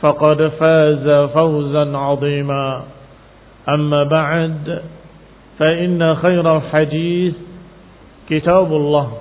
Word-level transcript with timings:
فقد 0.00 0.48
فاز 0.48 1.28
فوزا 1.38 1.96
عظيما. 1.96 2.82
أما 3.68 4.04
بعد 4.04 4.82
فإن 5.58 6.14
خير 6.14 6.56
الحديث 6.56 7.34
كتاب 8.28 8.72
الله 8.72 9.12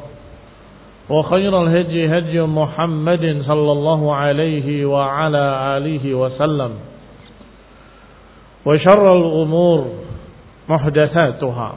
وخير 1.09 1.62
الهدي 1.62 2.18
هدي 2.18 2.41
محمد 2.41 3.41
صلى 3.47 3.72
الله 3.72 4.16
عليه 4.16 4.85
وعلى 4.85 5.44
آله 5.78 6.16
وسلم 6.16 6.72
وشر 8.66 9.06
الأمور 9.18 9.88
محدثاتها 10.69 11.74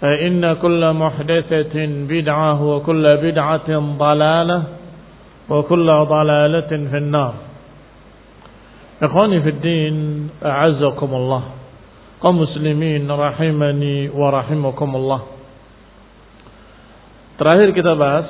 فإن 0.00 0.52
كل 0.52 0.92
محدثة 0.92 1.76
بدعة 2.08 2.64
وكل 2.64 3.16
بدعة 3.16 3.70
ضلالة 3.98 4.62
وكل 5.48 5.86
ضلالة 5.86 6.70
في 6.90 6.96
النار. 6.96 7.34
إخواني 9.02 9.42
في 9.42 9.48
الدين 9.48 9.96
أعزكم 10.44 11.10
الله 11.14 11.42
قوم 12.20 12.36
مسلمين 12.40 13.04
rahimani 13.10 14.08
wa 14.08 14.30
rahimakumullah 14.32 15.20
Terakhir 17.36 17.76
kita 17.76 17.92
bahas 17.92 18.24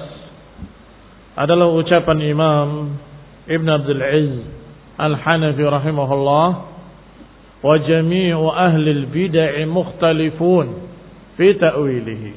adalah 1.39 1.71
ucapan 1.71 2.19
Imam 2.27 2.99
Ibn 3.47 3.69
Abdul 3.71 4.03
Aziz 4.03 4.43
Al-Hanafi 4.99 5.63
rahimahullah 5.63 6.49
wa 7.63 7.75
jami'u 7.79 8.51
ahli 8.51 8.91
al-bid'ah 8.91 9.63
mukhtalifun 9.71 10.67
fi 11.39 11.55
ta'wilihi 11.55 12.33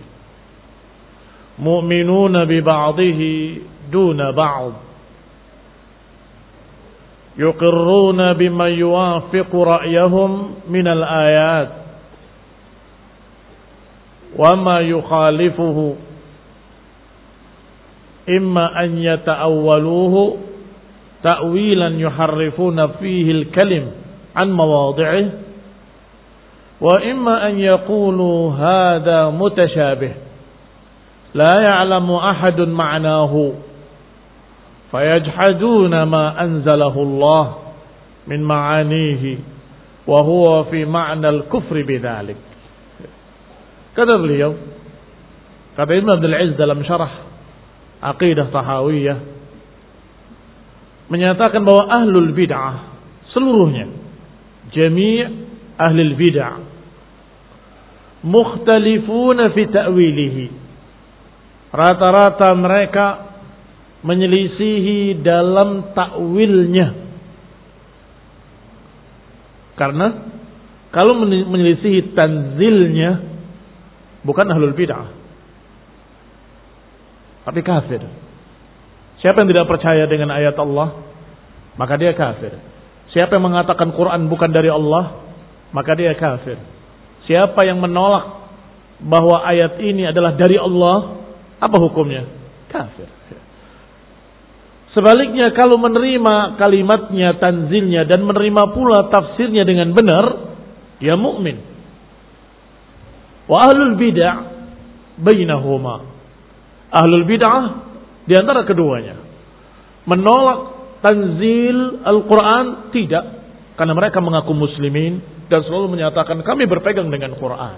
mu'minuna 1.57 2.45
bi 2.45 2.61
ba'dihi 2.61 3.31
duna 3.89 4.29
ba'd 4.37 4.88
يقرون 7.37 8.33
بما 8.33 8.67
يوافق 8.67 9.55
رأيهم 9.55 10.51
من 10.69 10.87
الآيات 10.87 11.69
وما 14.37 14.79
يخالفه 14.79 15.95
إما 18.29 18.83
أن 18.83 18.97
يتأولوه 18.97 20.37
تأويلا 21.23 21.87
يحرفون 21.87 22.87
فيه 22.87 23.31
الكلم 23.31 23.91
عن 24.35 24.51
مواضعه 24.51 25.25
وإما 26.81 27.47
أن 27.47 27.59
يقولوا 27.59 28.51
هذا 28.53 29.29
متشابه 29.29 30.11
لا 31.33 31.61
يعلم 31.61 32.11
أحد 32.11 32.61
معناه. 32.61 33.51
فيجحدون 34.91 36.03
ما 36.03 36.43
أنزله 36.43 36.95
الله 36.97 37.45
من 38.27 38.39
معانيه 38.43 39.37
وهو 40.07 40.63
في 40.63 40.85
معنى 40.85 41.29
الكفر 41.29 41.75
بذلك 41.81 42.39
kata 43.93 44.15
beliau 44.15 44.55
kata 45.75 45.91
Ibn 45.91 46.09
Abdul 46.17 46.33
Aziz 46.33 46.55
dalam 46.55 46.79
syarah 46.87 47.27
Aqidah 47.99 48.47
Tahawiyah 48.47 49.17
menyatakan 51.11 51.61
bahwa 51.65 51.89
ahlul 51.99 52.31
bid'ah 52.31 52.95
seluruhnya 53.35 53.91
jami' 54.71 55.25
ahlul 55.75 56.15
bid'ah 56.15 56.63
mukhtalifuna 58.23 59.51
fi 59.51 59.67
ta'wilihi 59.67 60.45
rata-rata 61.75 62.55
mereka 62.55 63.28
menyelisihi 64.03 65.19
dalam 65.19 65.91
takwilnya. 65.91 66.87
Karena 69.75 70.07
kalau 70.91 71.15
menyelisihi 71.23 72.15
tanzilnya 72.15 73.23
bukan 74.23 74.47
ahlul 74.51 74.75
bid'ah. 74.75 75.15
Tapi 77.47 77.59
kafir. 77.63 78.01
Siapa 79.19 79.43
yang 79.43 79.49
tidak 79.51 79.67
percaya 79.67 80.07
dengan 80.07 80.31
ayat 80.31 80.55
Allah, 80.55 80.95
maka 81.75 81.99
dia 81.99 82.15
kafir. 82.15 82.55
Siapa 83.11 83.35
yang 83.35 83.51
mengatakan 83.51 83.91
Quran 83.91 84.31
bukan 84.31 84.51
dari 84.51 84.71
Allah, 84.71 85.27
maka 85.75 85.91
dia 85.97 86.13
kafir. 86.15 86.55
Siapa 87.27 87.67
yang 87.67 87.83
menolak 87.83 88.47
bahwa 89.03 89.43
ayat 89.43 89.79
ini 89.79 90.07
adalah 90.07 90.35
dari 90.35 90.55
Allah, 90.59 91.19
apa 91.59 91.77
hukumnya? 91.79 92.27
Kafir. 92.69 93.18
Sebaliknya 94.89 95.53
kalau 95.53 95.77
menerima 95.77 96.57
kalimatnya, 96.57 97.37
tanzilnya 97.37 98.09
dan 98.09 98.25
menerima 98.25 98.73
pula 98.73 99.05
tafsirnya 99.13 99.61
dengan 99.61 99.93
benar, 99.93 100.25
ya 100.97 101.13
mukmin. 101.13 101.61
Wa 103.45 103.69
ahlul 103.69 103.97
bid'ah 104.01 104.35
bainahuma. 105.21 106.09
Ahlul 106.89 107.25
bid'ah 107.29 107.63
di 108.25 108.33
antara 108.33 108.65
keduanya. 108.65 109.21
Menolak 110.09 110.59
tanzil 111.05 112.01
Al-Qur'an 112.01 112.89
tidak 112.89 113.25
karena 113.77 113.93
mereka 113.93 114.17
mengaku 114.25 114.57
muslimin 114.57 115.21
dan 115.53 115.61
selalu 115.69 115.97
menyatakan 115.97 116.41
kami 116.41 116.65
berpegang 116.65 117.13
dengan 117.13 117.37
Quran. 117.37 117.77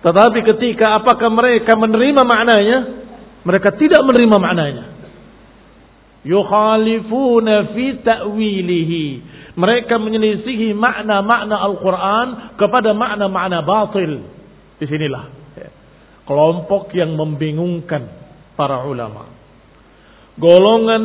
Tetapi 0.00 0.38
ketika 0.54 0.96
apakah 0.96 1.28
mereka 1.28 1.76
menerima 1.76 2.24
maknanya? 2.24 2.78
Mereka 3.44 3.76
tidak 3.76 4.00
menerima 4.00 4.36
maknanya. 4.38 4.95
Yukhalifuna 6.26 7.70
fi 7.70 8.02
ta'wilihi. 8.02 9.04
Mereka 9.54 9.94
menyelisihi 9.96 10.74
makna-makna 10.74 11.56
Al-Quran 11.62 12.26
kepada 12.58 12.90
makna-makna 12.92 13.62
batil. 13.62 14.26
Di 14.76 14.84
sinilah 14.84 15.46
kelompok 16.26 16.90
yang 16.92 17.14
membingungkan 17.14 18.10
para 18.58 18.84
ulama. 18.84 19.30
Golongan 20.36 21.04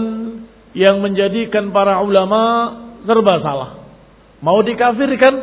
yang 0.76 1.00
menjadikan 1.00 1.70
para 1.72 2.02
ulama 2.04 2.42
serba 3.06 3.40
salah. 3.40 3.72
Mau 4.42 4.60
dikafirkan, 4.66 5.34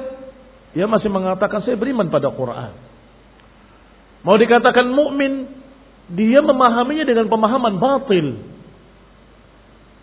dia 0.75 0.85
masih 0.91 1.09
mengatakan 1.09 1.63
saya 1.63 1.79
beriman 1.79 2.11
pada 2.11 2.29
Quran. 2.35 2.75
Mau 4.27 4.35
dikatakan 4.35 4.91
mukmin, 4.91 5.47
dia 6.13 6.43
memahaminya 6.43 7.07
dengan 7.07 7.31
pemahaman 7.31 7.79
batil. 7.79 8.58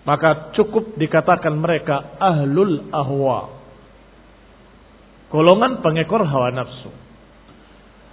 Maka 0.05 0.53
cukup 0.53 0.93
dikatakan 1.01 1.57
mereka 1.57 2.15
ahlul 2.21 2.93
ahwa. 2.93 3.57
Golongan 5.33 5.81
pengekor 5.81 6.21
hawa 6.21 6.53
nafsu. 6.53 6.93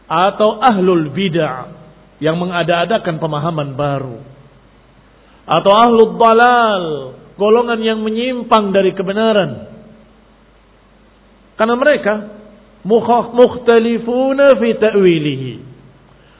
Atau 0.08 0.56
ahlul 0.64 1.12
bid'ah 1.12 1.68
yang 2.16 2.40
mengada-adakan 2.40 3.20
pemahaman 3.20 3.76
baru. 3.76 4.24
Atau 5.44 5.72
ahlul 5.76 6.16
dalal, 6.16 6.84
golongan 7.36 7.80
yang 7.84 8.00
menyimpang 8.00 8.72
dari 8.72 8.96
kebenaran. 8.96 9.68
Karena 11.60 11.76
mereka 11.76 12.14
mukhtalifuna 12.88 14.56
fi 14.56 14.68
ta'wilihi. 14.80 15.52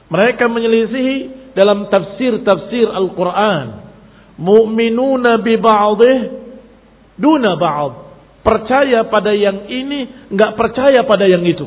Mereka 0.09 0.43
menyelisihi 0.49 1.15
dalam 1.53 1.93
tafsir-tafsir 1.93 2.89
Al-Quran. 2.89 3.82
Mu'minuna 4.39 5.41
bi 5.41 5.55
ba'dih 5.57 6.17
duna 7.17 7.57
ba'd. 7.57 7.93
Percaya 8.43 9.07
pada 9.07 9.31
yang 9.31 9.71
ini, 9.71 10.27
enggak 10.27 10.59
percaya 10.59 11.07
pada 11.07 11.23
yang 11.23 11.47
itu. 11.47 11.63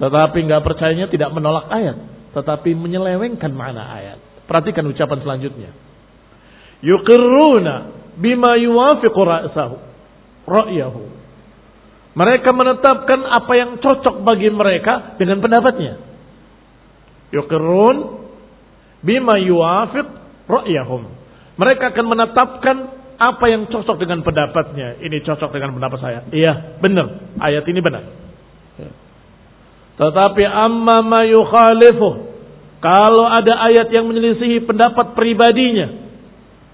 Tetapi 0.00 0.38
enggak 0.48 0.64
percayanya 0.64 1.12
tidak 1.12 1.28
menolak 1.34 1.68
ayat, 1.68 1.98
tetapi 2.32 2.72
menyelewengkan 2.72 3.52
makna 3.52 3.92
ayat. 3.92 4.18
Perhatikan 4.48 4.88
ucapan 4.88 5.18
selanjutnya. 5.20 5.70
Yuqirruna 6.82 7.74
bima 8.16 8.56
yuwafiqu 8.58 9.20
ra'sahu 9.20 9.76
ra'yahu 10.48 11.22
mereka 12.12 12.52
menetapkan 12.52 13.24
apa 13.24 13.52
yang 13.56 13.70
cocok 13.80 14.20
bagi 14.20 14.52
mereka 14.52 15.16
dengan 15.16 15.40
pendapatnya. 15.40 15.96
Yuqirrun 17.32 17.96
bima 19.00 19.40
yuafiq 19.40 20.06
ra'yahum. 20.44 21.08
Mereka 21.62 21.94
akan 21.94 22.06
menetapkan 22.10 22.76
apa 23.22 23.44
yang 23.46 23.70
cocok 23.70 24.02
dengan 24.02 24.26
pendapatnya. 24.26 24.98
Ini 24.98 25.22
cocok 25.22 25.54
dengan 25.54 25.78
pendapat 25.78 25.98
saya. 26.02 26.20
Iya, 26.34 26.82
benar. 26.82 27.38
Ayat 27.38 27.62
ini 27.70 27.78
benar. 27.78 28.02
Tetapi 29.94 30.42
amma 30.42 31.06
ma 31.06 31.22
yukhalifu. 31.22 32.34
Kalau 32.82 33.30
ada 33.30 33.62
ayat 33.70 33.94
yang 33.94 34.10
menyelisihi 34.10 34.66
pendapat 34.66 35.14
pribadinya. 35.14 35.86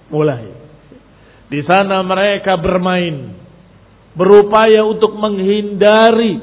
Mulai. 0.08 0.56
Di 1.52 1.60
sana 1.68 2.00
mereka 2.00 2.56
bermain 2.56 3.36
berupaya 4.16 4.88
untuk 4.88 5.12
menghindari 5.20 6.40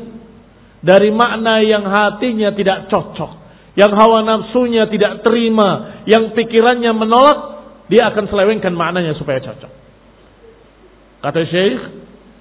dari 0.85 1.09
makna 1.09 1.65
yang 1.65 1.81
hatinya 1.81 2.53
tidak 2.53 2.93
cocok, 2.93 3.31
yang 3.73 3.89
hawa 3.93 4.21
nafsunya 4.21 4.85
tidak 4.89 5.25
terima, 5.25 6.01
yang 6.05 6.33
pikirannya 6.37 6.93
menolak, 6.93 7.54
dia 7.85 8.09
akan 8.09 8.25
selewengkan 8.29 8.73
maknanya 8.73 9.13
supaya 9.17 9.41
cocok. 9.41 9.71
Kata 11.21 11.41
Syekh, 11.49 11.81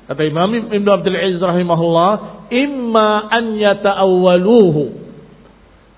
kata 0.08 0.22
Imam 0.28 0.52
Ibn 0.52 0.88
Abdul 0.88 1.16
Aziz 1.16 1.40
rahimahullah, 1.40 2.12
imma 2.52 3.32
an 3.32 3.56
yata'awwaluhu. 3.56 4.82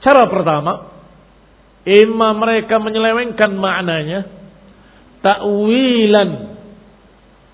Cara 0.03 0.31
pertama, 0.31 0.95
imma 1.83 2.29
mereka 2.35 2.79
menyelewengkan 2.79 3.51
maknanya, 3.59 4.31
ta'wilan 5.23 6.31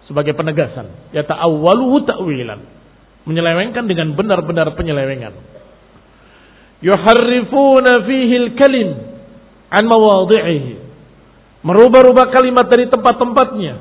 sebagai 0.09 0.37
penegasan. 0.37 1.13
Ya 1.17 1.25
ta'awwaluhu 1.25 2.05
ta'wilan. 2.05 2.61
Menyelewengkan 3.25 3.89
dengan 3.89 4.13
benar-benar 4.13 4.77
penyelewengan. 4.77 5.33
Yuharrifuna 6.83 8.03
fihi 8.05 8.35
al-kalim 8.37 8.89
an 9.73 9.85
mawadhi'ihi. 9.89 10.92
Merubah-rubah 11.63 12.31
kalimat 12.35 12.67
dari 12.67 12.91
tempat-tempatnya. 12.91 13.75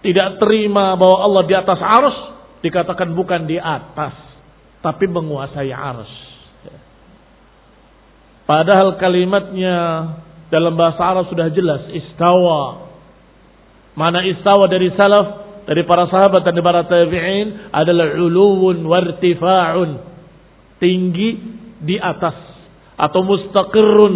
Tidak 0.00 0.28
terima 0.40 0.96
bahwa 0.96 1.18
Allah 1.20 1.42
di 1.44 1.54
atas 1.54 1.76
arus 1.76 2.16
dikatakan 2.64 3.12
bukan 3.12 3.44
di 3.44 3.60
atas, 3.60 4.16
tapi 4.80 5.04
menguasai 5.04 5.68
arus. 5.68 6.12
Padahal 8.48 8.96
kalimatnya 8.96 9.76
dalam 10.48 10.74
bahasa 10.74 11.04
Arab 11.04 11.30
sudah 11.30 11.52
jelas 11.54 11.86
istawa 11.94 12.90
Mana 14.00 14.22
istawa 14.24 14.64
dari 14.70 14.88
salaf, 14.96 15.26
dari 15.66 15.82
para 15.84 16.08
sahabat 16.08 16.46
dan 16.46 16.56
para 16.64 16.86
tabi'in 16.88 17.68
adalah 17.74 18.16
uluwun 18.16 18.86
wartifa'un. 18.86 19.90
Tinggi 20.80 21.30
di 21.84 22.00
atas 22.00 22.36
atau 22.96 23.20
mustaqirrun. 23.20 24.14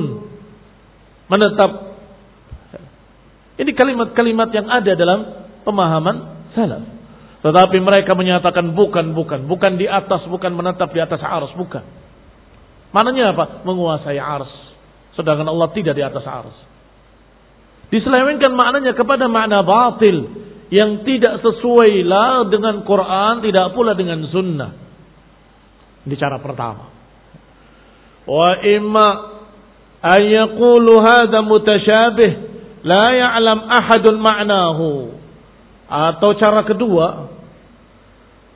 Menetap. 1.29 1.73
Ini 3.55 3.71
kalimat-kalimat 3.71 4.51
yang 4.51 4.67
ada 4.67 4.93
dalam 4.99 5.21
pemahaman 5.63 6.51
salaf. 6.59 6.83
Tetapi 7.45 7.77
mereka 7.79 8.17
menyatakan 8.17 8.73
bukan, 8.73 9.13
bukan. 9.13 9.45
Bukan 9.45 9.77
di 9.77 9.85
atas, 9.85 10.25
bukan 10.27 10.57
menetap 10.57 10.91
di 10.91 10.99
atas 10.99 11.21
arus, 11.21 11.53
bukan. 11.55 11.85
Mananya 12.91 13.37
apa? 13.37 13.63
Menguasai 13.69 14.17
arus. 14.17 14.51
Sedangkan 15.13 15.47
Allah 15.47 15.69
tidak 15.77 15.93
di 15.93 16.03
atas 16.03 16.25
arus. 16.25 16.57
Diselewengkan 17.93 18.49
maknanya 18.57 18.97
kepada 18.97 19.29
makna 19.29 19.61
batil 19.61 20.25
yang 20.73 21.05
tidak 21.05 21.45
sesuai 21.45 22.03
lah 22.03 22.49
dengan 22.49 22.83
Quran, 22.83 23.45
tidak 23.45 23.77
pula 23.77 23.93
dengan 23.93 24.25
sunnah. 24.33 24.73
Ini 26.09 26.15
cara 26.17 26.41
pertama. 26.41 26.91
Wa 28.25 28.57
imma 28.65 29.09
an 30.01 30.21
yaqulu 30.25 30.93
hadha 31.05 31.45
mutasyabih 31.45 32.54
la 32.85 33.07
ya'lam 33.17 33.61
ahadun 33.65 34.21
ma'nahu. 34.21 34.89
Atau 35.85 36.37
cara 36.37 36.65
kedua, 36.65 37.33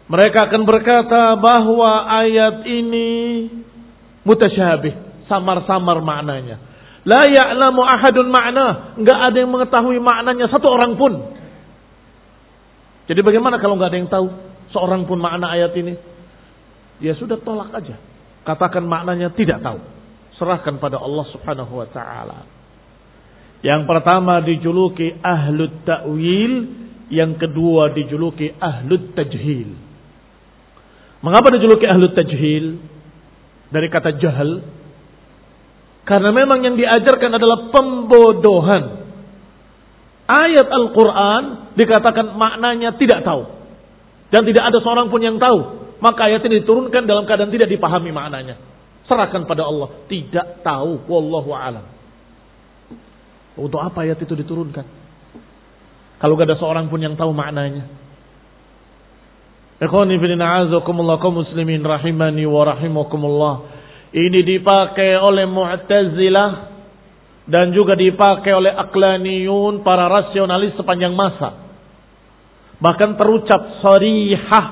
mereka 0.08 0.48
akan 0.48 0.62
berkata 0.64 1.36
bahwa 1.36 2.08
ayat 2.08 2.64
ini 2.64 3.08
mutasyabih, 4.24 5.24
samar-samar 5.28 6.00
maknanya. 6.00 6.60
La 7.08 7.24
ya'lamu 7.24 7.80
ahadun 7.84 8.28
makna. 8.28 8.96
Enggak 9.00 9.18
ada 9.32 9.36
yang 9.36 9.48
mengetahui 9.48 9.96
maknanya 9.96 10.52
satu 10.52 10.68
orang 10.68 10.96
pun. 11.00 11.12
Jadi 13.08 13.20
bagaimana 13.24 13.56
kalau 13.56 13.80
enggak 13.80 13.96
ada 13.96 13.98
yang 14.00 14.12
tahu 14.12 14.26
seorang 14.76 15.08
pun 15.08 15.16
makna 15.16 15.56
ayat 15.56 15.72
ini? 15.76 15.96
Ya 17.00 17.16
sudah 17.16 17.40
tolak 17.40 17.72
aja. 17.72 17.96
Katakan 18.44 18.84
maknanya 18.84 19.32
tidak 19.32 19.64
tahu. 19.64 19.80
Serahkan 20.36 20.76
pada 20.76 21.00
Allah 21.00 21.24
Subhanahu 21.32 21.72
wa 21.80 21.88
taala. 21.88 22.57
Yang 23.58 23.90
pertama 23.90 24.38
dijuluki 24.44 25.18
ahlut 25.18 25.82
ta'wil, 25.82 26.52
yang 27.10 27.34
kedua 27.34 27.90
dijuluki 27.90 28.54
ahlut 28.54 29.14
tajhil. 29.18 29.74
Mengapa 31.24 31.50
dijuluki 31.50 31.86
ahlut 31.90 32.14
tajhil? 32.14 32.78
Dari 33.68 33.88
kata 33.92 34.16
jahal, 34.16 34.64
karena 36.08 36.32
memang 36.32 36.64
yang 36.64 36.80
diajarkan 36.80 37.36
adalah 37.36 37.68
pembodohan. 37.68 39.04
Ayat 40.24 40.64
Al-Quran 40.64 41.42
dikatakan 41.76 42.32
maknanya 42.32 42.96
tidak 42.96 43.28
tahu. 43.28 43.44
Dan 44.32 44.48
tidak 44.48 44.72
ada 44.72 44.80
seorang 44.80 45.12
pun 45.12 45.20
yang 45.20 45.36
tahu. 45.36 45.84
Maka 46.00 46.32
ayat 46.32 46.40
ini 46.48 46.64
diturunkan 46.64 47.04
dalam 47.04 47.28
keadaan 47.28 47.52
tidak 47.52 47.68
dipahami 47.68 48.08
maknanya. 48.08 48.56
Serahkan 49.04 49.44
pada 49.44 49.68
Allah. 49.68 50.00
Tidak 50.08 50.64
tahu. 50.64 51.04
Wallahu 51.12 51.52
alam. 51.52 51.84
Untuk 53.58 53.82
apa 53.82 54.06
ayat 54.06 54.22
itu 54.22 54.32
diturunkan? 54.38 54.86
Kalau 56.18 56.34
gak 56.34 56.50
ada 56.50 56.58
seorang 56.58 56.86
pun 56.86 56.98
yang 57.02 57.14
tahu 57.14 57.30
maknanya. 57.30 57.86
Ikhwani 59.78 60.18
kaum 60.18 61.34
muslimin 61.38 61.82
rahimani 61.86 62.42
wa 62.46 62.62
rahimakumullah. 62.66 63.54
Ini 64.10 64.40
dipakai 64.42 65.14
oleh 65.20 65.46
Mu'tazilah 65.46 66.50
dan 67.46 67.70
juga 67.70 67.94
dipakai 67.94 68.52
oleh 68.58 68.74
aklaniyun 68.74 69.86
para 69.86 70.10
rasionalis 70.10 70.74
sepanjang 70.74 71.14
masa. 71.14 71.70
Bahkan 72.82 73.10
terucap 73.14 73.62
sarihah. 73.82 74.66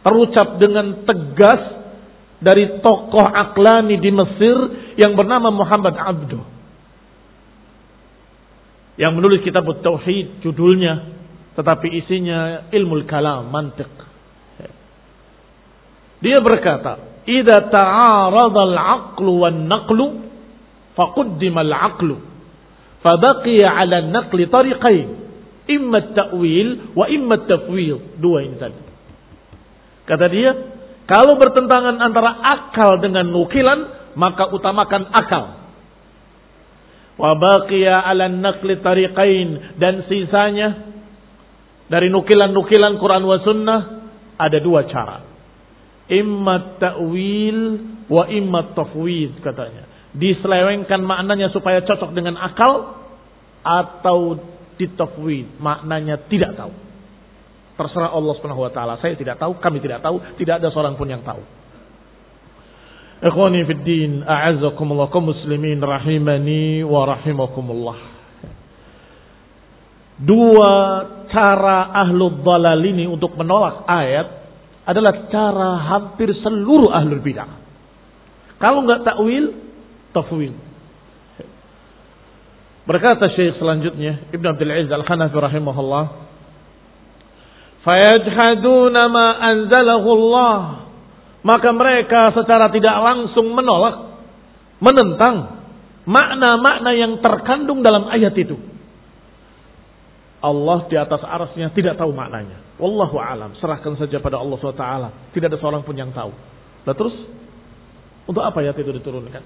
Terucap 0.00 0.56
dengan 0.56 1.04
tegas 1.04 1.62
dari 2.40 2.80
tokoh 2.80 3.28
aklani 3.28 4.00
di 4.00 4.08
Mesir 4.08 4.56
yang 4.96 5.12
bernama 5.12 5.52
Muhammad 5.52 5.92
Abduh. 5.92 6.59
Yang 8.98 9.12
menulis 9.18 9.40
kitab 9.46 9.66
Tauhid 9.82 10.42
judulnya 10.42 11.20
tetapi 11.60 11.92
isinya 11.92 12.70
ilmu 12.72 13.04
kalam, 13.04 13.52
mantiq. 13.52 13.90
Dia 16.24 16.40
berkata, 16.40 17.24
"Idza 17.28 17.68
ta'arada 17.68 18.60
al-'aqlu 18.64 19.32
wan-naqlu, 19.44 20.06
faqaddima 20.96 21.60
al-'aqlu, 21.64 22.16
fabaqiya 23.04 23.76
'ala 23.76 24.04
an-naqli 24.04 24.48
tariqain, 24.48 25.08
imma 25.68 25.96
at-ta'wil 26.00 26.96
wa 26.96 27.04
imma 27.12 27.34
at-tafwid." 27.44 28.20
Dua 28.20 28.40
ini 28.40 28.56
tadi. 28.56 28.80
Kata 30.08 30.26
dia, 30.32 30.50
kalau 31.04 31.36
bertentangan 31.36 32.00
antara 32.00 32.40
akal 32.40 33.04
dengan 33.04 33.28
nukilan, 33.28 34.12
maka 34.16 34.48
utamakan 34.48 35.12
akal. 35.12 35.59
Wa 37.20 37.36
baqiya 37.36 38.00
'ala 38.00 38.32
an-naqli 38.32 38.80
tariqain 38.80 39.76
dan 39.76 40.08
sisanya 40.08 40.88
dari 41.92 42.08
nukilan-nukilan 42.08 42.96
Quran 42.96 43.24
wa 43.28 43.38
sunnah 43.44 43.80
ada 44.40 44.58
dua 44.64 44.88
cara 44.88 45.30
imma 46.10 46.80
ta'wil 46.82 47.58
wa 48.10 48.26
imma 48.26 48.74
tafwid 48.74 49.38
katanya. 49.40 49.86
Diselewengkan 50.10 51.06
maknanya 51.06 51.54
supaya 51.54 51.86
cocok 51.86 52.10
dengan 52.10 52.34
akal 52.34 52.98
atau 53.62 54.42
ditafwid, 54.74 55.62
maknanya 55.62 56.26
tidak 56.26 56.58
tahu. 56.58 56.74
Terserah 57.78 58.10
Allah 58.10 58.34
Subhanahu 58.36 58.66
wa 58.66 58.72
taala. 58.74 58.98
Saya 58.98 59.14
tidak 59.14 59.38
tahu, 59.38 59.62
kami 59.62 59.78
tidak 59.78 60.02
tahu, 60.02 60.18
tidak 60.34 60.58
ada 60.58 60.68
seorang 60.74 60.98
pun 60.98 61.06
yang 61.06 61.22
tahu. 61.22 61.40
Ikhwani 63.20 63.68
fid 63.68 63.84
din, 63.84 64.24
a'azzakumullah 64.24 65.12
kaum 65.12 65.28
muslimin 65.28 65.76
rahimani 65.76 66.80
wa 66.80 67.04
rahimakumullah. 67.04 67.98
Dua 70.20 70.72
cara 71.28 71.92
ahlul 72.00 72.40
dalal 72.40 72.80
ini 72.80 73.04
untuk 73.04 73.36
menolak 73.36 73.84
ayat 73.84 74.28
adalah 74.88 75.28
cara 75.28 75.70
hampir 75.84 76.32
seluruh 76.40 76.88
ahlul 76.92 77.20
bidah. 77.20 77.60
Kalau 78.56 78.84
nggak 78.88 79.04
takwil, 79.04 79.52
tafwil. 80.16 80.52
Berkata 82.88 83.28
Syekh 83.36 83.60
selanjutnya, 83.60 84.32
Ibn 84.32 84.44
Abdul 84.56 84.72
Aziz 84.72 84.90
Al-Hanafi 84.92 85.36
rahimahullah, 85.36 86.04
"Fayajhaduna 87.84 89.02
ma 89.12 89.26
anzalahu 89.40 90.08
Allah." 90.08 90.89
Maka 91.40 91.72
mereka 91.72 92.36
secara 92.36 92.68
tidak 92.68 92.96
langsung 93.00 93.48
menolak, 93.56 94.20
menentang 94.76 95.64
makna-makna 96.04 96.90
yang 96.92 97.12
terkandung 97.24 97.80
dalam 97.80 98.08
ayat 98.12 98.36
itu. 98.36 98.56
Allah 100.40 100.88
di 100.88 100.96
atas 100.96 101.20
arasnya 101.20 101.68
tidak 101.76 102.00
tahu 102.00 102.16
maknanya. 102.16 102.64
Wallahu 102.80 103.20
alam. 103.20 103.52
Serahkan 103.60 104.00
saja 104.00 104.24
pada 104.24 104.40
Allah 104.40 104.56
SWT. 104.56 104.86
Tidak 105.36 105.46
ada 105.52 105.58
seorang 105.60 105.84
pun 105.84 105.92
yang 105.92 106.16
tahu. 106.16 106.32
Nah 106.88 106.94
terus, 106.96 107.12
untuk 108.24 108.40
apa 108.40 108.64
ayat 108.64 108.76
itu 108.80 108.88
diturunkan? 108.88 109.44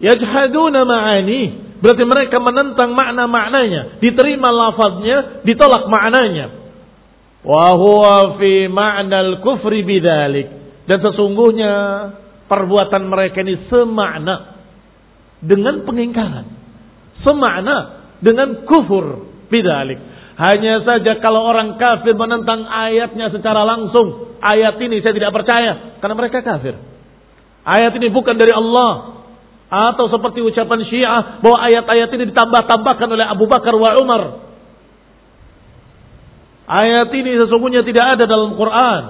Yajhaduna 0.00 0.88
ma'ani. 0.88 1.42
Berarti 1.84 2.04
mereka 2.08 2.40
menentang 2.40 2.96
makna-maknanya. 2.96 4.00
Diterima 4.00 4.48
lafaznya, 4.48 5.44
ditolak 5.44 5.92
maknanya. 5.92 6.61
Wa 7.42 7.74
huwa 7.74 8.38
fi 8.38 8.70
ma'nal 8.70 9.42
kufri 9.42 9.82
bidalik. 9.82 10.48
Dan 10.86 10.98
sesungguhnya 11.02 11.74
perbuatan 12.46 13.02
mereka 13.06 13.42
ini 13.42 13.66
semakna 13.66 14.58
dengan 15.42 15.82
pengingkaran. 15.82 16.46
Semakna 17.22 17.76
dengan 18.22 18.62
kufur 18.66 19.26
bidalik. 19.50 19.98
Hanya 20.38 20.80
saja 20.82 21.20
kalau 21.20 21.44
orang 21.44 21.76
kafir 21.76 22.16
menentang 22.16 22.64
ayatnya 22.66 23.28
secara 23.30 23.62
langsung, 23.68 24.38
ayat 24.40 24.80
ini 24.80 24.98
saya 25.04 25.14
tidak 25.14 25.34
percaya 25.34 25.98
karena 26.00 26.14
mereka 26.18 26.40
kafir. 26.40 26.78
Ayat 27.62 27.94
ini 27.98 28.10
bukan 28.10 28.34
dari 28.38 28.50
Allah. 28.50 29.22
Atau 29.72 30.12
seperti 30.12 30.44
ucapan 30.44 30.84
Syiah 30.84 31.40
bahwa 31.40 31.56
ayat-ayat 31.64 32.12
ini 32.12 32.28
ditambah-tambahkan 32.28 33.08
oleh 33.08 33.24
Abu 33.24 33.48
Bakar 33.48 33.72
wa 33.72 33.96
Umar. 34.04 34.51
Ayat 36.72 37.12
ini 37.12 37.36
sesungguhnya 37.36 37.84
tidak 37.84 38.16
ada 38.16 38.24
dalam 38.24 38.56
Quran. 38.56 39.02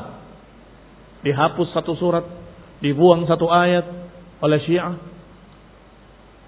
Dihapus 1.22 1.70
satu 1.70 1.94
surat, 1.94 2.26
dibuang 2.82 3.22
satu 3.30 3.46
ayat 3.46 3.86
oleh 4.42 4.58
Syiah. 4.66 4.98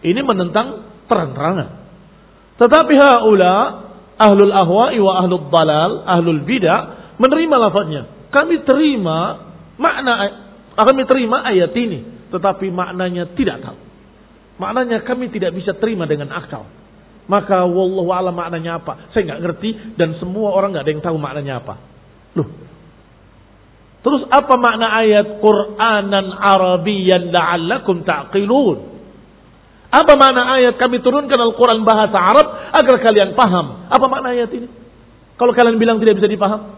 Ini 0.02 0.18
menentang 0.26 0.90
terang-terangan. 1.06 1.68
Tetapi 2.58 2.94
haula 2.98 3.54
ahlul 4.18 4.50
ahwa'i 4.50 4.98
wa 4.98 5.22
ahlul 5.22 5.46
dalal, 5.54 6.02
ahlul 6.02 6.42
bidah 6.42 7.14
menerima 7.22 7.56
lafaznya. 7.62 8.02
Kami 8.34 8.66
terima 8.66 9.18
makna 9.78 10.14
kami 10.74 11.06
terima 11.06 11.46
ayat 11.46 11.70
ini, 11.78 12.26
tetapi 12.34 12.74
maknanya 12.74 13.30
tidak 13.38 13.62
tahu. 13.62 13.78
Maknanya 14.58 15.06
kami 15.06 15.30
tidak 15.30 15.54
bisa 15.54 15.78
terima 15.78 16.10
dengan 16.10 16.34
akal. 16.34 16.66
Maka 17.24 17.64
wallahu 17.64 18.12
alam 18.12 18.36
maknanya 18.36 18.84
apa? 18.84 19.08
Saya 19.16 19.32
nggak 19.32 19.40
ngerti 19.40 19.70
dan 19.96 20.20
semua 20.20 20.52
orang 20.52 20.76
nggak 20.76 20.84
ada 20.84 20.92
yang 20.92 21.04
tahu 21.04 21.16
maknanya 21.16 21.54
apa. 21.64 21.74
Loh. 22.36 22.48
Terus 24.04 24.28
apa 24.28 24.54
makna 24.60 24.92
ayat 25.00 25.40
Qur'anan 25.40 26.26
Arabiyan 26.36 27.32
la'allakum 27.32 28.04
ta'qilun? 28.04 28.78
Apa 29.88 30.12
makna 30.20 30.60
ayat 30.60 30.76
kami 30.76 31.00
turunkan 31.00 31.40
Al-Quran 31.40 31.86
bahasa 31.88 32.18
Arab 32.18 32.46
agar 32.76 32.94
kalian 33.00 33.32
paham? 33.32 33.88
Apa 33.88 34.04
makna 34.10 34.36
ayat 34.36 34.52
ini? 34.52 34.68
Kalau 35.40 35.56
kalian 35.56 35.80
bilang 35.80 35.96
tidak 36.04 36.20
bisa 36.20 36.28
dipaham. 36.28 36.76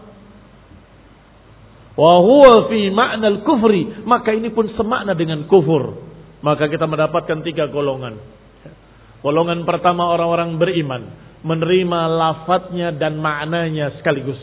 Wahuwa 1.97 2.69
fi 2.69 2.93
makna 2.93 3.41
kufri. 3.41 4.05
Maka 4.05 4.31
ini 4.31 4.53
pun 4.53 4.69
semakna 4.77 5.17
dengan 5.17 5.49
kufur. 5.49 5.97
Maka 6.45 6.69
kita 6.69 6.85
mendapatkan 6.85 7.41
tiga 7.41 7.67
golongan. 7.73 8.21
Golongan 9.21 9.65
pertama 9.65 10.09
orang-orang 10.13 10.57
beriman. 10.57 11.03
Menerima 11.45 11.99
lafadznya 12.09 12.93
dan 12.97 13.21
maknanya 13.21 13.97
sekaligus. 14.01 14.39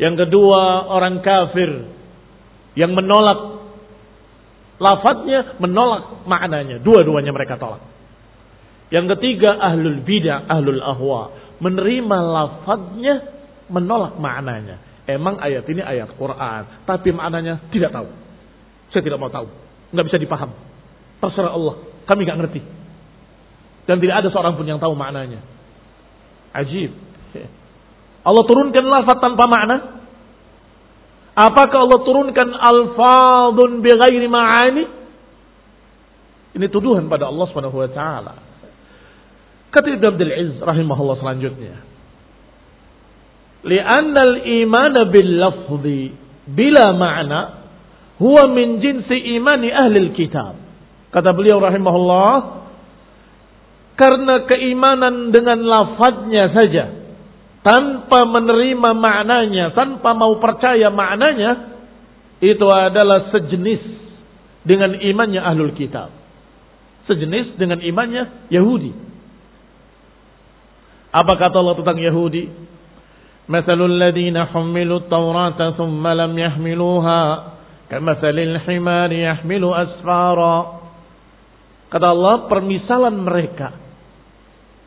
Yang 0.00 0.26
kedua 0.26 0.90
orang 0.90 1.20
kafir. 1.20 1.70
Yang 2.74 2.92
menolak 2.96 3.60
Lafadznya 4.80 5.60
menolak 5.60 6.24
maknanya. 6.24 6.80
Dua-duanya 6.80 7.36
mereka 7.36 7.60
tolak. 7.60 7.84
Yang 8.88 9.12
ketiga 9.14 9.60
ahlul 9.60 10.00
bidah, 10.00 10.48
ahlul 10.48 10.80
ahwa. 10.80 11.36
Menerima 11.60 12.18
lafadznya, 12.24 13.14
menolak 13.68 14.16
maknanya. 14.16 15.04
Emang 15.04 15.36
ayat 15.36 15.68
ini 15.68 15.84
ayat 15.84 16.16
Quran. 16.16 16.88
Tapi 16.88 17.12
maknanya 17.12 17.68
tidak 17.68 17.92
tahu. 17.92 18.08
Saya 18.88 19.04
tidak 19.04 19.20
mau 19.20 19.28
tahu. 19.28 19.52
Nggak 19.92 20.06
bisa 20.08 20.18
dipaham. 20.18 20.50
Terserah 21.20 21.52
Allah. 21.52 21.74
Kami 22.08 22.20
nggak 22.24 22.38
ngerti. 22.40 22.60
Dan 23.90 23.98
tidak 23.98 24.22
ada 24.22 24.28
seorang 24.30 24.54
pun 24.54 24.70
yang 24.70 24.78
tahu 24.78 24.94
maknanya. 24.94 25.42
Ajib. 26.54 26.94
Allah 28.22 28.44
turunkan 28.46 28.86
lafaz 28.86 29.18
tanpa 29.18 29.50
makna. 29.50 30.06
Apakah 31.34 31.90
Allah 31.90 32.00
turunkan 32.06 32.54
alfadun 32.54 33.82
bighairi 33.82 34.30
ma'ani? 34.30 34.84
Ini 36.54 36.66
tuduhan 36.70 37.10
pada 37.10 37.26
Allah 37.26 37.50
Subhanahu 37.50 37.82
wa 37.82 37.90
taala. 37.90 38.34
Kata 39.74 39.86
Ibnu 39.90 40.06
Abdul 40.06 40.34
Izz 40.34 40.54
rahimahullah 40.62 41.16
selanjutnya. 41.18 41.82
Li'anna 43.66 44.20
al-iman 44.22 44.94
bil 45.10 45.30
lafzi 45.34 46.14
bila 46.46 46.94
ma'na 46.94 47.40
huwa 48.22 48.50
min 48.54 48.78
jinsi 48.78 49.34
imani 49.34 49.74
ahli 49.74 50.14
kitab. 50.14 50.58
Kata 51.10 51.34
beliau 51.34 51.58
rahimahullah 51.58 52.60
karena 54.00 54.48
keimanan 54.48 55.28
dengan 55.28 55.60
lafadznya 55.60 56.56
saja 56.56 56.84
tanpa 57.60 58.24
menerima 58.24 58.96
maknanya, 58.96 59.76
tanpa 59.76 60.16
mau 60.16 60.40
percaya 60.40 60.88
maknanya, 60.88 61.76
itu 62.40 62.64
adalah 62.64 63.28
sejenis 63.28 63.84
dengan 64.64 64.96
imannya 64.96 65.44
ahlul 65.44 65.76
kitab. 65.76 66.08
Sejenis 67.04 67.60
dengan 67.60 67.84
imannya 67.84 68.48
Yahudi. 68.48 68.96
Apa 71.12 71.36
kata 71.36 71.60
Allah 71.60 71.76
tentang 71.76 72.00
Yahudi? 72.00 72.48
Masalul 73.50 74.00
ladina 74.00 74.48
humilu 74.48 75.10
tawrata 75.10 75.76
thumma 75.76 76.16
lam 76.16 76.32
yahmiluha 76.32 77.20
kamathalil 77.92 78.56
himari 78.64 79.28
yahmilu 79.28 79.74
asfara. 79.76 80.80
Kata 81.90 82.06
Allah, 82.14 82.46
permisalan 82.46 83.20
mereka 83.20 83.89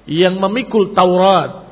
yang 0.08 0.40
memikul 0.40 0.92
Taurat 0.92 1.64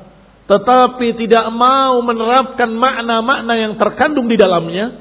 tetapi 0.52 1.16
tidak 1.16 1.48
mau 1.54 2.02
menerapkan 2.04 2.68
makna-makna 2.76 3.54
yang 3.56 3.72
terkandung 3.80 4.28
di 4.28 4.36
dalamnya, 4.36 5.00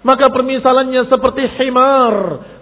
maka 0.00 0.32
permisalannya 0.32 1.12
seperti 1.12 1.44
himar, 1.60 2.14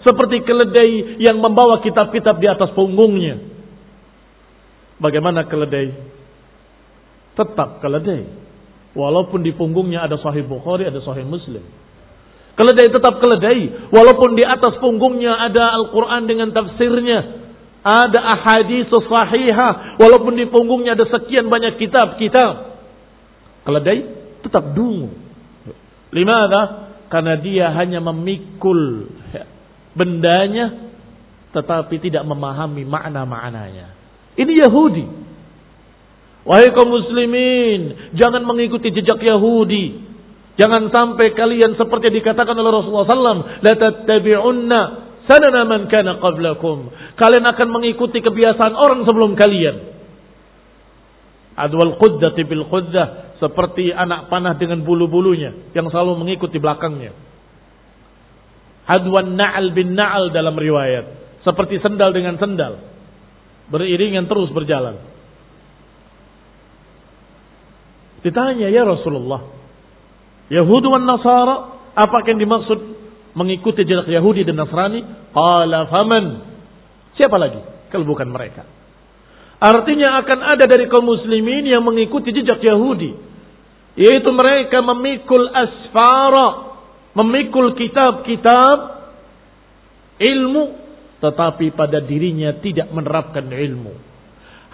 seperti 0.03 0.43
keledai 0.43 1.23
yang 1.23 1.39
membawa 1.39 1.79
kitab-kitab 1.85 2.43
di 2.43 2.51
atas 2.51 2.75
punggungnya. 2.75 3.39
Bagaimana 4.99 5.47
keledai? 5.47 5.95
Tetap 7.39 7.79
keledai. 7.79 8.27
Walaupun 8.97 9.45
di 9.45 9.55
punggungnya 9.55 10.03
ada 10.03 10.19
sahih 10.19 10.43
Bukhari, 10.49 10.89
ada 10.89 10.99
sahih 11.05 11.23
Muslim. 11.23 11.63
Keledai 12.59 12.91
tetap 12.91 13.23
keledai. 13.23 13.93
Walaupun 13.95 14.35
di 14.35 14.43
atas 14.43 14.81
punggungnya 14.83 15.37
ada 15.47 15.79
Al-Quran 15.79 16.27
dengan 16.27 16.51
tafsirnya. 16.51 17.46
Ada 17.87 18.19
ahadis 18.19 18.91
sahihah. 18.91 20.03
Walaupun 20.03 20.35
di 20.35 20.51
punggungnya 20.51 20.99
ada 20.99 21.07
sekian 21.07 21.47
banyak 21.47 21.79
kitab-kitab. 21.79 22.83
Keledai 23.63 23.99
tetap 24.43 24.75
dungu. 24.75 25.15
Limada? 26.11 26.91
Karena 27.07 27.39
dia 27.39 27.71
hanya 27.71 28.03
memikul 28.03 29.07
bendanya 29.95 30.87
tetapi 31.55 31.97
tidak 32.03 32.27
memahami 32.29 32.85
makna-maknanya. 32.85 33.95
Ini 34.37 34.69
Yahudi. 34.69 35.07
Wahai 36.47 36.71
kaum 36.77 36.93
muslimin, 36.93 38.13
jangan 38.15 38.45
mengikuti 38.45 38.93
jejak 38.93 39.19
Yahudi. 39.19 40.05
Jangan 40.61 40.89
sampai 40.93 41.33
kalian 41.33 41.75
seperti 41.75 42.13
dikatakan 42.13 42.55
oleh 42.55 42.71
Rasulullah 42.71 43.09
SAW. 43.09 43.41
Sanana 45.27 45.67
man 45.67 45.91
kana 45.91 46.19
qablakum. 46.23 46.91
Kalian 47.19 47.45
akan 47.45 47.69
mengikuti 47.71 48.23
kebiasaan 48.23 48.75
orang 48.75 49.05
sebelum 49.05 49.35
kalian. 49.35 49.77
Adwal 51.59 51.99
quddati 52.01 52.43
bil 52.47 52.67
quddah. 52.67 53.37
Seperti 53.37 53.93
anak 53.93 54.33
panah 54.33 54.57
dengan 54.57 54.81
bulu-bulunya. 54.87 55.75
Yang 55.77 55.93
selalu 55.93 56.25
mengikuti 56.25 56.57
belakangnya. 56.57 57.13
Adwan 58.87 59.35
na'al 59.37 59.75
bin 59.77 59.93
na'al 59.93 60.33
dalam 60.33 60.57
riwayat. 60.57 61.05
Seperti 61.45 61.83
sendal 61.83 62.15
dengan 62.17 62.41
sendal. 62.41 62.81
Beriringan 63.69 64.31
terus 64.31 64.49
berjalan. 64.55 64.97
Ditanya 68.23 68.71
ya 68.73 68.87
Rasulullah. 68.87 69.43
Yahudi 70.49 70.87
dan 70.87 71.05
Nasara. 71.05 71.57
Apa 71.97 72.25
yang 72.29 72.39
dimaksud 72.41 72.96
mengikuti 73.37 73.85
jejak 73.85 74.09
Yahudi 74.09 74.49
dan 74.49 74.57
Nasrani? 74.57 75.05
Qala 75.37 75.87
faman. 75.93 76.25
Siapa 77.21 77.37
lagi? 77.37 77.61
Kalau 77.93 78.09
bukan 78.09 78.33
mereka. 78.33 78.65
Artinya 79.57 80.21
akan 80.25 80.39
ada 80.57 80.65
dari 80.69 80.89
kaum 80.89 81.05
muslimin 81.05 81.69
yang 81.69 81.85
mengikuti 81.85 82.33
jejak 82.33 82.61
Yahudi. 82.65 83.13
Yaitu 83.97 84.31
mereka 84.33 84.81
memikul 84.81 85.53
asfara. 85.53 86.49
Memikul 87.17 87.73
kitab-kitab 87.77 88.77
ilmu 90.21 90.87
tetapi 91.17 91.73
pada 91.73 92.05
dirinya 92.05 92.61
tidak 92.61 92.93
menerapkan 92.93 93.49
ilmu. 93.49 93.95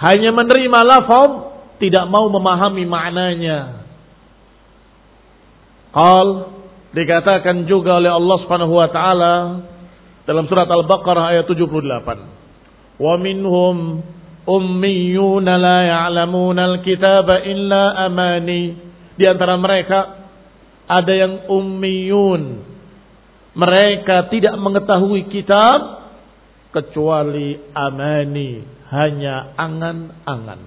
Hanya 0.02 0.34
menerima 0.34 0.80
lafaz, 0.82 1.30
tidak 1.78 2.10
mau 2.10 2.26
memahami 2.26 2.82
maknanya. 2.82 3.86
Qal 5.94 6.28
dikatakan 6.92 7.64
juga 7.68 7.98
oleh 7.98 8.12
Allah 8.12 8.36
Subhanahu 8.44 8.74
wa 8.76 8.88
taala 8.92 9.34
dalam 10.28 10.46
surat 10.46 10.68
Al-Baqarah 10.68 11.34
ayat 11.34 11.48
78. 11.48 13.00
Wa 13.02 13.14
minhum 13.18 14.04
ummiyun 14.46 15.46
la 15.46 15.78
ya'lamuna 15.82 16.76
al-kitaba 16.76 17.42
illa 17.42 18.06
amani. 18.06 18.76
Di 19.18 19.24
antara 19.26 19.58
mereka 19.58 19.98
ada 20.86 21.12
yang 21.12 21.48
ummiyun. 21.50 22.70
Mereka 23.52 24.32
tidak 24.32 24.56
mengetahui 24.56 25.28
kitab 25.28 26.08
kecuali 26.72 27.60
amani, 27.76 28.64
hanya 28.88 29.52
angan-angan. 29.60 30.60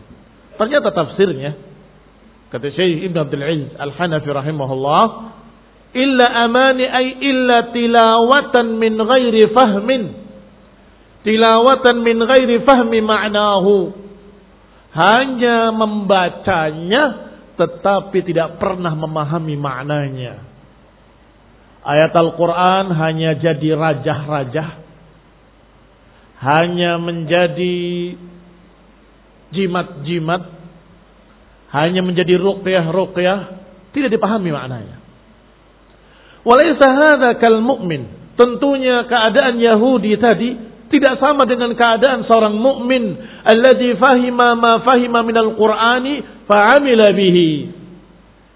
Ternyata 0.56 0.94
tafsirnya 0.94 1.58
kata 2.54 2.72
Syekh 2.72 3.10
Ibn 3.10 3.18
Abdul 3.26 3.42
Aziz 3.42 3.74
Al-Hanafi 3.76 4.30
rahimahullah, 4.30 5.04
illa 5.96 6.44
amani 6.44 6.84
ay 6.86 7.08
illa 7.24 7.72
tilawatan 7.72 8.76
min 8.76 9.00
ghairi 9.00 9.50
fahmin. 9.56 10.04
Tilawatan 11.24 12.04
min 12.04 12.18
ghairi 12.20 12.62
fahmi 12.68 13.00
ma'nahu. 13.00 14.04
Hanya 14.96 15.72
membacanya 15.72 17.04
tetapi 17.56 18.20
tidak 18.28 18.60
pernah 18.60 18.92
memahami 18.92 19.56
maknanya. 19.56 20.44
Ayat 21.86 22.12
Al-Quran 22.12 22.92
hanya 22.92 23.40
jadi 23.40 23.70
rajah-rajah 23.76 24.86
hanya 26.46 27.00
menjadi 27.00 27.78
jimat-jimat, 29.56 30.44
hanya 31.72 32.02
menjadi 32.04 32.36
ruqyah-ruqyah, 32.36 33.40
tidak 33.96 34.10
dipahami 34.12 34.52
maknanya. 34.52 35.05
Walaysa 36.46 36.88
hadha 36.88 37.42
kal 37.42 37.58
mu'min. 37.60 38.06
Tentunya 38.38 39.04
keadaan 39.10 39.58
Yahudi 39.58 40.14
tadi 40.22 40.50
tidak 40.94 41.18
sama 41.18 41.50
dengan 41.50 41.74
keadaan 41.74 42.30
seorang 42.30 42.54
mukmin 42.54 43.18
alladzi 43.42 43.98
fahima 43.98 44.54
ma 44.54 44.86
fahima 44.86 45.26
minal 45.26 45.58
qur'ani 45.58 46.46
fa'amila 46.46 47.10
bihi. 47.10 47.74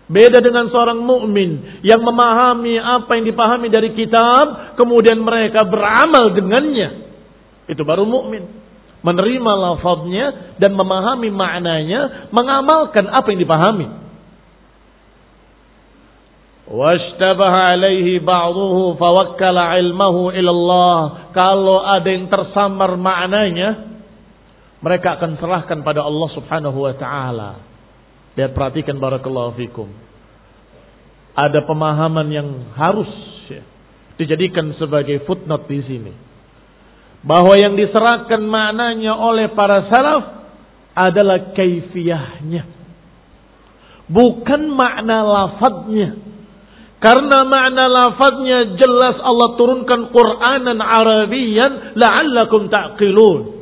Beda 0.10 0.42
dengan 0.42 0.70
seorang 0.74 1.02
mukmin 1.06 1.82
yang 1.86 2.02
memahami 2.02 2.82
apa 2.82 3.14
yang 3.14 3.30
dipahami 3.30 3.70
dari 3.70 3.94
kitab, 3.94 4.74
kemudian 4.74 5.22
mereka 5.22 5.66
beramal 5.70 6.34
dengannya. 6.34 7.14
Itu 7.70 7.86
baru 7.86 8.10
mukmin. 8.10 8.58
Menerima 9.06 9.52
lafaznya 9.54 10.58
dan 10.58 10.74
memahami 10.74 11.30
maknanya, 11.30 12.30
mengamalkan 12.34 13.06
apa 13.06 13.28
yang 13.32 13.40
dipahami. 13.46 13.88
Washtabaha 16.70 17.74
alaihi 17.74 18.22
ba'duhu 18.22 18.94
fawakkala 19.02 19.74
ilmahu 19.82 20.30
ilallah. 20.30 21.34
Kalau 21.34 21.82
ada 21.82 22.06
yang 22.06 22.30
tersamar 22.30 22.94
maknanya, 22.94 23.90
mereka 24.80 25.18
akan 25.18 25.42
serahkan 25.42 25.82
pada 25.82 26.06
Allah 26.06 26.30
subhanahu 26.38 26.78
wa 26.86 26.94
ta'ala. 26.94 27.52
Lihat 28.38 28.54
perhatikan 28.54 29.02
barakallahu 29.02 29.58
fikum. 29.58 29.90
Ada 31.34 31.66
pemahaman 31.66 32.28
yang 32.30 32.48
harus 32.78 33.10
ya, 33.50 33.66
dijadikan 34.22 34.70
sebagai 34.78 35.26
footnote 35.26 35.66
di 35.66 35.82
sini 35.82 36.14
bahwa 37.20 37.52
yang 37.60 37.76
diserahkan 37.76 38.40
maknanya 38.40 39.16
oleh 39.20 39.52
para 39.52 39.92
salaf 39.92 40.24
adalah 40.96 41.52
kaifiyahnya. 41.52 42.64
Bukan 44.10 44.62
makna 44.74 45.22
lafadznya. 45.22 46.29
Karena 47.00 47.48
makna 47.48 47.88
lafadznya 47.88 48.76
jelas 48.76 49.24
Allah 49.24 49.56
turunkan 49.56 50.12
Quranan 50.12 50.84
Arabian 50.84 51.96
la'allakum 51.96 52.68
ta'qilun. 52.68 53.60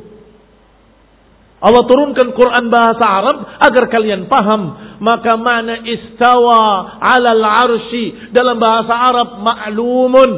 Allah 1.58 1.82
turunkan 1.86 2.34
Quran 2.34 2.70
bahasa 2.70 3.02
Arab 3.06 3.36
agar 3.62 3.84
kalian 3.94 4.26
paham. 4.26 4.62
Maka 4.98 5.38
makna 5.38 5.86
istawa 5.86 6.98
alal 6.98 7.42
arshi 7.42 8.34
dalam 8.34 8.58
bahasa 8.58 8.94
Arab 8.94 9.28
ma'lumun. 9.42 10.30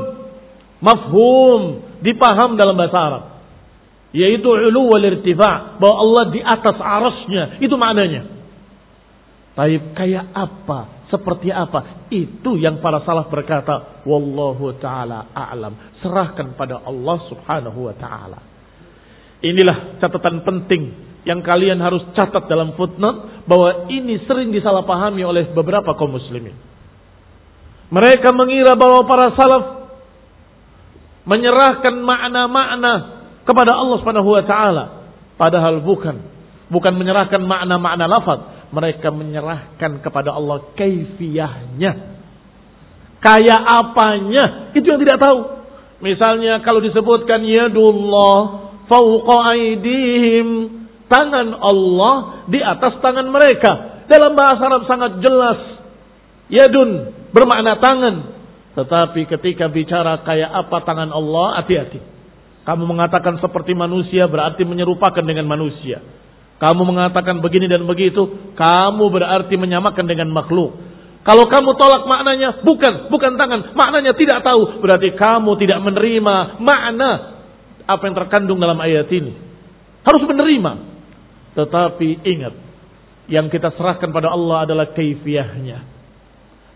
Mafhum 0.84 1.60
dipaham 2.04 2.60
dalam 2.60 2.76
bahasa 2.76 2.98
Arab. 3.00 3.24
Yaitu 4.12 4.48
ulu 4.48 4.92
wal 4.92 5.04
irtifa. 5.08 5.80
Bahwa 5.80 5.96
Allah 6.04 6.24
di 6.36 6.40
atas 6.44 6.76
arasnya. 6.76 7.64
Itu 7.64 7.80
maknanya. 7.80 8.28
Tapi 9.56 9.96
kayak 9.96 10.36
apa? 10.36 10.99
Seperti 11.10 11.50
apa? 11.50 12.06
Itu 12.08 12.54
yang 12.54 12.78
para 12.78 13.02
salaf 13.02 13.28
berkata. 13.28 14.06
Wallahu 14.06 14.78
ta'ala 14.78 15.34
a'lam. 15.34 15.98
Serahkan 15.98 16.54
pada 16.54 16.78
Allah 16.86 17.18
subhanahu 17.26 17.90
wa 17.90 17.94
ta'ala. 17.98 18.38
Inilah 19.42 19.98
catatan 19.98 20.46
penting 20.46 20.82
yang 21.24 21.44
kalian 21.44 21.80
harus 21.80 22.04
catat 22.16 22.48
dalam 22.48 22.76
footnote 22.76 23.44
bahwa 23.44 23.90
ini 23.92 24.24
sering 24.24 24.52
disalahpahami 24.54 25.20
oleh 25.24 25.52
beberapa 25.52 25.92
kaum 25.96 26.12
muslimin. 26.16 26.56
Mereka 27.90 28.30
mengira 28.32 28.78
bahwa 28.78 29.02
para 29.04 29.34
salaf 29.34 29.64
menyerahkan 31.26 31.94
makna-makna 32.00 32.92
kepada 33.44 33.76
Allah 33.76 33.96
Subhanahu 34.00 34.30
wa 34.30 34.44
taala 34.46 34.84
padahal 35.36 35.84
bukan 35.84 36.16
bukan 36.70 36.92
menyerahkan 36.96 37.42
makna-makna 37.44 38.06
lafaz 38.08 38.40
mereka 38.70 39.10
menyerahkan 39.10 39.98
kepada 40.02 40.34
Allah 40.34 40.70
kaifiyahnya. 40.78 41.92
Kayak 43.20 43.62
apanya? 43.84 44.72
Itu 44.72 44.86
yang 44.86 45.00
tidak 45.02 45.20
tahu. 45.20 45.38
Misalnya 46.00 46.64
kalau 46.64 46.80
disebutkan 46.80 47.44
yadullah 47.44 48.72
fauqa 48.88 49.36
aidihim 49.52 50.48
tangan 51.10 51.52
Allah 51.60 52.46
di 52.48 52.62
atas 52.62 52.96
tangan 53.04 53.28
mereka. 53.28 54.02
Dalam 54.08 54.34
bahasa 54.34 54.62
Arab 54.66 54.88
sangat 54.88 55.20
jelas 55.20 55.60
yadun 56.48 57.14
bermakna 57.34 57.78
tangan. 57.78 58.16
Tetapi 58.70 59.26
ketika 59.26 59.66
bicara 59.66 60.22
kayak 60.22 60.50
apa 60.50 60.78
tangan 60.86 61.10
Allah, 61.10 61.58
hati-hati. 61.60 62.00
Kamu 62.62 62.86
mengatakan 62.86 63.40
seperti 63.42 63.74
manusia 63.74 64.30
berarti 64.30 64.62
menyerupakan 64.62 65.24
dengan 65.26 65.42
manusia. 65.48 65.98
Kamu 66.60 66.84
mengatakan 66.84 67.40
begini 67.40 67.72
dan 67.72 67.88
begitu, 67.88 68.52
kamu 68.52 69.04
berarti 69.08 69.56
menyamakan 69.56 70.04
dengan 70.04 70.28
makhluk. 70.28 70.76
Kalau 71.24 71.48
kamu 71.48 71.72
tolak 71.80 72.04
maknanya, 72.04 72.60
bukan, 72.60 73.08
bukan 73.08 73.40
tangan, 73.40 73.72
maknanya 73.72 74.12
tidak 74.12 74.44
tahu, 74.44 74.80
berarti 74.84 75.16
kamu 75.16 75.56
tidak 75.56 75.80
menerima 75.80 76.60
makna 76.60 77.10
apa 77.88 78.02
yang 78.04 78.16
terkandung 78.16 78.60
dalam 78.60 78.76
ayat 78.76 79.08
ini. 79.08 79.32
Harus 80.04 80.20
menerima. 80.28 80.72
Tetapi 81.56 82.08
ingat, 82.28 82.54
yang 83.32 83.48
kita 83.48 83.72
serahkan 83.76 84.12
pada 84.12 84.28
Allah 84.28 84.68
adalah 84.68 84.92
keifiyahnya. 84.92 85.80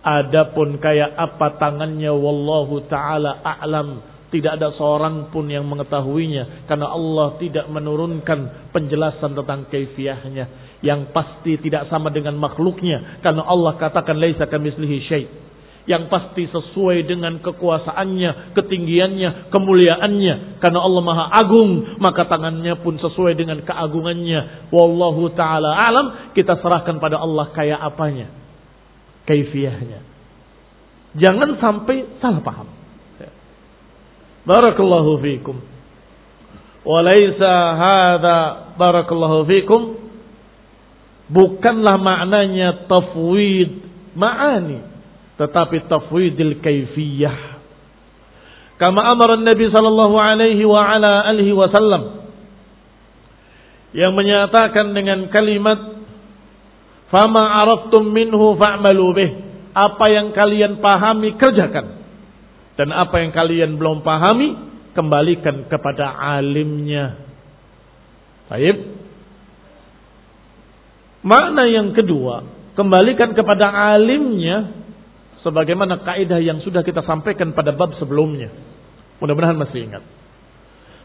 Adapun 0.04 0.80
kayak 0.80 1.12
apa 1.12 1.60
tangannya, 1.60 2.12
wallahu 2.12 2.84
taala 2.88 3.40
a'lam 3.40 4.13
tidak 4.34 4.58
ada 4.58 4.74
seorang 4.74 5.30
pun 5.30 5.46
yang 5.46 5.62
mengetahuinya 5.62 6.66
karena 6.66 6.90
Allah 6.90 7.38
tidak 7.38 7.70
menurunkan 7.70 8.70
penjelasan 8.74 9.38
tentang 9.38 9.70
kaifiahnya 9.70 10.74
yang 10.82 11.14
pasti 11.14 11.54
tidak 11.62 11.86
sama 11.86 12.10
dengan 12.10 12.34
makhluknya 12.34 13.22
karena 13.22 13.46
Allah 13.46 13.78
katakan 13.78 14.18
laisa 14.18 14.50
kamitslihi 14.50 14.98
syai. 15.06 15.26
Yang 15.84 16.08
pasti 16.08 16.48
sesuai 16.48 17.04
dengan 17.04 17.44
kekuasaannya, 17.44 18.56
ketinggiannya, 18.56 19.52
kemuliaannya. 19.52 20.56
Karena 20.56 20.80
Allah 20.80 21.02
Maha 21.04 21.24
Agung, 21.28 22.00
maka 22.00 22.24
tangannya 22.24 22.80
pun 22.80 22.96
sesuai 22.96 23.36
dengan 23.36 23.60
keagungannya. 23.60 24.72
Wallahu 24.72 25.36
taala 25.36 25.76
alam, 25.76 26.32
kita 26.32 26.56
serahkan 26.64 26.96
pada 26.96 27.20
Allah 27.20 27.52
kayak 27.52 27.76
apanya. 27.84 28.32
Kaifiahnya. 29.28 30.00
Jangan 31.20 31.60
sampai 31.60 32.16
salah 32.16 32.40
paham. 32.40 32.83
Barakallahu 34.44 35.24
fikum. 35.24 35.56
Walaysa 36.84 37.52
hadha 37.80 38.38
barakallahu 38.76 39.48
fikum 39.48 39.96
bukanlah 41.32 41.96
maknanya 41.96 42.84
tafwid 42.84 43.80
ma'ani 44.12 44.84
tetapi 45.40 45.88
tafwidil 45.88 46.60
kaifiyah. 46.60 47.56
Kama 48.76 49.00
amara 49.06 49.40
Nabi 49.40 49.70
sallallahu 49.72 50.16
alaihi 50.20 50.60
wa 50.68 50.82
ala 50.82 51.24
alihi 51.24 51.56
wasallam 51.56 52.26
yang 53.94 54.12
menyatakan 54.12 54.92
dengan 54.92 55.30
kalimat 55.30 55.78
fama 57.08 57.62
araftum 57.62 58.10
minhu 58.10 58.58
fa'malu 58.58 59.06
bih 59.14 59.30
apa 59.70 60.04
yang 60.10 60.34
kalian 60.34 60.82
pahami 60.82 61.38
kerjakan 61.38 61.93
dan 62.74 62.90
apa 62.90 63.22
yang 63.22 63.30
kalian 63.30 63.78
belum 63.78 64.02
pahami, 64.02 64.54
kembalikan 64.94 65.66
kepada 65.70 66.14
alimnya. 66.14 67.18
Baik. 68.50 68.76
Makna 71.24 71.64
yang 71.70 71.96
kedua, 71.96 72.44
kembalikan 72.76 73.32
kepada 73.32 73.72
alimnya 73.96 74.84
sebagaimana 75.40 76.02
kaidah 76.04 76.40
yang 76.40 76.60
sudah 76.60 76.84
kita 76.84 77.00
sampaikan 77.06 77.52
pada 77.56 77.72
bab 77.72 77.96
sebelumnya. 77.96 78.52
Mudah-mudahan 79.22 79.56
masih 79.56 79.88
ingat. 79.88 80.04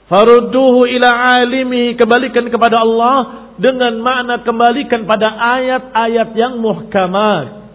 Farudduhu 0.09 0.89
ila 0.89 1.37
alimi, 1.37 1.93
kembalikan 1.93 2.49
kepada 2.49 2.81
Allah 2.81 3.17
dengan 3.61 4.01
makna 4.01 4.41
kembalikan 4.41 5.05
pada 5.05 5.29
ayat-ayat 5.37 6.33
yang 6.33 6.57
muhkamat. 6.57 7.68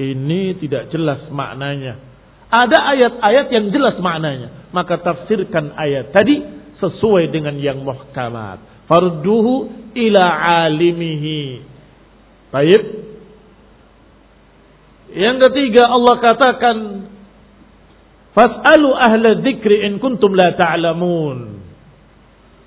Ini 0.00 0.56
tidak 0.56 0.88
jelas 0.88 1.28
maknanya. 1.28 2.00
Ada 2.48 2.78
ayat-ayat 2.96 3.46
yang 3.52 3.66
jelas 3.68 4.00
maknanya. 4.00 4.72
Maka 4.72 4.96
tafsirkan 5.04 5.76
ayat 5.76 6.08
tadi 6.16 6.40
sesuai 6.80 7.28
dengan 7.28 7.60
yang 7.60 7.84
muhkamat. 7.84 8.88
Farduhu 8.88 9.68
ila 9.92 10.24
alimihi. 10.64 11.60
Baik. 12.48 12.82
Yang 15.12 15.36
ketiga 15.46 15.92
Allah 15.92 16.16
katakan 16.16 16.76
Fas'alu 18.30 18.94
ahla 18.94 19.42
dzikri 19.42 19.84
in 19.84 20.00
kuntum 20.00 20.32
la 20.32 20.56
ta'lamun. 20.56 21.60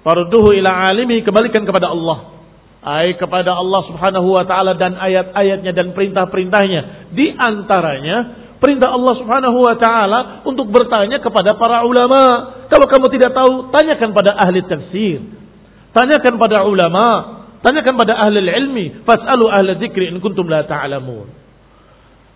Farduhu 0.06 0.54
ila 0.54 0.92
alimi 0.92 1.26
kembalikan 1.26 1.66
kepada 1.66 1.90
Allah 1.90 2.33
ay 2.84 3.16
kepada 3.16 3.56
Allah 3.56 3.82
Subhanahu 3.88 4.36
wa 4.36 4.44
taala 4.44 4.76
dan 4.76 5.00
ayat-ayatnya 5.00 5.72
dan 5.72 5.96
perintah-perintahnya. 5.96 7.12
Di 7.16 7.32
antaranya 7.32 8.44
perintah 8.60 8.92
Allah 8.92 9.14
Subhanahu 9.24 9.58
wa 9.64 9.76
taala 9.80 10.20
untuk 10.44 10.68
bertanya 10.68 11.24
kepada 11.24 11.56
para 11.56 11.88
ulama. 11.88 12.52
Kalau 12.68 12.84
kamu 12.92 13.08
tidak 13.16 13.32
tahu, 13.32 13.72
tanyakan 13.72 14.10
pada 14.12 14.32
ahli 14.36 14.60
tafsir. 14.68 15.24
Tanyakan 15.96 16.36
pada 16.36 16.68
ulama, 16.68 17.06
tanyakan 17.64 17.96
pada 17.96 18.20
ahli 18.20 18.44
ilmi. 18.44 19.08
Fas'alu 19.08 19.48
ahli 19.48 19.80
dzikri 19.80 20.12
in 20.12 20.20
kuntum 20.20 20.52
la 20.52 20.68
ta'lamun. 20.68 21.44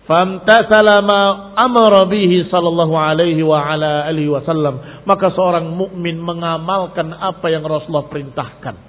Famtasala 0.08 1.04
ma 1.04 1.52
amara 1.60 2.08
bihi 2.08 2.48
sallallahu 2.48 2.96
alaihi 2.96 3.44
wa 3.44 3.60
ala 3.60 4.08
alihi 4.08 4.32
wasallam. 4.32 5.04
Maka 5.04 5.28
seorang 5.36 5.68
mukmin 5.76 6.16
mengamalkan 6.16 7.12
apa 7.12 7.52
yang 7.52 7.60
Rasulullah 7.68 8.08
perintahkan. 8.08 8.87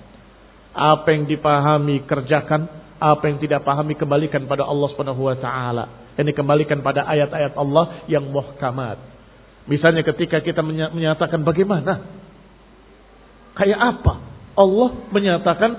Apa 0.73 1.11
yang 1.11 1.25
dipahami 1.25 2.05
kerjakan, 2.05 2.69
apa 2.99 3.23
yang 3.31 3.39
tidak 3.39 3.63
pahami 3.63 3.95
kembalikan 3.95 4.43
pada 4.45 4.67
Allah 4.67 4.87
Subhanahu 4.91 5.23
wa 5.23 5.37
taala. 5.39 6.11
Ini 6.19 6.35
kembalikan 6.35 6.83
pada 6.83 7.07
ayat-ayat 7.07 7.55
Allah 7.55 8.03
yang 8.11 8.27
muhkamat. 8.27 8.99
Misalnya 9.71 10.03
ketika 10.03 10.43
kita 10.43 10.59
menyatakan 10.65 11.39
bagaimana? 11.47 12.03
Kayak 13.55 13.79
apa? 13.79 14.13
Allah 14.59 14.89
menyatakan 15.15 15.71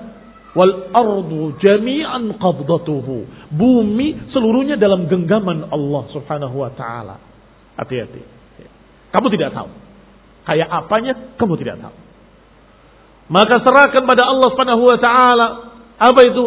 wal 0.57 0.89
ardu 0.91 1.61
jami'an 1.61 2.41
qabdatuhu. 2.41 3.49
Bumi 3.53 4.33
seluruhnya 4.33 4.81
dalam 4.81 5.05
genggaman 5.05 5.69
Allah 5.69 6.03
Subhanahu 6.09 6.55
wa 6.57 6.71
taala. 6.73 7.21
Hati-hati. 7.77 8.21
Kamu 9.13 9.27
tidak 9.29 9.53
tahu. 9.53 9.69
Kayak 10.47 10.69
apanya 10.73 11.13
kamu 11.37 11.53
tidak 11.61 11.77
tahu. 11.85 11.95
Maka 13.31 13.63
serahkan 13.63 14.03
pada 14.03 14.27
Allah 14.27 14.47
Subhanahu 14.51 14.83
wa 14.83 14.99
taala. 14.99 15.47
Apa 15.95 16.19
itu? 16.27 16.43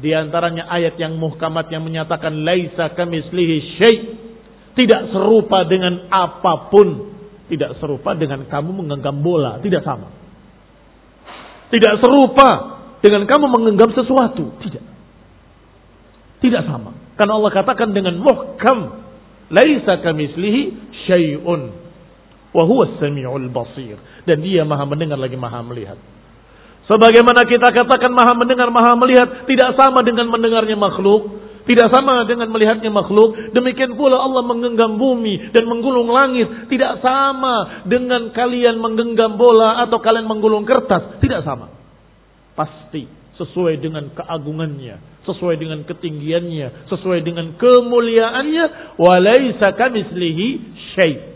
Di 0.00 0.16
antaranya 0.16 0.64
ayat 0.72 0.96
yang 0.96 1.20
muhkamat 1.20 1.68
yang 1.68 1.84
menyatakan 1.84 2.40
laisa 2.40 2.96
kamislihi 2.96 3.56
syai. 3.76 3.96
Tidak 4.76 5.12
serupa 5.12 5.68
dengan 5.68 6.08
apa 6.08 6.72
pun. 6.72 7.12
Tidak 7.52 7.76
serupa 7.78 8.16
dengan 8.16 8.48
kamu 8.48 8.70
menggenggam 8.82 9.20
bola, 9.20 9.60
tidak 9.60 9.84
sama. 9.84 10.10
Tidak 11.70 11.94
serupa 12.02 12.48
dengan 13.04 13.28
kamu 13.28 13.44
menggenggam 13.52 13.92
sesuatu, 13.94 14.56
tidak. 14.64 14.84
Tidak 16.42 16.62
sama. 16.64 16.96
Karena 17.16 17.38
Allah 17.38 17.52
katakan 17.54 17.94
dengan 17.94 18.18
muhkam, 18.18 19.04
laisa 19.52 20.00
kamislihi 20.02 20.62
syai'un. 21.06 21.85
Wahuwa 22.56 22.96
sami'ul 22.96 23.52
basir. 23.52 24.00
Dan 24.24 24.40
dia 24.40 24.64
maha 24.64 24.88
mendengar 24.88 25.20
lagi 25.20 25.36
maha 25.36 25.60
melihat. 25.60 26.00
Sebagaimana 26.88 27.44
kita 27.44 27.68
katakan 27.68 28.14
maha 28.16 28.32
mendengar, 28.32 28.72
maha 28.72 28.96
melihat. 28.96 29.44
Tidak 29.44 29.76
sama 29.76 30.00
dengan 30.00 30.32
mendengarnya 30.32 30.78
makhluk. 30.78 31.44
Tidak 31.66 31.90
sama 31.92 32.24
dengan 32.24 32.48
melihatnya 32.48 32.88
makhluk. 32.88 33.52
Demikian 33.52 33.98
pula 33.98 34.22
Allah 34.22 34.40
menggenggam 34.46 34.96
bumi 34.96 35.52
dan 35.52 35.68
menggulung 35.68 36.08
langit. 36.08 36.70
Tidak 36.72 37.04
sama 37.04 37.84
dengan 37.84 38.32
kalian 38.32 38.80
menggenggam 38.80 39.36
bola 39.36 39.84
atau 39.84 40.00
kalian 40.00 40.24
menggulung 40.24 40.64
kertas. 40.64 41.20
Tidak 41.20 41.44
sama. 41.44 41.68
Pasti 42.56 43.04
sesuai 43.36 43.82
dengan 43.82 44.08
keagungannya, 44.16 45.26
sesuai 45.28 45.60
dengan 45.60 45.84
ketinggiannya, 45.84 46.88
sesuai 46.88 47.20
dengan 47.20 47.52
kemuliaannya. 47.60 48.96
Walaysa 48.96 49.76
kamislihi 49.76 50.48
syait. 50.96 51.35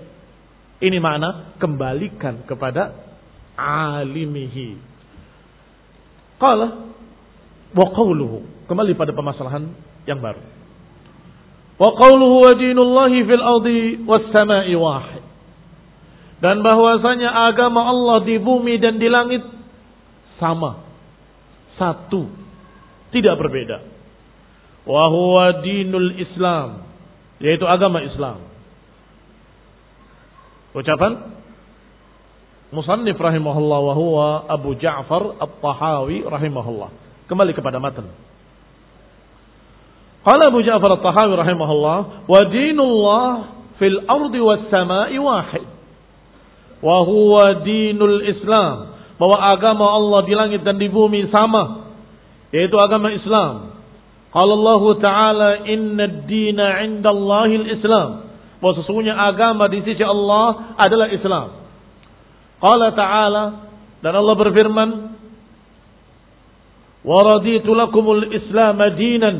Ini 0.80 0.96
makna 0.96 1.56
kembalikan 1.60 2.48
kepada 2.48 2.96
alimihi. 3.60 4.80
Qala 6.40 6.88
wa 7.76 7.86
qawluhu. 7.92 8.64
Kembali 8.64 8.96
pada 8.96 9.12
permasalahan 9.12 9.76
yang 10.08 10.24
baru. 10.24 10.40
Wa 11.76 11.90
qawluhu 12.00 12.36
wa 12.48 12.52
dinullahi 12.56 13.18
fil 13.28 13.44
ardi 13.44 13.80
was 14.08 14.24
sama'i 14.32 14.72
wahid. 14.72 15.24
Dan 16.40 16.64
bahwasanya 16.64 17.52
agama 17.52 17.84
Allah 17.84 18.24
di 18.24 18.40
bumi 18.40 18.80
dan 18.80 18.96
di 18.96 19.08
langit 19.12 19.44
sama. 20.40 20.80
Satu. 21.76 22.32
Tidak 23.12 23.36
berbeda. 23.36 23.84
Wa 24.88 25.12
huwa 25.12 25.60
dinul 25.60 26.16
Islam. 26.16 26.88
Yaitu 27.36 27.68
agama 27.68 28.00
Islam. 28.00 28.49
Ucapan 30.70 31.40
Musannif 32.70 33.18
rahimahullah 33.18 33.80
wa 33.82 33.94
huwa 33.98 34.26
Abu 34.46 34.78
Ja'far 34.78 35.42
At-Tahawi 35.42 36.22
rahimahullah. 36.22 36.90
Kembali 37.26 37.50
kepada 37.50 37.82
matan. 37.82 38.06
Qala 40.22 40.54
Abu 40.54 40.62
Ja'far 40.62 40.94
At-Tahawi 40.94 41.34
rahimahullah 41.34 41.98
wa 42.30 42.40
dinullah 42.46 43.30
fil 43.82 43.98
ardi 44.06 44.38
was 44.38 44.70
sama'i 44.70 45.18
wahid. 45.18 45.66
Wa 46.78 47.02
huwa 47.02 47.58
dinul 47.66 48.22
Islam. 48.30 49.00
bahwa 49.20 49.36
agama 49.52 49.84
Allah 49.84 50.20
di 50.24 50.32
langit 50.32 50.64
dan 50.64 50.80
di 50.80 50.88
bumi 50.88 51.28
sama, 51.28 51.92
yaitu 52.56 52.72
agama 52.80 53.12
Islam. 53.12 53.76
Kalau 54.32 54.56
Allah 54.64 54.82
Taala 54.96 55.50
Inna 55.68 56.24
dina 56.24 56.80
indallahi 56.88 57.68
islam 57.76 58.29
Bahwa 58.60 58.76
sesungguhnya 58.76 59.16
agama 59.16 59.66
di 59.72 59.80
sisi 59.82 60.04
Allah 60.04 60.76
adalah 60.76 61.08
Islam. 61.08 61.48
Qala 62.60 62.92
Ta'ala 62.92 63.44
dan 64.04 64.12
Allah 64.12 64.34
berfirman, 64.36 64.88
"Wa 67.00 67.18
raditu 67.24 67.72
lakumul 67.72 68.28
Islam 68.28 68.76
dinan." 69.00 69.36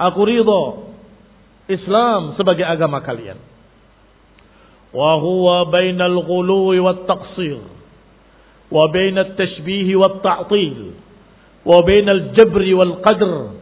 Aku 0.00 0.24
ridha 0.24 0.64
Islam 1.70 2.34
sebagai 2.34 2.64
agama 2.66 3.04
kalian. 3.04 3.38
Wa 4.92 5.20
huwa 5.20 5.68
bainal 5.72 6.20
ghuluwi 6.26 6.80
wat 6.82 7.08
taqsir 7.08 7.60
wa 8.72 8.88
bainat 8.88 9.36
tashbih 9.36 9.88
wat 10.00 10.20
ta'til 10.24 10.96
wa 11.64 11.78
bainal 11.84 12.32
jabri 12.36 12.72
wal 12.72 13.00
qadr 13.04 13.56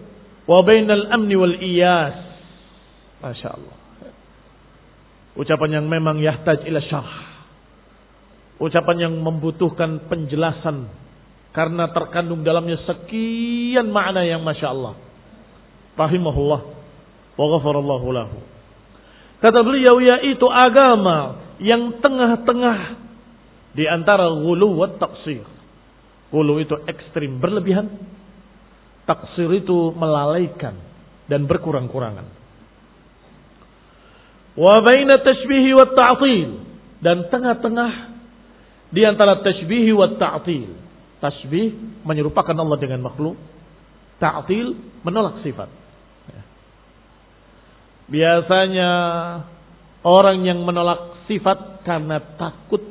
wa 0.46 0.58
bainal 0.62 1.06
amni 1.10 1.36
wal 1.38 1.54
iyas. 1.58 2.18
Masya 3.20 3.48
Allah. 3.52 3.79
Ucapan 5.38 5.82
yang 5.82 5.86
memang 5.86 6.18
yahtaj 6.18 6.66
ila 6.66 6.80
syarh. 6.82 7.14
Ucapan 8.60 9.08
yang 9.08 9.14
membutuhkan 9.20 10.10
penjelasan 10.10 10.90
karena 11.50 11.90
terkandung 11.90 12.46
dalamnya 12.46 12.78
sekian 12.86 13.90
makna 13.90 14.26
yang 14.26 14.42
masya 14.42 14.70
Allah. 14.70 14.94
Rahimahullah 15.98 16.60
wa 17.34 17.46
ghafarallahu 17.56 18.06
lahu. 18.10 18.38
Kata 19.40 19.64
beliau 19.64 19.96
yaitu 20.04 20.44
agama 20.46 21.40
yang 21.62 21.98
tengah-tengah 22.04 23.00
di 23.72 23.88
antara 23.88 24.28
gulu 24.28 24.84
wa 24.84 24.88
taksir. 24.98 25.46
Gulu 26.30 26.62
itu 26.62 26.76
ekstrim 26.86 27.40
berlebihan. 27.40 27.88
Taksir 29.08 29.50
itu 29.56 29.90
melalaikan 29.96 30.78
dan 31.26 31.48
berkurang-kurangan. 31.48 32.39
Wa 34.60 34.84
baina 34.84 35.16
tashbihi 35.24 35.72
wa 35.72 35.88
ta'til. 35.88 36.48
Dan 37.00 37.32
tengah-tengah 37.32 37.92
di 38.92 39.08
antara 39.08 39.40
tashbihi 39.40 39.88
wa 39.96 40.20
ta'til. 40.20 40.76
Tashbih 41.24 41.80
menyerupakan 42.04 42.52
Allah 42.52 42.76
dengan 42.76 43.00
makhluk. 43.00 43.40
Ta'til 44.20 44.76
menolak 45.00 45.40
sifat. 45.40 45.72
Biasanya 48.10 48.90
orang 50.04 50.44
yang 50.44 50.60
menolak 50.66 51.24
sifat 51.30 51.86
karena 51.86 52.18
takut 52.36 52.84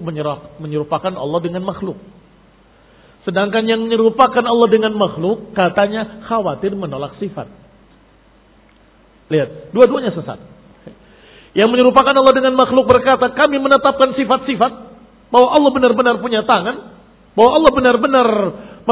menyerupakan 0.57 1.13
Allah 1.13 1.39
dengan 1.43 1.61
makhluk. 1.67 1.99
Sedangkan 3.27 3.67
yang 3.67 3.83
menyerupakan 3.85 4.41
Allah 4.41 4.67
dengan 4.71 4.95
makhluk 4.95 5.51
katanya 5.53 6.23
khawatir 6.25 6.73
menolak 6.73 7.19
sifat. 7.19 7.45
Lihat, 9.29 9.75
dua-duanya 9.75 10.15
sesat. 10.15 10.39
Yang 11.57 11.69
menyerupakan 11.73 12.13
Allah 12.13 12.33
dengan 12.35 12.53
makhluk 12.53 12.85
berkata, 12.85 13.33
kami 13.33 13.57
menetapkan 13.57 14.13
sifat-sifat 14.13 14.71
bahwa 15.33 15.47
Allah 15.49 15.71
benar-benar 15.73 16.15
punya 16.21 16.45
tangan, 16.45 16.93
bahwa 17.33 17.51
Allah 17.57 17.71
benar-benar 17.73 18.27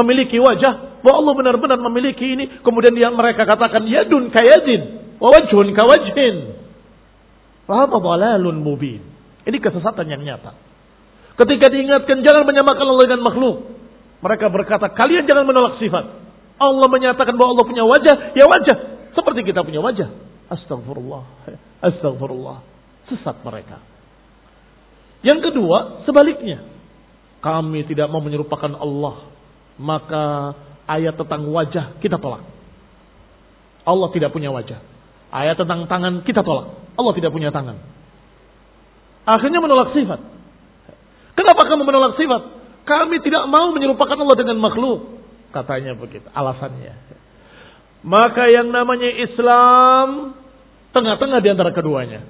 memiliki 0.02 0.38
wajah, 0.42 1.02
bahwa 1.02 1.16
Allah 1.22 1.34
benar-benar 1.38 1.78
memiliki 1.90 2.26
ini. 2.26 2.44
Kemudian 2.62 2.94
dia 2.94 3.10
mereka 3.14 3.46
katakan 3.46 3.86
yadun 3.86 4.34
kayadin, 4.34 5.14
wajhun 5.22 5.70
kawajhin. 5.74 6.36
Dalalun 7.68 8.58
mubin. 8.64 9.04
Ini 9.44 9.58
kesesatan 9.60 10.08
yang 10.08 10.24
nyata. 10.24 10.56
Ketika 11.38 11.70
diingatkan 11.70 12.26
jangan 12.26 12.42
menyamakan 12.42 12.86
Allah 12.90 13.04
dengan 13.06 13.22
makhluk, 13.22 13.56
mereka 14.18 14.50
berkata 14.50 14.90
kalian 14.90 15.28
jangan 15.30 15.46
menolak 15.46 15.78
sifat. 15.78 16.04
Allah 16.58 16.88
menyatakan 16.90 17.38
bahwa 17.38 17.54
Allah 17.54 17.66
punya 17.70 17.86
wajah, 17.86 18.34
ya 18.34 18.44
wajah 18.50 18.76
seperti 19.14 19.46
kita 19.46 19.62
punya 19.62 19.78
wajah. 19.78 20.10
Astagfirullah. 20.50 21.22
Astagfirullah. 21.82 22.58
Sesat 23.08 23.40
mereka. 23.46 23.78
Yang 25.22 25.50
kedua, 25.50 26.04
sebaliknya. 26.06 26.62
Kami 27.38 27.86
tidak 27.86 28.10
mau 28.10 28.22
menyerupakan 28.22 28.74
Allah. 28.78 29.30
Maka 29.78 30.24
ayat 30.90 31.14
tentang 31.14 31.46
wajah 31.50 31.98
kita 32.02 32.18
tolak. 32.18 32.42
Allah 33.86 34.08
tidak 34.12 34.34
punya 34.34 34.50
wajah. 34.50 34.82
Ayat 35.30 35.56
tentang 35.56 35.86
tangan 35.86 36.26
kita 36.26 36.42
tolak. 36.42 36.74
Allah 36.98 37.12
tidak 37.14 37.30
punya 37.30 37.54
tangan. 37.54 37.78
Akhirnya 39.28 39.60
menolak 39.60 39.92
sifat. 39.92 40.20
Kenapa 41.36 41.62
kamu 41.68 41.82
menolak 41.86 42.18
sifat? 42.18 42.42
Kami 42.88 43.20
tidak 43.20 43.44
mau 43.46 43.70
menyerupakan 43.76 44.16
Allah 44.16 44.36
dengan 44.40 44.56
makhluk. 44.58 45.20
Katanya 45.52 45.92
begitu. 45.94 46.24
Alasannya. 46.32 46.96
Maka 48.02 48.48
yang 48.48 48.72
namanya 48.72 49.10
Islam 49.12 50.32
tengah-tengah 50.92 51.38
di 51.42 51.48
antara 51.52 51.70
keduanya. 51.72 52.24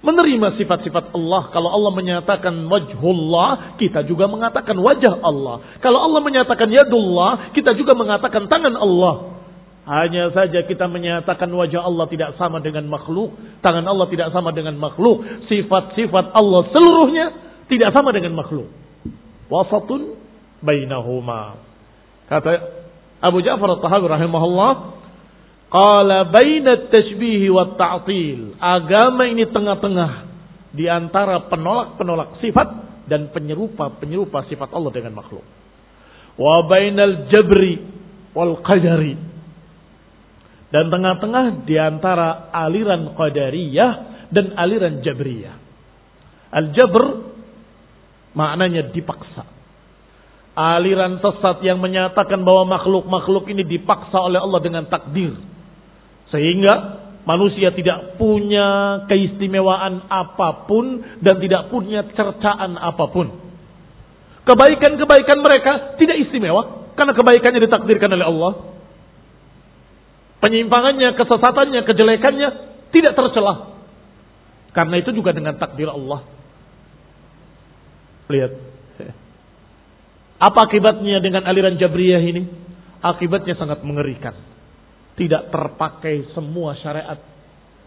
Menerima 0.00 0.56
sifat-sifat 0.56 1.12
Allah. 1.12 1.52
Kalau 1.52 1.68
Allah 1.68 1.92
menyatakan 1.92 2.56
wajhullah, 2.72 3.76
kita 3.76 4.08
juga 4.08 4.24
mengatakan 4.32 4.72
wajah 4.80 5.20
Allah. 5.20 5.60
Kalau 5.84 6.00
Allah 6.00 6.24
menyatakan 6.24 6.72
yadullah, 6.72 7.52
kita 7.52 7.76
juga 7.76 7.92
mengatakan 7.92 8.48
tangan 8.48 8.80
Allah. 8.80 9.36
Hanya 9.84 10.32
saja 10.32 10.64
kita 10.64 10.88
menyatakan 10.88 11.52
wajah 11.52 11.84
Allah 11.84 12.08
tidak 12.08 12.32
sama 12.40 12.64
dengan 12.64 12.88
makhluk. 12.88 13.36
Tangan 13.60 13.84
Allah 13.84 14.06
tidak 14.08 14.32
sama 14.32 14.56
dengan 14.56 14.80
makhluk. 14.80 15.20
Sifat-sifat 15.52 16.32
Allah 16.32 16.60
seluruhnya 16.72 17.26
tidak 17.68 17.92
sama 17.92 18.16
dengan 18.16 18.32
makhluk. 18.40 18.72
Wasatun 19.52 20.16
bainahuma. 20.64 21.60
Kata 22.30 22.50
Abu 23.20 23.44
Ja'far 23.44 23.68
al-Tahawi 23.76 24.06
rahimahullah, 24.08 24.70
Qala 25.70 26.26
baina 26.26 26.90
tashbihi 26.90 27.46
wa 27.46 27.78
ta'til. 27.78 28.58
Agama 28.58 29.22
ini 29.30 29.46
tengah-tengah 29.46 30.12
di 30.74 30.90
antara 30.90 31.46
penolak-penolak 31.46 32.42
sifat 32.42 32.68
dan 33.06 33.30
penyerupa-penyerupa 33.30 34.50
sifat 34.50 34.74
Allah 34.74 34.90
dengan 34.90 35.14
makhluk. 35.14 35.46
Wa 36.34 36.66
bainal 36.66 37.30
jabri 37.30 37.86
wal 38.34 38.58
qadari. 38.66 39.14
Dan 40.74 40.90
tengah-tengah 40.90 41.66
di 41.66 41.78
antara 41.78 42.50
aliran 42.50 43.14
qadariyah 43.14 43.92
dan 44.34 44.54
aliran 44.58 45.02
jabriyah. 45.06 45.54
Al-jabr 46.50 47.30
maknanya 48.34 48.90
dipaksa. 48.90 49.46
Aliran 50.54 51.22
sesat 51.22 51.62
yang 51.62 51.78
menyatakan 51.78 52.42
bahwa 52.42 52.74
makhluk-makhluk 52.74 53.46
ini 53.54 53.62
dipaksa 53.62 54.18
oleh 54.18 54.42
Allah 54.42 54.58
dengan 54.62 54.86
takdir 54.90 55.34
sehingga 56.30 56.74
manusia 57.26 57.74
tidak 57.74 58.16
punya 58.16 59.02
keistimewaan 59.06 60.08
apa 60.08 60.66
pun 60.66 61.04
dan 61.20 61.36
tidak 61.42 61.68
punya 61.68 62.06
cercaan 62.14 62.78
apa 62.78 63.04
pun. 63.10 63.50
Kebaikan-kebaikan 64.46 65.38
mereka 65.44 65.72
tidak 66.00 66.16
istimewa 66.26 66.90
karena 66.96 67.12
kebaikannya 67.14 67.60
ditakdirkan 67.62 68.10
oleh 68.16 68.26
Allah. 68.26 68.52
Penyimpangannya, 70.40 71.14
kesesatannya, 71.20 71.80
kejelekannya 71.84 72.48
tidak 72.96 73.12
tercelah. 73.12 73.76
Karena 74.72 74.96
itu 74.98 75.12
juga 75.12 75.36
dengan 75.36 75.60
takdir 75.60 75.92
Allah. 75.92 76.24
Lihat. 78.32 78.52
Apa 80.40 80.72
akibatnya 80.72 81.20
dengan 81.20 81.44
aliran 81.44 81.76
Jabriyah 81.76 82.22
ini? 82.24 82.48
Akibatnya 83.04 83.52
sangat 83.60 83.84
mengerikan. 83.84 84.32
Tidak 85.18 85.50
terpakai 85.50 86.34
semua 86.36 86.76
syariat. 86.78 87.18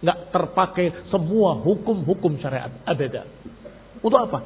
Nggak 0.03 0.19
terpakai 0.35 0.85
semua 1.07 1.59
hukum-hukum 1.63 2.39
syariat. 2.43 2.71
Ada. 2.83 3.23
Untuk 4.03 4.19
apa? 4.19 4.39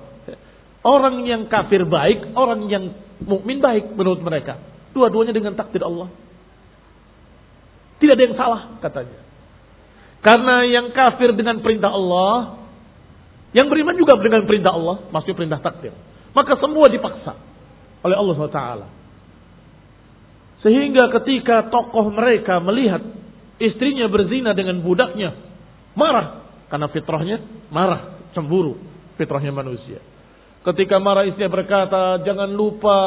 Orang 0.85 1.25
yang 1.25 1.49
kafir 1.49 1.83
baik, 1.83 2.37
orang 2.37 2.69
yang 2.69 2.93
mukmin 3.25 3.59
baik 3.59 3.91
menurut 3.97 4.21
mereka. 4.21 4.61
Dua-duanya 4.93 5.33
dengan 5.33 5.57
takdir 5.57 5.83
Allah. 5.83 6.07
Tidak 7.97 8.13
ada 8.13 8.23
yang 8.23 8.37
salah 8.37 8.61
katanya. 8.79 9.19
Karena 10.21 10.55
yang 10.69 10.93
kafir 10.93 11.33
dengan 11.33 11.59
perintah 11.65 11.89
Allah, 11.89 12.61
yang 13.57 13.67
beriman 13.67 13.97
juga 13.97 14.21
dengan 14.21 14.45
perintah 14.45 14.73
Allah, 14.75 15.09
maksudnya 15.09 15.37
perintah 15.37 15.59
takdir. 15.61 15.93
Maka 16.37 16.53
semua 16.61 16.85
dipaksa 16.91 17.33
oleh 18.05 18.15
Allah 18.15 18.33
SWT. 18.37 18.61
Sehingga 20.65 21.13
ketika 21.21 21.69
tokoh 21.69 22.09
mereka 22.09 22.57
melihat 22.57 23.03
istrinya 23.61 24.09
berzina 24.09 24.57
dengan 24.57 24.81
budaknya, 24.81 25.37
marah. 25.93 26.49
Karena 26.67 26.87
fitrahnya 26.91 27.37
marah, 27.69 28.29
cemburu. 28.33 28.75
Fitrahnya 29.15 29.53
manusia. 29.53 30.01
Ketika 30.65 30.99
marah 30.99 31.23
istrinya 31.23 31.53
berkata, 31.53 32.19
jangan 32.27 32.49
lupa 32.51 32.97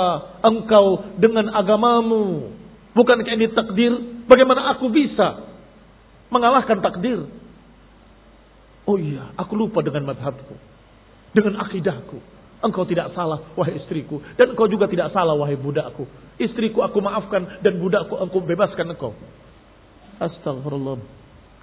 engkau 0.41 1.13
dengan 1.21 1.53
agamamu. 1.53 2.57
Bukan 2.97 3.23
kayak 3.23 3.37
ini 3.37 3.49
takdir, 3.53 3.93
bagaimana 4.27 4.75
aku 4.75 4.89
bisa 4.89 5.45
mengalahkan 6.33 6.81
takdir? 6.81 7.29
Oh 8.89 8.97
iya, 8.97 9.31
aku 9.37 9.55
lupa 9.55 9.85
dengan 9.85 10.09
madhabku. 10.09 10.57
Dengan 11.37 11.63
akidahku. 11.63 12.39
Engkau 12.61 12.85
tidak 12.85 13.16
salah, 13.16 13.40
wahai 13.57 13.81
istriku. 13.81 14.20
Dan 14.37 14.53
engkau 14.53 14.68
juga 14.68 14.85
tidak 14.85 15.16
salah, 15.16 15.33
wahai 15.33 15.57
budakku. 15.57 16.05
Istriku 16.37 16.85
aku 16.85 17.01
maafkan 17.01 17.61
dan 17.64 17.81
budakku 17.81 18.20
aku 18.20 18.44
bebaskan 18.44 18.92
engkau. 18.92 19.16
Astagfirullah. 20.20 21.01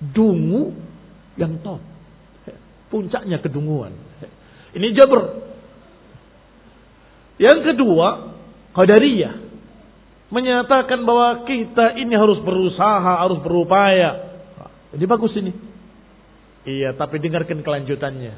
Dungu 0.01 0.73
yang 1.37 1.61
top. 1.61 1.81
Puncaknya 2.89 3.37
kedunguan. 3.37 3.93
Ini 4.73 4.87
jabr. 4.97 5.21
Yang 7.37 7.59
kedua, 7.73 8.33
Qadariyah. 8.73 9.45
Menyatakan 10.33 11.05
bahwa 11.07 11.45
kita 11.45 11.95
ini 12.01 12.17
harus 12.17 12.41
berusaha, 12.41 13.21
harus 13.21 13.37
berupaya. 13.45 14.33
Ini 14.97 15.05
bagus 15.05 15.31
ini. 15.37 15.53
Iya, 16.67 16.97
tapi 16.97 17.21
dengarkan 17.21 17.63
kelanjutannya. 17.63 18.33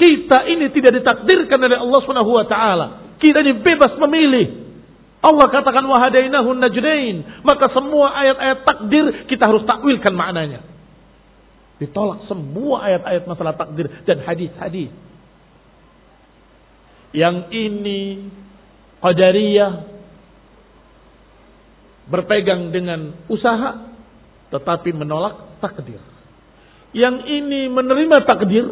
Kita 0.00 0.48
ini 0.48 0.72
tidak 0.72 0.96
ditakdirkan 0.96 1.60
oleh 1.60 1.76
Allah 1.76 2.00
Subhanahu 2.00 2.32
wa 2.32 2.46
taala. 2.48 2.86
Kita 3.20 3.44
ini 3.44 3.60
bebas 3.60 4.00
memilih. 4.00 4.72
Allah 5.20 5.52
katakan 5.52 5.84
wahadainahu 5.84 6.56
najdain, 6.56 7.44
maka 7.44 7.68
semua 7.76 8.16
ayat-ayat 8.16 8.58
takdir 8.64 9.04
kita 9.28 9.44
harus 9.44 9.68
takwilkan 9.68 10.16
maknanya. 10.16 10.64
Ditolak 11.76 12.24
semua 12.24 12.88
ayat-ayat 12.88 13.28
masalah 13.28 13.52
takdir 13.52 13.92
dan 14.08 14.24
hadis-hadis. 14.24 14.88
Yang 17.12 17.36
ini 17.52 18.00
qadariyah 19.04 19.72
berpegang 22.08 22.72
dengan 22.72 23.20
usaha 23.28 23.92
tetapi 24.48 24.96
menolak 24.96 25.60
takdir. 25.60 26.00
Yang 26.96 27.16
ini 27.28 27.68
menerima 27.68 28.24
takdir 28.24 28.66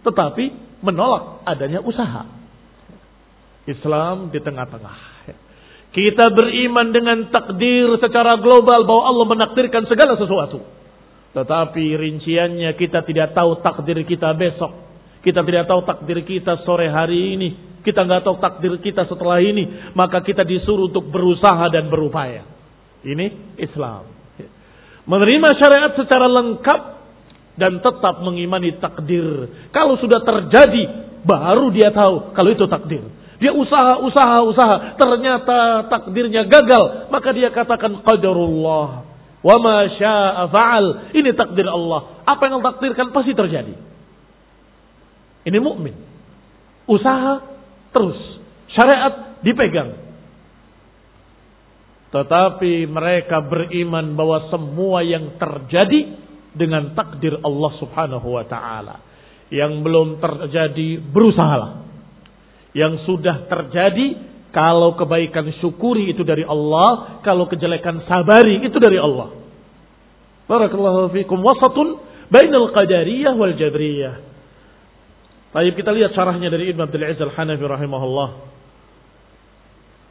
tetapi 0.00 0.44
menolak 0.80 1.44
adanya 1.44 1.84
usaha. 1.84 2.24
Islam 3.68 4.32
di 4.32 4.40
tengah-tengah. 4.40 4.98
Kita 5.90 6.30
beriman 6.30 6.94
dengan 6.94 7.18
takdir 7.34 7.90
secara 7.98 8.38
global 8.38 8.86
bahwa 8.86 9.04
Allah 9.10 9.26
menakdirkan 9.26 9.90
segala 9.90 10.14
sesuatu. 10.14 10.62
Tetapi 11.34 11.84
rinciannya 11.98 12.74
kita 12.78 13.02
tidak 13.06 13.34
tahu 13.34 13.58
takdir 13.62 13.98
kita 14.06 14.30
besok. 14.34 14.70
Kita 15.20 15.44
tidak 15.44 15.68
tahu 15.68 15.82
takdir 15.84 16.22
kita 16.22 16.62
sore 16.62 16.88
hari 16.88 17.36
ini. 17.36 17.48
Kita 17.82 18.06
nggak 18.06 18.22
tahu 18.22 18.36
takdir 18.38 18.72
kita 18.78 19.04
setelah 19.10 19.42
ini. 19.42 19.92
Maka 19.92 20.22
kita 20.22 20.46
disuruh 20.46 20.88
untuk 20.88 21.10
berusaha 21.10 21.66
dan 21.74 21.90
berupaya. 21.90 22.46
Ini 23.02 23.58
Islam. 23.58 24.06
Menerima 25.10 25.48
syariat 25.58 25.92
secara 25.98 26.30
lengkap 26.30 26.80
dan 27.60 27.84
tetap 27.84 28.24
mengimani 28.24 28.80
takdir. 28.80 29.52
Kalau 29.70 30.00
sudah 30.00 30.24
terjadi, 30.24 31.12
baru 31.28 31.68
dia 31.68 31.92
tahu 31.92 32.32
kalau 32.32 32.50
itu 32.50 32.64
takdir. 32.64 33.04
Dia 33.40 33.52
usaha, 33.56 34.00
usaha, 34.04 34.36
usaha, 34.44 34.76
ternyata 35.00 35.88
takdirnya 35.88 36.44
gagal, 36.44 37.08
maka 37.12 37.28
dia 37.32 37.52
katakan 37.52 38.00
qadarullah. 38.04 39.08
Wa 39.40 39.56
ma 39.56 39.88
syaa 39.96 40.44
fa'al. 40.52 41.16
Ini 41.16 41.32
takdir 41.32 41.64
Allah. 41.64 42.20
Apa 42.28 42.48
yang 42.48 42.60
takdirkan 42.60 43.08
pasti 43.12 43.32
terjadi. 43.32 43.72
Ini 45.48 45.58
mukmin. 45.60 45.96
Usaha 46.84 47.40
terus. 47.96 48.20
Syariat 48.76 49.40
dipegang. 49.40 49.96
Tetapi 52.10 52.90
mereka 52.90 53.40
beriman 53.40 54.18
bahwa 54.18 54.50
semua 54.52 55.00
yang 55.00 55.40
terjadi 55.40 56.20
dengan 56.54 56.94
takdir 56.98 57.38
Allah 57.40 57.72
Subhanahu 57.78 58.26
wa 58.26 58.44
taala. 58.46 58.96
Yang 59.50 59.72
belum 59.82 60.08
terjadi 60.22 61.02
berusahalah. 61.10 61.86
Yang 62.70 63.02
sudah 63.06 63.50
terjadi 63.50 64.30
kalau 64.50 64.98
kebaikan 64.98 65.46
syukuri 65.58 66.10
itu 66.10 66.26
dari 66.26 66.42
Allah, 66.42 67.22
kalau 67.22 67.46
kejelekan 67.46 68.02
sabari 68.06 68.62
itu 68.62 68.78
dari 68.78 68.98
Allah. 68.98 69.34
Barakallahu 70.50 71.14
fikum 71.14 71.38
wasatun 71.38 72.02
bainal 72.30 72.74
qadariyah 72.74 73.34
wal 73.38 73.54
jabriyah. 73.54 74.26
Baik 75.50 75.82
kita 75.82 75.90
lihat 75.90 76.14
syarahnya 76.14 76.46
dari 76.46 76.70
Ibn 76.70 76.86
Abdul 76.86 77.02
Aziz 77.02 77.22
Al-Hanafi 77.22 77.64
rahimahullah. 77.66 78.28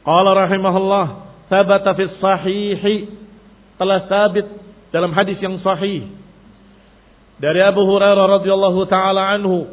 Qala 0.04 0.30
rahimahullah, 0.36 1.06
thabata 1.48 1.96
fi 1.96 2.04
sahih 2.20 2.84
telah 3.80 4.04
sabit 4.08 4.48
dalam 4.92 5.12
hadis 5.16 5.40
yang 5.40 5.56
sahih 5.64 6.08
dari 7.40 7.60
Abu 7.64 7.82
Hurairah 7.88 8.40
radhiyallahu 8.40 8.80
taala 8.86 9.32
anhu 9.32 9.66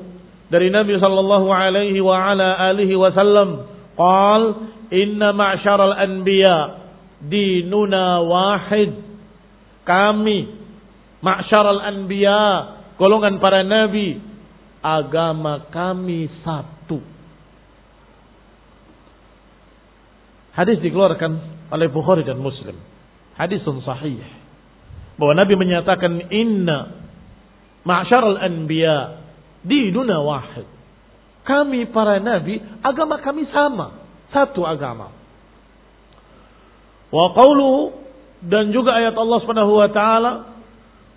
dari 0.47 0.71
Nabi 0.71 0.95
sallallahu 0.95 1.51
alaihi 1.51 1.99
wa 1.99 2.15
ala 2.15 2.71
alihi 2.71 2.95
wasallam 2.95 3.67
qal 3.99 4.43
inna 4.89 5.35
ma'syaral 5.35 5.95
anbiya 5.99 6.87
dinuna 7.27 8.23
wahid 8.23 8.95
kami 9.83 10.47
ma'syaral 11.19 11.83
anbiya 11.83 12.43
golongan 12.95 13.43
para 13.43 13.67
nabi 13.67 14.23
agama 14.79 15.67
kami 15.67 16.31
satu 16.47 17.17
Hadis 20.57 20.81
dikeluarkan 20.81 21.31
oleh 21.69 21.85
Bukhari 21.93 22.25
dan 22.25 22.41
Muslim. 22.41 22.73
Hadisun 23.37 23.85
sahih. 23.85 24.17
Bahwa 25.21 25.37
Nabi 25.37 25.53
menyatakan 25.53 26.33
inna 26.33 27.06
Ma'syaral 27.87 28.43
anbiya 28.43 29.23
dinuna 29.63 30.19
wahid. 30.19 30.67
Kami 31.47 31.87
para 31.95 32.19
nabi, 32.19 32.59
agama 32.83 33.23
kami 33.23 33.47
sama. 33.47 34.03
Satu 34.35 34.67
agama. 34.67 35.15
Wa 37.07 37.31
qawluhu 37.31 37.95
dan 38.43 38.75
juga 38.75 38.99
ayat 38.99 39.15
Allah 39.15 39.37
Subhanahu 39.39 39.79
wa 39.79 39.89
taala, 39.95 40.31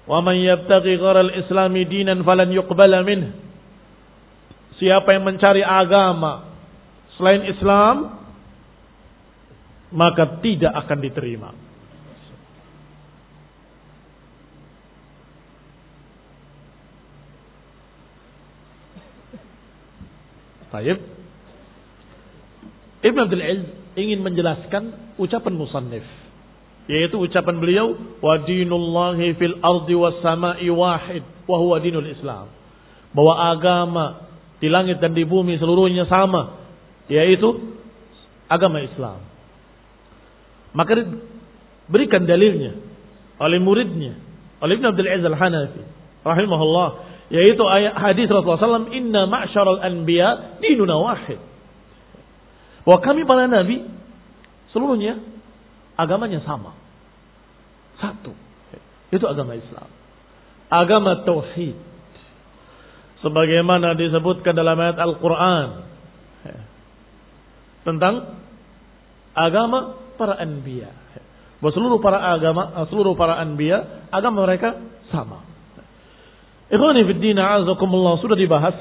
"Wa 0.06 0.22
man 0.22 0.38
yabtaghi 0.38 0.94
gharal 1.02 1.34
islami 1.34 1.82
dinan 1.90 2.22
falan 2.22 2.54
yuqbala 2.54 3.02
minh." 3.02 3.34
Siapa 4.78 5.10
yang 5.12 5.26
mencari 5.26 5.66
agama 5.66 6.54
selain 7.18 7.50
Islam, 7.50 8.16
maka 9.90 10.38
tidak 10.38 10.72
akan 10.86 10.98
diterima. 11.02 11.50
Taib. 20.70 20.98
Ibn 23.00 23.18
Abdul 23.18 23.42
Aziz 23.42 23.68
ingin 23.98 24.20
menjelaskan 24.22 25.14
ucapan 25.18 25.54
musannif. 25.56 26.06
Yaitu 26.90 27.18
ucapan 27.22 27.62
beliau, 27.62 27.94
Wa 28.18 28.42
dinullahi 28.42 29.34
fil 29.38 29.56
ardi 29.62 29.94
was 29.94 30.18
sama'i 30.22 30.66
wahid, 30.70 31.22
wa 31.46 31.56
huwa 31.58 31.76
dinul 31.78 32.06
Islam. 32.06 32.50
Bahwa 33.14 33.34
agama 33.54 34.06
di 34.62 34.68
langit 34.70 35.02
dan 35.02 35.16
di 35.16 35.26
bumi 35.26 35.58
seluruhnya 35.58 36.06
sama. 36.06 36.60
Yaitu 37.10 37.74
agama 38.46 38.82
Islam. 38.82 39.22
Maka 40.70 41.02
berikan 41.90 42.22
dalilnya 42.22 42.78
oleh 43.42 43.58
muridnya, 43.58 44.14
oleh 44.62 44.78
Ibn 44.78 44.86
Abdul 44.94 45.10
Aziz 45.10 45.26
Al-Hanafi. 45.26 45.82
Rahimahullah 46.20 47.09
yaitu 47.30 47.62
ayat 47.62 47.94
hadis 47.94 48.26
Rasulullah 48.26 48.82
SAW, 48.82 48.90
Inna 48.90 49.30
ma'syaral 49.30 49.78
anbiya 49.78 50.58
dinuna 50.58 50.98
wahid. 50.98 51.38
Bahwa 52.82 52.98
kami 53.06 53.22
para 53.22 53.46
nabi, 53.46 53.86
seluruhnya 54.74 55.22
agamanya 55.94 56.42
sama. 56.42 56.74
Satu. 58.02 58.34
Itu 59.14 59.26
agama 59.30 59.54
Islam. 59.54 59.86
Agama 60.70 61.22
Tauhid. 61.22 61.78
Sebagaimana 63.20 63.94
disebutkan 63.94 64.56
dalam 64.56 64.74
ayat 64.80 64.98
Al-Quran. 64.98 65.68
Tentang 67.86 68.14
agama 69.38 69.98
para 70.18 70.34
anbiya. 70.40 70.90
Bahwa 71.60 71.72
seluruh 71.76 72.00
para 72.00 72.32
agama, 72.32 72.88
seluruh 72.88 73.12
para 73.14 73.38
anbiya, 73.38 74.08
agama 74.08 74.48
mereka 74.48 74.80
sama. 75.12 75.49
Ikhwani 76.70 77.02
fi 77.02 77.12
din 77.18 77.34
a'azakumullah 77.34 78.22
sudah 78.22 78.38
dibahas 78.38 78.78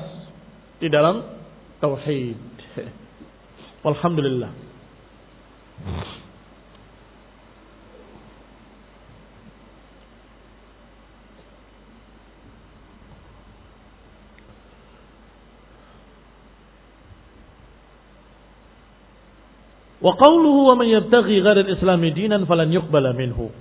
di 0.78 0.88
dalam 0.94 1.26
tauhid. 1.82 2.38
Alhamdulillah. 3.82 4.52
Wa 20.00 20.16
qawluhu 20.16 20.72
wa 20.72 20.76
man 20.80 20.88
yabtaghi 20.88 21.44
ghayra 21.44 21.66
al-islam 21.66 22.00
dinan 22.14 22.46
falan 22.46 22.72
yuqbala 22.72 23.18
minhu. 23.18 23.52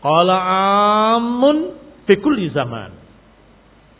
Qala 0.00 0.36
amun 1.18 1.81
fi 2.06 2.14
kulli 2.18 2.50
zaman. 2.50 2.90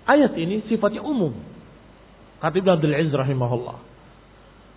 Ayat 0.07 0.35
ini 0.35 0.67
sifatnya 0.67 1.03
umum. 1.03 1.35
Khatib 2.43 2.67
Abdul 2.67 2.95
Aziz 2.95 3.15
rahimahullah. 3.15 3.79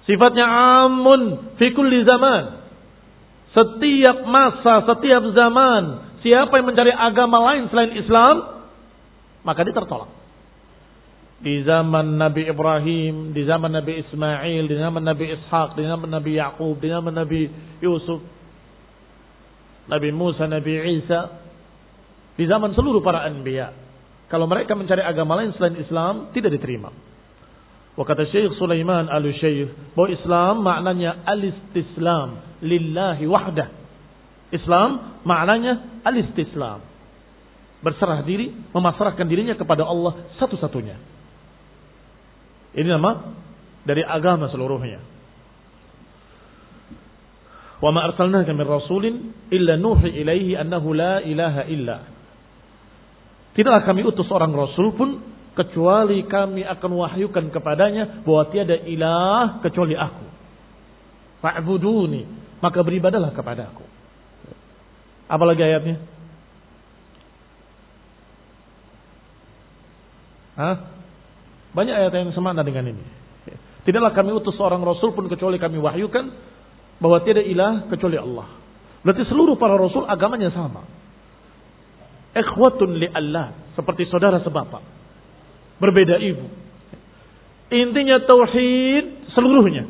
Sifatnya 0.06 0.46
amun 0.86 1.54
fi 1.58 1.74
kulli 1.74 2.06
zaman. 2.06 2.62
Setiap 3.56 4.28
masa, 4.28 4.84
setiap 4.86 5.24
zaman, 5.32 5.84
siapa 6.20 6.60
yang 6.60 6.68
mencari 6.70 6.92
agama 6.92 7.40
lain 7.40 7.72
selain 7.72 7.96
Islam, 7.96 8.68
maka 9.48 9.64
dia 9.64 9.72
tertolak. 9.72 10.12
Di 11.40 11.64
zaman 11.64 12.20
Nabi 12.20 12.52
Ibrahim, 12.52 13.32
di 13.32 13.48
zaman 13.48 13.72
Nabi 13.72 14.04
Ismail, 14.04 14.64
di 14.68 14.76
zaman 14.76 15.04
Nabi 15.04 15.40
Ishaq, 15.40 15.80
di 15.80 15.84
zaman 15.88 16.10
Nabi 16.12 16.36
Yaqub, 16.36 16.76
di 16.84 16.88
zaman 16.92 17.16
Nabi 17.16 17.48
Yusuf, 17.80 18.20
Nabi 19.88 20.10
Musa, 20.12 20.50
Nabi 20.52 20.74
Isa, 21.00 21.45
di 22.36 22.44
zaman 22.48 22.76
seluruh 22.76 23.00
para 23.00 23.24
anbiya. 23.24 23.72
Kalau 24.28 24.50
mereka 24.50 24.76
mencari 24.76 25.00
agama 25.00 25.40
lain 25.40 25.56
selain 25.56 25.80
Islam, 25.80 26.36
tidak 26.36 26.52
diterima. 26.56 26.92
Wa 27.96 28.04
kata 28.04 28.28
Syekh 28.28 28.60
Sulaiman 28.60 29.08
al-Syekh 29.08 29.96
bahwa 29.96 30.10
Islam 30.12 30.54
maknanya 30.68 31.24
al-istislam 31.24 32.60
lillahi 32.60 33.24
wahdah. 33.24 33.68
Islam 34.52 35.22
maknanya 35.24 36.04
al-istislam. 36.04 36.84
Berserah 37.80 38.26
diri, 38.28 38.52
memasrahkan 38.76 39.24
dirinya 39.30 39.56
kepada 39.56 39.88
Allah 39.88 40.28
satu-satunya. 40.42 40.98
Ini 42.76 42.90
nama 42.92 43.32
dari 43.88 44.04
agama 44.04 44.52
seluruhnya. 44.52 45.00
Ma 47.86 48.02
arsalnaka 48.02 48.50
min 48.50 48.66
rasulin 48.66 49.16
illa 49.54 49.78
nuhi 49.78 50.10
ilaihi 50.10 50.58
annahu 50.58 50.98
la 50.98 51.22
ilaha 51.22 51.64
illa. 51.70 52.15
Tidaklah 53.56 53.88
kami 53.88 54.04
utus 54.04 54.28
orang 54.36 54.52
rasul 54.52 54.92
pun 55.00 55.24
kecuali 55.56 56.28
kami 56.28 56.68
akan 56.68 56.92
wahyukan 57.00 57.48
kepadanya 57.56 58.22
bahwa 58.28 58.52
tiada 58.52 58.76
ilah 58.84 59.64
kecuali 59.64 59.96
aku. 59.96 60.28
Fa'buduni, 61.40 62.28
maka 62.60 62.84
beribadalah 62.84 63.32
kepadaku. 63.32 63.88
Apalagi 65.32 65.64
ayatnya? 65.64 65.98
Hah? 70.60 70.76
Banyak 71.76 71.96
ayat 71.96 72.12
yang 72.12 72.36
semakna 72.36 72.64
dengan 72.64 72.92
ini. 72.92 73.04
Tidaklah 73.88 74.12
kami 74.16 74.32
utus 74.34 74.56
seorang 74.58 74.82
rasul 74.82 75.14
pun 75.14 75.32
kecuali 75.32 75.60
kami 75.62 75.78
wahyukan 75.80 76.26
bahwa 77.00 77.22
tiada 77.22 77.44
ilah 77.44 77.88
kecuali 77.92 78.18
Allah. 78.18 78.48
Berarti 79.06 79.24
seluruh 79.30 79.60
para 79.60 79.78
rasul 79.78 80.08
agamanya 80.10 80.50
sama. 80.52 80.88
Ikhwatun 82.36 83.00
li 83.00 83.08
Allah, 83.08 83.56
seperti 83.80 84.12
saudara 84.12 84.44
sebapak 84.44 84.84
berbeda 85.80 86.20
ibu. 86.20 86.46
Intinya 87.72 88.22
tauhid 88.24 89.32
seluruhnya. 89.34 89.88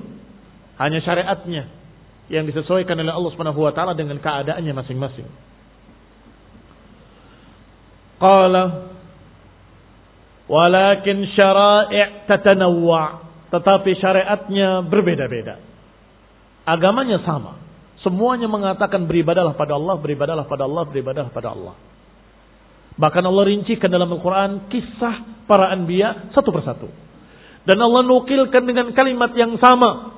Hanya 0.75 0.99
syariatnya 1.01 1.71
yang 2.27 2.45
disesuaikan 2.49 2.99
oleh 2.99 3.13
Allah 3.13 3.31
Subhanahu 3.31 3.63
wa 3.63 3.71
taala 3.71 3.93
dengan 3.95 4.19
keadaannya 4.19 4.73
masing-masing. 4.75 5.27
Qala 8.19 8.93
walakin 10.47 11.25
syara'i' 11.35 12.29
tatanawwa' 12.29 13.25
tetapi 13.51 13.91
syariatnya 13.99 14.83
berbeda-beda. 14.87 15.61
Agamanya 16.65 17.21
sama. 17.23 17.61
Semuanya 18.03 18.45
mengatakan 18.51 19.07
beribadalah 19.09 19.55
pada 19.57 19.77
Allah, 19.77 19.95
beribadalah 19.97 20.45
pada 20.45 20.67
Allah, 20.67 20.83
beribadalah 20.85 21.29
pada 21.31 21.53
Allah. 21.53 21.75
Bahkan 22.95 23.23
Allah 23.27 23.43
rincikan 23.51 23.91
dalam 23.91 24.07
Al-Quran 24.07 24.71
kisah 24.71 25.45
para 25.45 25.71
anbiya 25.75 26.31
satu 26.31 26.49
persatu. 26.51 26.87
Dan 27.65 27.81
Allah 27.81 28.05
nukilkan 28.05 28.63
dengan 28.63 28.87
kalimat 28.95 29.33
yang 29.35 29.57
sama. 29.59 30.15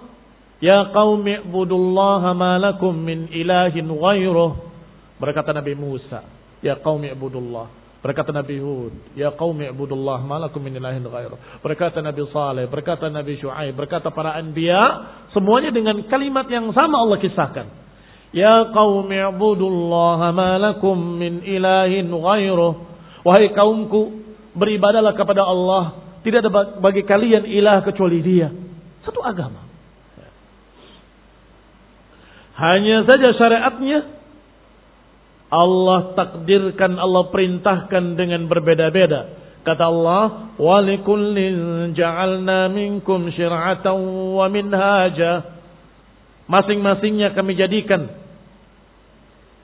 Ya 0.58 0.90
qaumi 0.90 1.48
ibudullaha 1.48 2.34
ma 2.34 2.58
lakum 2.58 2.94
min 2.94 3.30
ilahin 3.34 3.88
ghairuh. 3.88 4.52
Berkata 5.18 5.54
Nabi 5.54 5.74
Musa, 5.74 6.26
ya 6.62 6.78
qaumi 6.78 7.10
ibudullah. 7.14 7.70
Berkata 7.98 8.30
Nabi 8.30 8.62
Hud, 8.62 9.18
ya 9.18 9.34
qaumi 9.34 9.74
ibudullah 9.74 10.22
ma 10.22 10.38
lakum 10.38 10.62
min 10.62 10.78
ilahin 10.78 11.02
ghairuh. 11.02 11.62
Berkata 11.66 12.02
Nabi 12.02 12.22
Saleh, 12.30 12.70
berkata 12.70 13.10
Nabi 13.10 13.42
Syuaib, 13.42 13.74
berkata 13.74 14.14
para 14.14 14.38
anbiya, 14.38 14.82
semuanya 15.34 15.74
dengan 15.74 15.98
kalimat 16.06 16.46
yang 16.50 16.70
sama 16.78 17.02
Allah 17.02 17.18
kisahkan. 17.18 17.87
Ya 18.36 18.68
qaumi 18.76 19.16
ibudullaha 19.16 20.36
ma 20.36 20.60
lakum 20.60 20.96
min 20.96 21.44
ilahin 21.48 22.12
ghairuh. 22.12 22.74
Wahai 23.24 23.52
kaumku, 23.56 24.24
beribadalah 24.56 25.16
kepada 25.16 25.44
Allah. 25.44 26.16
Tidak 26.24 26.44
ada 26.44 26.52
bagi 26.80 27.08
kalian 27.08 27.48
ilah 27.48 27.84
kecuali 27.86 28.20
dia. 28.20 28.52
Satu 29.06 29.24
agama. 29.24 29.64
Hanya 32.58 33.06
saja 33.06 33.38
syariatnya 33.38 34.18
Allah 35.48 36.12
takdirkan, 36.18 37.00
Allah 37.00 37.32
perintahkan 37.32 38.20
dengan 38.20 38.52
berbeda-beda. 38.52 39.48
Kata 39.64 39.84
Allah, 39.88 40.24
"Walikullin 40.60 41.92
ja'alna 41.96 42.68
minkum 42.68 43.32
syir'atan 43.32 43.96
wa 44.36 44.48
minhaja." 44.52 45.57
Masing-masingnya 46.48 47.36
kami 47.36 47.60
jadikan 47.60 48.08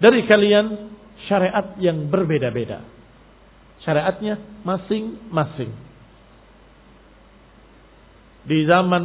dari 0.04 0.28
kalian 0.28 0.92
syariat 1.32 1.80
yang 1.80 2.12
berbeda-beda. 2.12 2.84
Syariatnya 3.88 4.40
masing-masing. 4.68 5.72
Di 8.44 8.68
zaman 8.68 9.04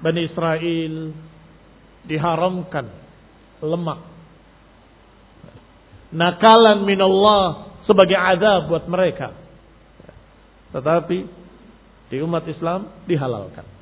Bani 0.00 0.20
Israel 0.24 1.12
diharamkan 2.08 2.88
lemak. 3.60 4.00
Nakalan 6.16 6.88
min 6.88 7.04
Allah 7.04 7.76
sebagai 7.84 8.16
azab 8.16 8.72
buat 8.72 8.88
mereka. 8.88 9.36
Tetapi 10.72 11.18
di 12.08 12.16
umat 12.24 12.48
Islam 12.48 12.88
dihalalkan 13.04 13.79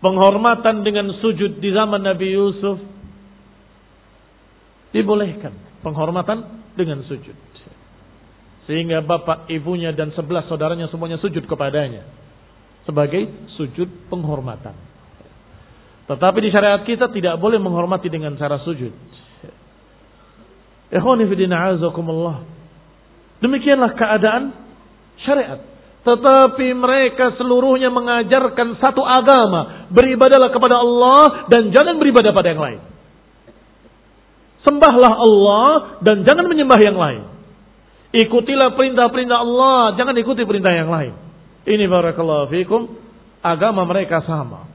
penghormatan 0.00 0.82
dengan 0.84 1.12
sujud 1.20 1.60
di 1.60 1.70
zaman 1.72 2.00
Nabi 2.00 2.32
Yusuf 2.32 2.80
dibolehkan 4.90 5.54
penghormatan 5.84 6.66
dengan 6.74 7.04
sujud. 7.06 7.36
Sehingga 8.68 9.02
bapak 9.02 9.50
ibunya 9.50 9.90
dan 9.94 10.12
sebelas 10.14 10.46
saudaranya 10.46 10.88
semuanya 10.92 11.18
sujud 11.18 11.44
kepadanya 11.46 12.06
sebagai 12.84 13.28
sujud 13.54 13.88
penghormatan. 14.08 14.74
Tetapi 16.10 16.38
di 16.42 16.50
syariat 16.50 16.82
kita 16.82 17.06
tidak 17.14 17.38
boleh 17.38 17.62
menghormati 17.62 18.10
dengan 18.10 18.34
cara 18.34 18.58
sujud. 18.66 18.90
Demikianlah 23.40 23.90
keadaan 23.94 24.42
syariat. 25.22 25.69
Tetapi 26.00 26.72
mereka 26.72 27.36
seluruhnya 27.36 27.92
mengajarkan 27.92 28.80
satu 28.80 29.04
agama. 29.04 29.90
Beribadalah 29.92 30.48
kepada 30.48 30.80
Allah 30.80 31.44
dan 31.52 31.68
jangan 31.76 32.00
beribadah 32.00 32.32
pada 32.32 32.48
yang 32.48 32.62
lain. 32.62 32.80
Sembahlah 34.64 35.12
Allah 35.20 35.68
dan 36.00 36.24
jangan 36.24 36.48
menyembah 36.48 36.80
yang 36.80 36.96
lain. 36.96 37.22
Ikutilah 38.10 38.74
perintah-perintah 38.74 39.38
Allah, 39.38 39.94
jangan 39.94 40.16
ikuti 40.18 40.42
perintah 40.42 40.72
yang 40.72 40.90
lain. 40.90 41.14
Ini 41.68 41.84
barakallahu 41.86 42.50
fikum, 42.50 42.96
agama 43.44 43.84
mereka 43.86 44.24
sama. 44.24 44.66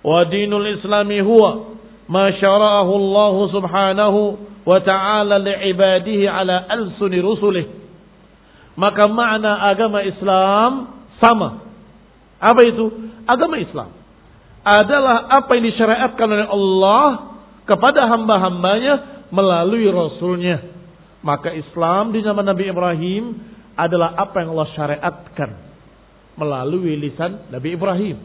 Wa 0.00 0.26
dinul 0.26 0.80
islami 0.80 1.20
huwa 1.20 1.76
ma 2.08 2.32
syara'ahu 2.34 2.92
Allah 2.92 3.34
subhanahu 3.52 4.20
wa 4.64 4.78
ta'ala 4.80 5.40
li'ibadihi 5.40 6.24
ala 6.24 6.66
alsuni 6.68 7.20
rusulih 7.20 7.83
maka 8.74 9.06
makna 9.06 9.70
agama 9.70 10.02
Islam 10.02 10.70
sama. 11.22 11.62
Apa 12.42 12.60
itu? 12.66 12.90
Agama 13.24 13.56
Islam 13.62 13.90
adalah 14.64 15.28
apa 15.28 15.50
yang 15.56 15.64
disyariatkan 15.68 16.28
oleh 16.28 16.48
Allah 16.48 17.06
kepada 17.68 18.08
hamba-hambanya 18.08 19.26
melalui 19.28 19.88
Rasulnya. 19.88 20.72
Maka 21.24 21.52
Islam 21.56 22.12
di 22.12 22.20
zaman 22.20 22.44
Nabi 22.44 22.68
Ibrahim 22.68 23.24
adalah 23.76 24.12
apa 24.16 24.44
yang 24.44 24.52
Allah 24.56 24.70
syariatkan 24.76 25.50
melalui 26.36 26.98
lisan 27.00 27.48
Nabi 27.48 27.76
Ibrahim. 27.76 28.16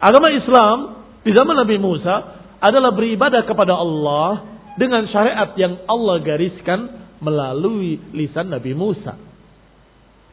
Agama 0.00 0.28
Islam 0.32 0.76
di 1.24 1.32
zaman 1.32 1.56
Nabi 1.56 1.76
Musa 1.80 2.14
adalah 2.60 2.92
beribadah 2.92 3.42
kepada 3.44 3.76
Allah 3.76 4.56
dengan 4.76 5.08
syariat 5.08 5.52
yang 5.56 5.80
Allah 5.88 6.20
gariskan 6.20 7.05
melalui 7.26 7.98
lisan 8.14 8.46
Nabi 8.46 8.70
Musa. 8.78 9.18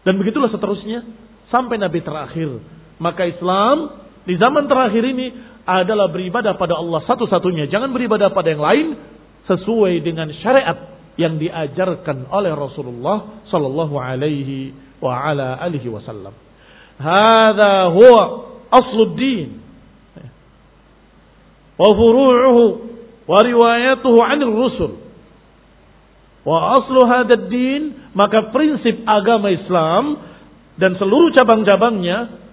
Dan 0.06 0.22
begitulah 0.22 0.54
seterusnya 0.54 1.02
sampai 1.50 1.82
Nabi 1.82 2.06
terakhir. 2.06 2.62
Maka 3.02 3.26
Islam 3.26 4.06
di 4.30 4.38
zaman 4.38 4.70
terakhir 4.70 5.02
ini 5.02 5.34
adalah 5.66 6.12
beribadah 6.12 6.54
pada 6.60 6.78
Allah 6.78 7.02
satu-satunya. 7.10 7.72
Jangan 7.72 7.90
beribadah 7.90 8.30
pada 8.30 8.54
yang 8.54 8.62
lain 8.62 8.88
sesuai 9.50 10.04
dengan 10.06 10.30
syariat 10.40 10.94
yang 11.20 11.38
diajarkan 11.40 12.30
oleh 12.30 12.52
Rasulullah 12.54 13.44
Sallallahu 13.50 13.96
Alaihi 13.98 14.76
Wasallam. 15.04 16.34
Hada 17.00 17.92
huwa 17.92 18.24
asluddin. 18.72 19.60
Wa 21.74 21.90
furu'uhu 21.90 22.64
wa 23.28 23.40
riwayatuhu 23.40 24.18
'anil 24.24 24.54
rusul. 24.54 25.03
Wa 26.44 26.76
aslu 26.76 27.00
din, 27.48 28.12
maka 28.12 28.52
prinsip 28.52 29.08
agama 29.08 29.48
Islam 29.48 30.20
dan 30.76 31.00
seluruh 31.00 31.32
cabang-cabangnya 31.32 32.44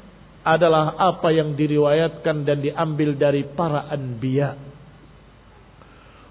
adalah 0.47 0.95
apa 0.97 1.35
yang 1.35 1.59
diriwayatkan 1.59 2.47
dan 2.47 2.63
diambil 2.63 3.19
dari 3.19 3.43
para 3.45 3.91
anbiya. 3.91 4.57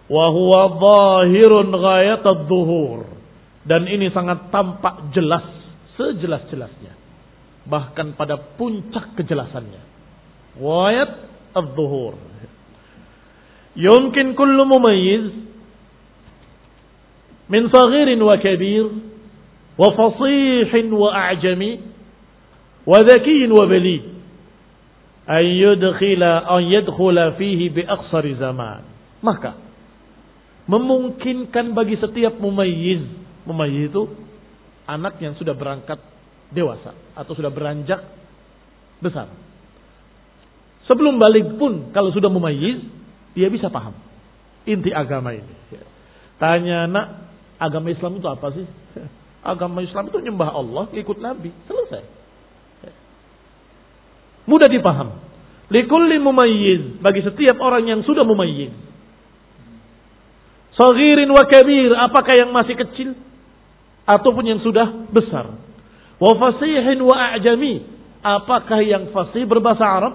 Wa 0.10 0.26
huwa 0.34 0.62
zahirun 0.82 1.70
dhuhur 2.50 3.06
Dan 3.68 3.86
ini 3.86 4.10
sangat 4.10 4.50
tampak 4.50 5.14
jelas, 5.14 5.46
sejelas-jelasnya. 6.00 6.98
Bahkan 7.70 8.18
pada 8.18 8.40
puncak 8.58 9.14
kejelasannya. 9.20 9.84
Ghayat 10.58 11.12
adh-dhuhur. 11.54 12.18
Yumkin 13.78 14.34
kullu 14.34 14.66
mumayyiz 14.66 15.49
min 17.50 17.68
saghirin 17.74 18.22
wa 18.22 18.38
kabir 18.38 18.86
wa 19.76 19.90
fasihin 19.98 20.88
wa 20.94 21.10
a'jami 21.10 21.82
wa 22.86 23.00
dhakiyin 23.02 23.50
wa 23.50 23.66
bali 23.66 23.98
an 25.30 25.44
yudkhila 25.46 26.46
an 26.46 26.62
yadkhula 26.70 27.38
fihi 27.38 27.74
bi 27.74 27.82
aqsari 27.86 28.38
zaman. 28.38 28.86
Maka 29.26 29.58
memungkinkan 30.70 31.74
bagi 31.74 31.98
setiap 31.98 32.38
mumayyiz 32.38 33.04
mumayyiz 33.46 33.90
itu 33.90 34.04
anak 34.86 35.18
yang 35.18 35.34
sudah 35.38 35.58
berangkat 35.58 35.98
dewasa 36.54 36.94
atau 37.18 37.34
sudah 37.34 37.50
beranjak 37.50 38.06
besar. 39.02 39.30
Sebelum 40.90 41.22
balik 41.22 41.58
pun 41.62 41.94
kalau 41.94 42.10
sudah 42.10 42.30
mumayyiz 42.30 42.82
dia 43.38 43.50
bisa 43.54 43.70
paham 43.70 43.94
inti 44.66 44.90
agama 44.90 45.34
ini. 45.34 45.54
Tanya 46.42 46.90
anak 46.90 47.29
Agama 47.60 47.92
Islam 47.92 48.24
itu 48.24 48.28
apa 48.32 48.48
sih? 48.56 48.64
Agama 49.44 49.84
Islam 49.84 50.08
itu 50.08 50.20
nyembah 50.24 50.50
Allah, 50.56 50.84
ikut 50.96 51.18
Nabi. 51.20 51.52
Selesai. 51.68 52.04
Mudah 54.48 54.66
dipaham. 54.66 55.20
Likulli 55.70 56.18
mumayyiz. 56.18 56.98
Bagi 57.04 57.22
setiap 57.22 57.62
orang 57.62 57.86
yang 57.86 58.02
sudah 58.02 58.26
mumayyiz. 58.26 58.74
Sagirin 60.74 61.30
wa 61.30 61.44
kabir. 61.46 61.94
Apakah 61.94 62.34
yang 62.34 62.50
masih 62.50 62.74
kecil? 62.74 63.14
Ataupun 64.10 64.48
yang 64.48 64.60
sudah 64.66 65.06
besar. 65.14 65.54
Wa 66.18 66.32
fasihin 66.40 66.98
wa 67.06 67.14
a'jami. 67.36 67.86
Apakah 68.26 68.82
yang 68.82 69.14
fasih 69.14 69.46
berbahasa 69.46 69.86
Arab? 69.86 70.14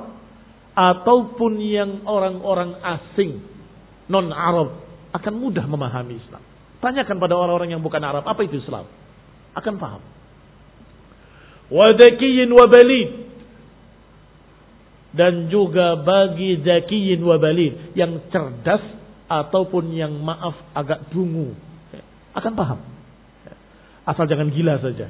Ataupun 0.75 1.63
yang 1.63 2.03
orang-orang 2.03 2.75
asing. 2.83 3.39
Non-Arab. 4.11 4.83
Akan 5.15 5.39
mudah 5.39 5.63
memahami 5.71 6.19
Islam. 6.19 6.43
Tanyakan 6.85 7.17
pada 7.17 7.33
orang-orang 7.33 7.73
yang 7.73 7.81
bukan 7.81 8.05
Arab, 8.05 8.29
apa 8.29 8.45
itu 8.45 8.61
Islam? 8.61 8.85
Akan 9.57 9.81
paham. 9.81 10.05
Wadakiyin 11.73 12.53
wabalid. 12.53 13.25
Dan 15.17 15.49
juga 15.49 15.97
bagi 15.97 16.61
zakiyin 16.61 17.25
wabalid. 17.25 17.97
Yang 17.97 18.29
cerdas 18.29 18.85
ataupun 19.33 19.97
yang 19.97 20.13
maaf 20.21 20.61
agak 20.77 21.09
dungu. 21.09 21.57
Akan 22.37 22.53
paham. 22.53 22.85
Asal 24.05 24.29
jangan 24.29 24.53
gila 24.53 24.77
saja. 24.85 25.09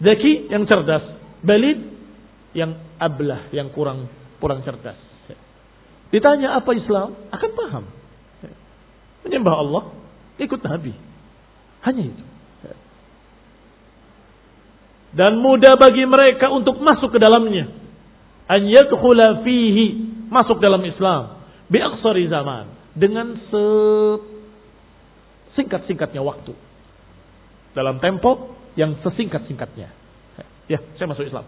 Zaki 0.00 0.48
yang 0.48 0.64
cerdas. 0.64 1.04
Balid 1.44 1.78
yang 2.56 2.80
ablah, 2.96 3.52
yang 3.52 3.68
kurang 3.68 4.08
kurang 4.40 4.64
cerdas. 4.64 4.96
Ditanya 6.08 6.56
apa 6.56 6.72
Islam, 6.72 7.28
akan 7.28 7.50
paham. 7.52 7.84
Menyembah 9.26 9.54
Allah, 9.54 9.82
ikut 10.38 10.60
Nabi. 10.62 10.92
Hanya 11.82 12.04
itu. 12.10 12.24
Dan 15.08 15.40
mudah 15.40 15.80
bagi 15.80 16.04
mereka 16.04 16.52
untuk 16.52 16.78
masuk 16.84 17.16
ke 17.16 17.18
dalamnya. 17.18 17.72
An 18.44 18.68
yadkhula 18.68 19.40
fihi, 19.40 19.86
masuk 20.28 20.60
dalam 20.60 20.84
Islam. 20.84 21.40
Bi 21.68 21.80
zaman. 22.28 22.76
Dengan 22.98 23.38
singkat-singkatnya 25.56 26.20
waktu. 26.20 26.52
Dalam 27.72 28.02
tempo 28.02 28.52
yang 28.76 29.00
sesingkat-singkatnya. 29.00 29.88
Ya, 30.68 30.78
saya 31.00 31.06
masuk 31.08 31.24
Islam. 31.24 31.46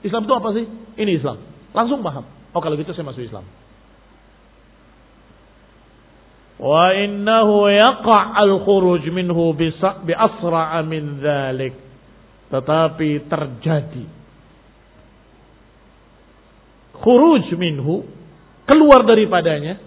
Islam 0.00 0.22
itu 0.24 0.34
apa 0.34 0.48
sih? 0.56 0.64
Ini 0.96 1.20
Islam. 1.20 1.38
Langsung 1.76 2.00
paham. 2.00 2.24
Oh 2.54 2.60
kalau 2.62 2.74
gitu 2.78 2.94
saya 2.96 3.04
masuk 3.04 3.22
Islam. 3.26 3.44
Wa 6.60 6.92
innahu 6.92 7.72
yaqa' 7.72 8.36
al-khuruj 8.36 9.08
minhu 9.08 9.56
bi 9.56 10.12
asra'a 10.12 10.84
min 10.84 11.16
dhalik. 11.24 11.72
Tetapi 12.52 13.10
terjadi. 13.24 14.04
Khuruj 17.00 17.48
minhu 17.56 18.04
keluar 18.68 19.08
daripadanya 19.08 19.80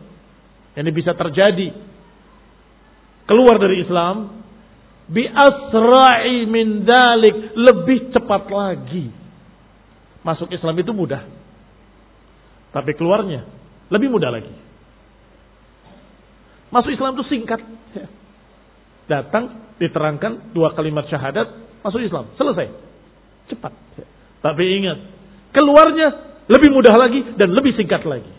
ini 0.74 0.90
bisa 0.90 1.14
terjadi 1.14 1.70
keluar 3.30 3.62
dari 3.62 3.86
Islam 3.86 4.42
bi 5.14 5.30
asra'i 5.30 6.50
min 6.50 6.82
dhalik 6.82 7.54
lebih 7.54 8.10
cepat 8.18 8.50
lagi. 8.50 9.14
Masuk 10.26 10.50
Islam 10.50 10.74
itu 10.82 10.90
mudah. 10.90 11.22
Tapi 12.74 12.98
keluarnya 12.98 13.46
lebih 13.94 14.10
mudah 14.10 14.34
lagi 14.34 14.73
Masuk 16.74 16.90
Islam 16.90 17.14
itu 17.14 17.26
singkat. 17.30 17.62
Datang, 19.12 19.78
diterangkan 19.78 20.58
dua 20.58 20.74
kalimat 20.74 21.06
syahadat, 21.06 21.78
masuk 21.86 22.02
Islam. 22.02 22.34
Selesai. 22.34 22.74
Cepat. 23.54 23.74
Tapi 24.42 24.64
ingat, 24.82 24.98
keluarnya 25.54 26.42
lebih 26.50 26.74
mudah 26.74 26.96
lagi 26.98 27.38
dan 27.38 27.54
lebih 27.54 27.78
singkat 27.78 28.02
lagi. 28.10 28.32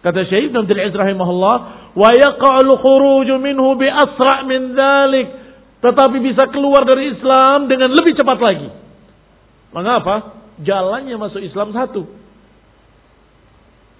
Kata 0.00 0.24
Syekh 0.24 0.48
Ibn 0.48 0.64
Abdul 0.64 0.80
Aziz 0.80 0.96
rahimahullah, 0.96 1.56
wa 1.92 2.10
yaqa'ul 2.14 2.72
khuruju 2.80 3.36
minhu 3.42 3.76
bi 3.76 3.90
asra' 3.90 4.46
min 4.48 4.72
dhalik. 4.72 5.28
Tetapi 5.84 6.16
bisa 6.24 6.48
keluar 6.48 6.88
dari 6.88 7.12
Islam 7.12 7.68
dengan 7.68 7.92
lebih 7.92 8.16
cepat 8.16 8.38
lagi. 8.40 8.72
Mengapa? 9.76 10.40
Jalannya 10.64 11.20
masuk 11.20 11.44
Islam 11.44 11.76
satu. 11.76 12.08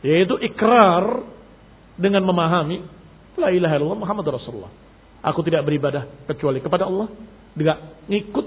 Yaitu 0.00 0.40
ikrar 0.40 1.26
dengan 2.00 2.24
memahami 2.24 2.95
La 3.36 3.52
ilaha 3.52 3.76
illallah 3.76 4.00
Muhammad 4.00 4.26
Rasulullah. 4.32 4.72
Aku 5.20 5.44
tidak 5.44 5.64
beribadah 5.68 6.08
kecuali 6.24 6.64
kepada 6.64 6.88
Allah. 6.88 7.12
Tidak 7.56 8.08
ngikut 8.08 8.46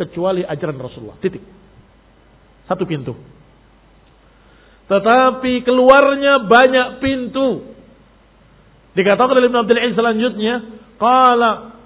kecuali 0.00 0.44
ajaran 0.44 0.78
Rasulullah. 0.80 1.20
Titik. 1.20 1.44
Satu 2.64 2.88
pintu. 2.88 3.12
Tetapi 4.88 5.52
keluarnya 5.62 6.48
banyak 6.48 6.88
pintu. 7.04 7.68
Dikatakan 8.96 9.36
oleh 9.36 9.48
Ibn 9.48 9.60
Abdul 9.62 9.80
Aziz 9.80 9.96
selanjutnya. 9.96 10.54
Qala 10.96 11.76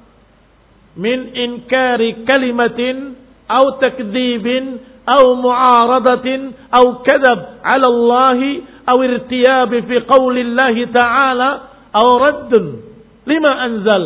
min 0.94 1.34
inkari 1.34 2.22
kalimatin 2.22 3.18
au 3.50 3.78
takdibin 3.82 4.78
au 5.05 5.36
mu'aradatin 5.36 6.55
au 6.70 7.02
kadab 7.02 7.61
ala 7.61 7.86
Allah 7.86 8.40
au 8.88 8.98
irtiyabi 9.02 9.84
fi 9.84 9.96
Allah 10.07 10.76
ta'ala 10.88 11.50
aw 11.95 12.09
raddun 12.18 12.82
lima 13.24 13.53
anzal. 13.62 14.05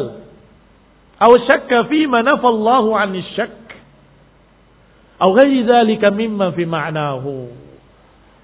Aw 1.18 1.32
syakka 1.48 1.88
fi 1.90 2.06
ma 2.06 2.22
nafallahu 2.22 2.94
'anil 2.94 3.26
syak 3.34 3.56
aw 5.18 5.28
ghairi 5.34 5.66
dzalika 5.66 6.12
mimma 6.12 6.52
fi 6.54 6.62
ma'nahu. 6.68 7.34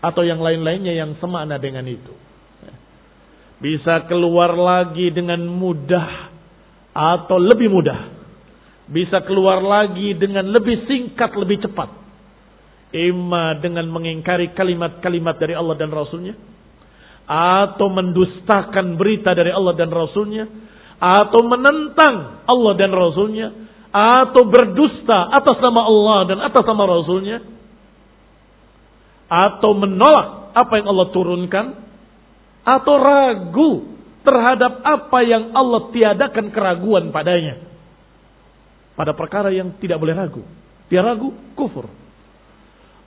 Atau 0.05 0.27
yang 0.27 0.41
lain-lainnya 0.43 0.93
yang 0.93 1.17
semakna 1.17 1.57
dengan 1.57 1.87
itu. 1.89 2.13
Bisa 3.63 4.05
keluar 4.05 4.53
lagi 4.53 5.09
dengan 5.09 5.41
mudah 5.41 6.29
atau 6.93 7.41
lebih 7.41 7.73
mudah. 7.73 8.13
Bisa 8.85 9.25
keluar 9.25 9.65
lagi 9.65 10.13
dengan 10.13 10.45
lebih 10.53 10.85
singkat 10.85 11.33
lebih 11.33 11.65
cepat. 11.65 11.89
Ima 12.93 13.57
dengan 13.59 13.89
mengingkari 13.89 14.53
kalimat-kalimat 14.53 15.41
dari 15.41 15.57
Allah 15.57 15.75
dan 15.81 15.89
Rasulnya 15.89 16.37
atau 17.25 17.89
mendustakan 17.89 19.01
berita 19.01 19.33
dari 19.33 19.49
Allah 19.49 19.73
dan 19.77 19.89
Rasulnya, 19.89 20.45
atau 21.01 21.41
menentang 21.45 22.45
Allah 22.45 22.73
dan 22.77 22.93
Rasulnya, 22.93 23.49
atau 23.95 24.43
berdusta 24.45 25.33
atas 25.33 25.57
nama 25.61 25.83
Allah 25.89 26.19
dan 26.29 26.39
atas 26.45 26.65
nama 26.69 26.85
Rasulnya, 26.85 27.39
atau 29.29 29.73
menolak 29.73 30.53
apa 30.53 30.73
yang 30.79 30.87
Allah 30.93 31.09
turunkan, 31.11 31.67
atau 32.65 32.95
ragu 33.01 33.73
terhadap 34.25 34.81
apa 34.81 35.19
yang 35.25 35.53
Allah 35.53 35.93
tiadakan 35.93 36.53
keraguan 36.53 37.13
padanya. 37.13 37.61
Pada 38.95 39.13
perkara 39.13 39.51
yang 39.51 39.75
tidak 39.83 39.99
boleh 39.99 40.15
ragu. 40.15 40.43
Dia 40.87 41.03
ragu, 41.03 41.35
kufur. 41.59 42.04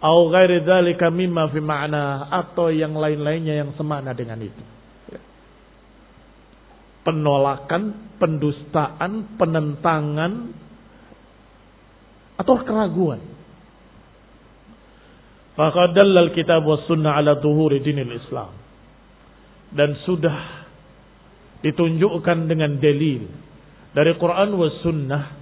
Au 0.07 0.31
ghairi 0.31 0.63
dzalika 0.63 1.11
mimma 1.11 1.51
fi 1.51 1.59
ma'na 1.59 2.31
atau 2.31 2.71
yang 2.71 2.95
lain-lainnya 2.95 3.59
yang 3.59 3.75
semakna 3.75 4.15
dengan 4.15 4.39
itu. 4.39 4.63
Penolakan, 7.03 8.15
pendustaan, 8.15 9.35
penentangan 9.35 10.31
atau 12.39 12.55
keraguan. 12.63 13.19
Faqad 15.59 15.91
dallal 15.91 16.31
kitab 16.31 16.63
was 16.63 16.87
sunnah 16.87 17.19
ala 17.19 17.35
dhuhuri 17.43 17.83
dinil 17.83 18.15
Islam. 18.15 18.55
Dan 19.75 19.91
sudah 20.07 20.63
ditunjukkan 21.67 22.47
dengan 22.47 22.79
dalil 22.79 23.27
dari 23.91 24.15
Quran 24.15 24.55
was 24.55 24.79
sunnah 24.79 25.35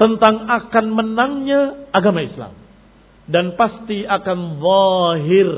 tentang 0.00 0.48
akan 0.48 0.86
menangnya 0.88 1.92
agama 1.92 2.24
Islam 2.24 2.63
dan 3.28 3.56
pasti 3.56 4.04
akan 4.04 4.38
zahir. 4.60 5.50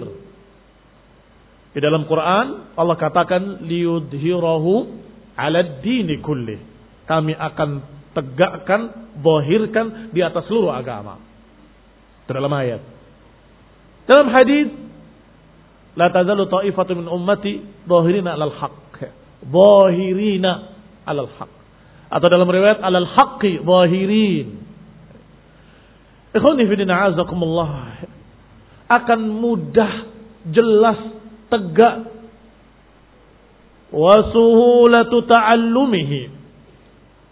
Di 1.77 1.81
dalam 1.83 2.09
Quran 2.09 2.73
Allah 2.79 2.97
katakan 2.97 3.67
liyudhirahu 3.67 4.73
ala 5.37 5.61
dini 5.83 6.23
kulli. 6.25 6.57
Kami 7.07 7.37
akan 7.37 7.71
tegakkan, 8.17 9.13
zahirkan 9.21 10.11
di 10.11 10.25
atas 10.25 10.49
seluruh 10.49 10.73
agama. 10.73 11.21
Dalam 12.27 12.51
ayat. 12.51 12.83
Dalam 14.09 14.31
hadis 14.35 14.71
la 15.95 16.11
tazalu 16.11 16.49
ta'ifatu 16.49 16.97
min 16.97 17.07
ummati 17.07 17.63
zahirina 17.87 18.35
'alal 18.35 18.55
haqq. 18.57 18.97
Zahirina 19.47 20.53
'alal 21.05 21.31
haqq. 21.35 21.55
Atau 22.09 22.27
dalam 22.31 22.49
riwayat 22.49 22.81
'alal 22.81 23.11
haqqi 23.11 23.61
zahirin 23.63 24.66
akan 28.87 29.21
mudah, 29.43 29.93
jelas, 30.47 30.99
tegak. 31.51 32.15
Wa 33.91 34.15
suhulatu 34.31 35.27
ta'allumihi. 35.27 36.23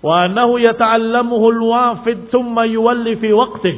Wa 0.04 0.28
annahu 0.28 0.60
yata'allamuhu 0.60 1.46
al-wafid 1.50 2.28
thumma 2.28 2.66
yuwalli 2.66 3.16
fi 3.18 3.30
waqtih. 3.30 3.76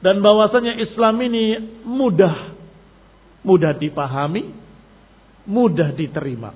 Dan 0.00 0.24
bahwasanya 0.24 0.80
Islam 0.80 1.20
ini 1.20 1.44
mudah. 1.84 2.56
Mudah 3.44 3.76
dipahami. 3.76 4.54
Mudah 5.50 5.92
diterima. 5.92 6.54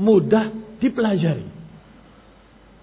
Mudah 0.00 0.50
dipelajari. 0.80 1.46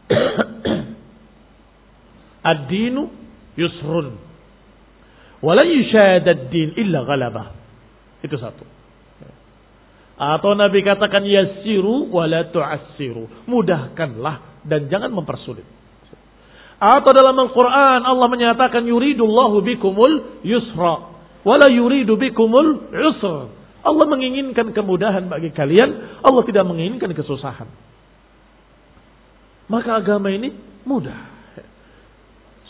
Ad-dinu 2.51 3.26
yusrun. 3.57 4.15
Wala 5.41 5.65
yushadad 5.65 6.49
din 6.53 6.77
illa 6.77 7.03
ghalabah. 7.03 7.53
Itu 8.21 8.37
satu. 8.37 8.65
Atau 10.17 10.57
Nabi 10.57 10.81
katakan 10.81 11.21
yassiru 11.29 12.09
wala 12.09 12.49
tu'assiru. 12.49 13.29
Mudahkanlah 13.45 14.65
dan 14.65 14.89
jangan 14.89 15.13
mempersulit. 15.13 15.65
Atau 16.77 17.09
dalam 17.13 17.37
Al-Quran 17.37 18.01
Allah 18.05 18.27
menyatakan 18.29 18.85
yuridullahu 18.85 19.61
bikumul 19.61 20.41
yusra. 20.41 21.13
Wala 21.45 21.69
yuridu 21.69 22.17
bikumul 22.17 22.91
usra. 22.91 23.53
Allah 23.85 24.05
menginginkan 24.09 24.73
kemudahan 24.73 25.29
bagi 25.29 25.53
kalian. 25.53 26.19
Allah 26.25 26.43
tidak 26.43 26.65
menginginkan 26.65 27.13
kesusahan. 27.13 27.69
Maka 29.71 30.01
agama 30.01 30.27
ini 30.27 30.51
mudah. 30.83 31.36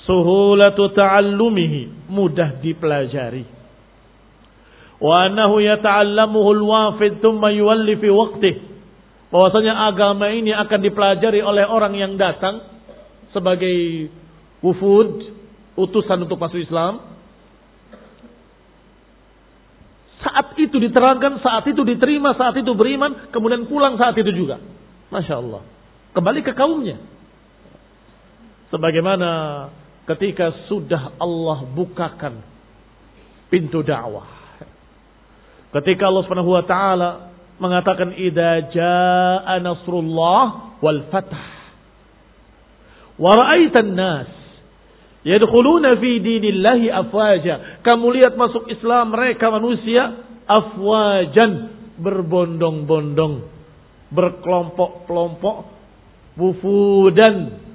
Suhulatu 0.08 0.95
ta'allumihi. 0.95 2.08
Mudah 2.08 2.64
dipelajari. 2.64 3.43
Wa 4.97 5.28
annahu 5.28 5.60
yata'allamuhu 5.62 6.49
al-wafid 6.58 7.20
thumma 7.20 7.51
yuwalli 7.51 7.99
fi 7.99 8.08
waqtih. 8.08 8.55
Bahwasanya 9.28 9.91
agama 9.91 10.32
ini 10.32 10.55
akan 10.55 10.80
dipelajari 10.80 11.43
oleh 11.43 11.68
orang 11.68 11.93
yang 11.99 12.16
datang 12.16 12.64
sebagai 13.36 14.08
wufud, 14.64 15.36
utusan 15.76 16.24
untuk 16.24 16.39
masuk 16.39 16.64
Islam. 16.64 17.03
Saat 20.24 20.55
itu 20.58 20.80
diterangkan, 20.82 21.43
saat 21.43 21.68
itu 21.70 21.84
diterima, 21.84 22.34
saat 22.34 22.58
itu 22.58 22.72
beriman, 22.74 23.30
kemudian 23.30 23.68
pulang 23.70 23.99
saat 23.99 24.16
itu 24.18 24.32
juga. 24.34 24.58
Masya 25.12 25.36
Allah. 25.38 25.62
Kembali 26.16 26.41
ke 26.41 26.55
kaumnya. 26.58 26.97
Sebagaimana 28.74 29.30
ketika 30.08 30.55
sudah 30.72 31.20
Allah 31.20 31.68
bukakan 31.76 32.39
pintu 33.51 33.84
dakwah. 33.84 34.28
Ketika 35.76 36.08
Allah 36.08 36.24
Subhanahu 36.24 36.51
wa 36.55 36.64
taala 36.64 37.10
mengatakan 37.60 38.16
idza 38.16 38.72
jaa 38.72 39.55
nasrullah 39.60 40.78
wal 40.80 41.01
fath 41.12 41.34
wa 43.18 43.32
ra'aitan 43.34 43.91
nas 43.97 44.32
yadkhuluna 45.28 45.99
fi 45.99 46.12
dinillahi 46.24 46.88
afwaja. 46.88 47.84
Kamu 47.84 48.05
lihat 48.16 48.39
masuk 48.39 48.72
Islam 48.72 49.12
mereka 49.12 49.51
manusia 49.51 50.24
afwajan 50.47 51.76
berbondong-bondong, 51.99 53.43
berkelompok-kelompok, 54.14 55.58
wufudan 56.39 57.66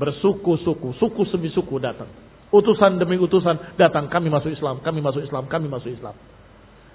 Bersuku-suku, 0.00 0.96
suku 0.98 1.22
demi 1.30 1.52
suku 1.52 1.76
datang. 1.78 2.08
Utusan 2.52 3.00
demi 3.00 3.16
utusan 3.16 3.76
datang, 3.80 4.08
kami 4.12 4.28
masuk 4.28 4.52
Islam, 4.52 4.80
kami 4.84 5.00
masuk 5.00 5.24
Islam, 5.24 5.44
kami 5.48 5.66
masuk 5.68 5.92
Islam. 5.92 6.16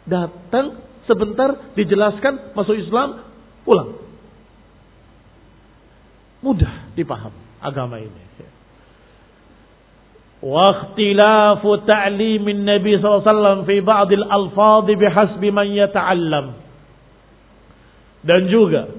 Datang 0.05 0.81
sebentar 1.05 1.73
dijelaskan 1.73 2.53
masuk 2.57 2.77
Islam, 2.77 3.25
pulang. 3.63 3.97
Mudah 6.41 6.93
dipaham 6.93 7.33
agama 7.61 7.97
ini. 7.97 8.27
واختلاف 10.37 11.65
تعليم 11.87 12.45
النبي 12.45 12.91
صلى 13.01 13.09
الله 13.09 13.23
عليه 13.25 13.33
وسلم 13.33 13.57
في 13.65 13.77
بعض 13.81 14.09
الألفاظ 14.11 14.85
بحسب 14.85 15.41
من 15.41 15.67
يتعلم 15.73 16.47
dan 18.27 18.41
juga 18.51 18.91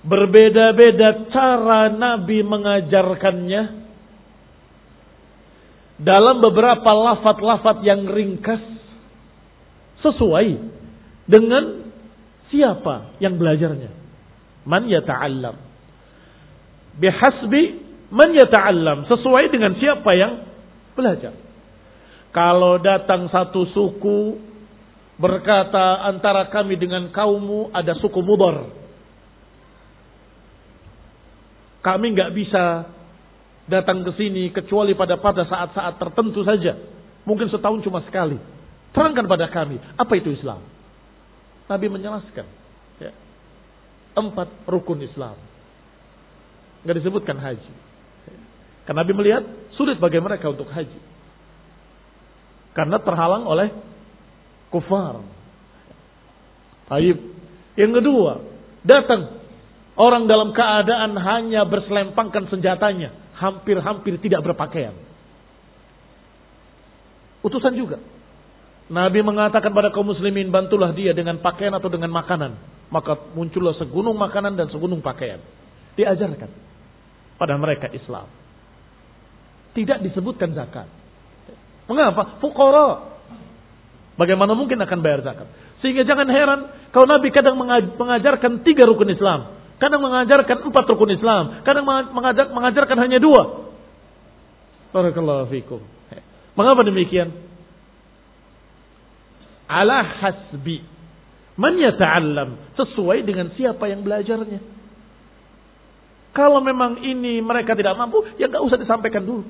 Berbeda-beda 0.00 1.28
cara 1.28 1.92
Nabi 1.92 2.40
mengajarkannya. 2.40 3.62
Dalam 6.00 6.40
beberapa 6.40 6.88
lafat-lafat 6.88 7.84
yang 7.84 8.08
ringkas. 8.08 8.64
Sesuai 10.00 10.56
dengan 11.28 11.92
siapa 12.48 13.20
yang 13.20 13.36
belajarnya. 13.36 13.92
Man 14.64 14.88
yata'allam. 14.88 15.60
Bihasbi 16.96 17.62
man 18.08 18.32
yata'allam. 18.32 19.04
Sesuai 19.04 19.52
dengan 19.52 19.76
siapa 19.76 20.10
yang 20.16 20.48
belajar. 20.96 21.36
Kalau 22.32 22.80
datang 22.80 23.28
satu 23.28 23.68
suku 23.76 24.40
berkata 25.20 26.08
antara 26.08 26.48
kami 26.48 26.80
dengan 26.80 27.12
kaummu 27.12 27.76
ada 27.76 27.92
suku 28.00 28.24
mudar 28.24 28.80
Kami 31.80 32.06
nggak 32.12 32.30
bisa 32.36 32.92
datang 33.70 34.04
ke 34.04 34.12
sini 34.18 34.52
kecuali 34.52 34.92
pada 34.92 35.16
pada 35.16 35.46
saat-saat 35.48 35.96
tertentu 35.96 36.44
saja. 36.44 36.76
Mungkin 37.24 37.48
setahun 37.48 37.80
cuma 37.86 38.04
sekali. 38.04 38.36
Terangkan 38.90 39.30
pada 39.30 39.46
kami, 39.46 39.78
apa 39.94 40.12
itu 40.18 40.34
Islam? 40.34 40.60
Nabi 41.70 41.86
menjelaskan. 41.86 42.46
Ya. 42.98 43.14
Empat 44.18 44.50
rukun 44.66 44.98
Islam. 45.06 45.38
Nggak 46.82 46.96
disebutkan 46.98 47.38
haji. 47.38 47.72
Karena 48.84 49.06
Nabi 49.06 49.12
melihat 49.14 49.46
sulit 49.78 50.02
bagi 50.02 50.18
mereka 50.18 50.50
untuk 50.50 50.66
haji. 50.66 50.98
Karena 52.74 52.98
terhalang 52.98 53.46
oleh 53.46 53.70
kufar. 54.74 55.22
Taib. 56.90 57.18
Yang 57.78 57.92
kedua, 58.02 58.32
datang 58.82 59.39
Orang 59.98 60.30
dalam 60.30 60.54
keadaan 60.54 61.18
hanya 61.18 61.66
berselempangkan 61.66 62.46
senjatanya. 62.50 63.10
Hampir-hampir 63.36 64.20
tidak 64.20 64.44
berpakaian. 64.44 64.94
Utusan 67.40 67.72
juga. 67.72 67.98
Nabi 68.90 69.22
mengatakan 69.22 69.70
pada 69.70 69.94
kaum 69.94 70.10
muslimin, 70.10 70.50
bantulah 70.50 70.90
dia 70.90 71.14
dengan 71.14 71.38
pakaian 71.38 71.72
atau 71.72 71.86
dengan 71.86 72.10
makanan. 72.10 72.58
Maka 72.90 73.32
muncullah 73.38 73.78
segunung 73.78 74.18
makanan 74.18 74.58
dan 74.58 74.66
segunung 74.68 74.98
pakaian. 74.98 75.38
Diajarkan 75.94 76.50
pada 77.38 77.54
mereka 77.56 77.86
Islam. 77.94 78.26
Tidak 79.72 80.02
disebutkan 80.02 80.52
zakat. 80.58 80.90
Mengapa? 81.86 82.42
Fukara. 82.42 83.14
Bagaimana 84.18 84.52
mungkin 84.58 84.76
akan 84.76 84.98
bayar 85.00 85.22
zakat? 85.22 85.48
Sehingga 85.80 86.04
jangan 86.04 86.28
heran 86.28 86.60
kalau 86.92 87.06
Nabi 87.08 87.32
kadang 87.32 87.56
mengajarkan 87.96 88.66
tiga 88.66 88.84
rukun 88.84 89.08
Islam. 89.08 89.59
Kadang 89.80 90.04
mengajarkan 90.04 90.68
empat 90.68 90.84
rukun 90.92 91.16
Islam. 91.16 91.64
Kadang 91.64 91.88
mengajar, 91.88 92.52
mengajarkan 92.52 92.98
hanya 93.00 93.16
dua. 93.16 93.72
Barakallahu 94.92 95.48
fikum. 95.48 95.80
Mengapa 96.52 96.84
demikian? 96.84 97.32
Ala 99.70 100.02
hasbi 100.02 100.82
man 101.56 101.78
yata'allam 101.78 102.74
sesuai 102.76 103.24
dengan 103.24 103.54
siapa 103.56 103.88
yang 103.88 104.04
belajarnya. 104.04 104.60
Kalau 106.30 106.62
memang 106.62 107.00
ini 107.02 107.42
mereka 107.42 107.74
tidak 107.74 107.96
mampu, 107.98 108.22
ya 108.38 108.46
nggak 108.46 108.62
usah 108.62 108.78
disampaikan 108.78 109.24
dulu. 109.24 109.42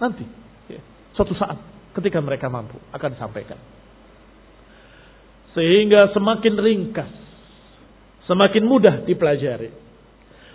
Nanti, 0.00 0.26
ya, 0.66 0.80
suatu 1.14 1.36
saat 1.38 1.60
ketika 1.98 2.18
mereka 2.18 2.48
mampu 2.50 2.80
akan 2.90 3.08
disampaikan. 3.14 3.58
Sehingga 5.54 6.14
semakin 6.14 6.54
ringkas, 6.58 7.10
semakin 8.28 8.62
mudah 8.64 9.04
dipelajari. 9.04 9.70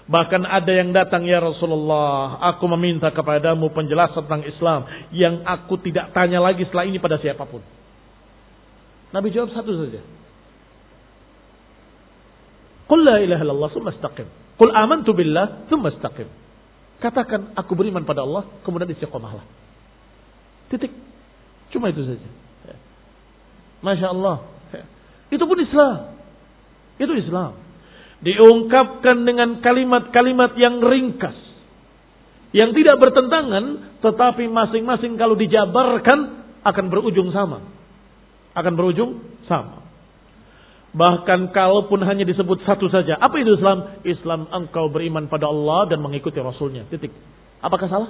Bahkan 0.06 0.46
ada 0.46 0.70
yang 0.70 0.94
datang 0.94 1.26
ya 1.26 1.42
Rasulullah, 1.42 2.38
aku 2.54 2.70
meminta 2.78 3.10
kepadamu 3.10 3.74
penjelasan 3.74 4.30
tentang 4.30 4.46
Islam 4.46 4.82
yang 5.10 5.42
aku 5.42 5.82
tidak 5.82 6.14
tanya 6.14 6.38
lagi 6.38 6.62
setelah 6.70 6.86
ini 6.86 7.02
pada 7.02 7.18
siapa 7.18 7.42
pun. 7.50 7.66
Nabi 9.10 9.34
jawab 9.34 9.50
satu 9.50 9.72
saja. 9.82 10.02
Qul 12.86 13.02
la 13.02 13.18
ilaha 13.18 13.42
illallah 13.42 13.70
thumma 13.74 13.90
istaqim. 13.98 14.30
Qul 14.62 14.70
amantu 14.78 15.18
billah 15.18 15.66
thumma 15.74 15.90
istaqim. 15.90 16.30
Katakan 17.02 17.58
aku 17.58 17.74
beriman 17.74 18.06
pada 18.06 18.22
Allah, 18.22 18.46
kemudian 18.62 18.94
istiqomahlah. 18.94 19.42
Titik. 20.70 20.94
Cuma 21.74 21.90
itu 21.90 22.06
saja. 22.06 22.30
Masya 23.82 24.14
Allah. 24.14 24.46
Itu 25.34 25.44
pun 25.50 25.58
Islam. 25.62 26.14
Itu 26.96 27.14
Islam. 27.16 27.60
Diungkapkan 28.24 29.28
dengan 29.28 29.60
kalimat-kalimat 29.60 30.56
yang 30.56 30.80
ringkas. 30.80 31.36
Yang 32.56 32.84
tidak 32.84 32.96
bertentangan 33.04 33.66
tetapi 34.00 34.48
masing-masing 34.48 35.20
kalau 35.20 35.36
dijabarkan 35.36 36.48
akan 36.64 36.86
berujung 36.88 37.30
sama. 37.36 37.60
Akan 38.56 38.80
berujung 38.80 39.20
sama. 39.52 39.84
Bahkan 40.96 41.52
kalaupun 41.52 42.00
hanya 42.08 42.24
disebut 42.24 42.64
satu 42.64 42.88
saja 42.88 43.20
apa 43.20 43.36
itu 43.44 43.60
Islam? 43.60 44.00
Islam 44.08 44.48
engkau 44.48 44.88
beriman 44.88 45.28
pada 45.28 45.52
Allah 45.52 45.92
dan 45.92 46.00
mengikuti 46.00 46.40
Rasulnya. 46.40 46.88
Titik. 46.88 47.12
Apakah 47.60 47.92
salah? 47.92 48.10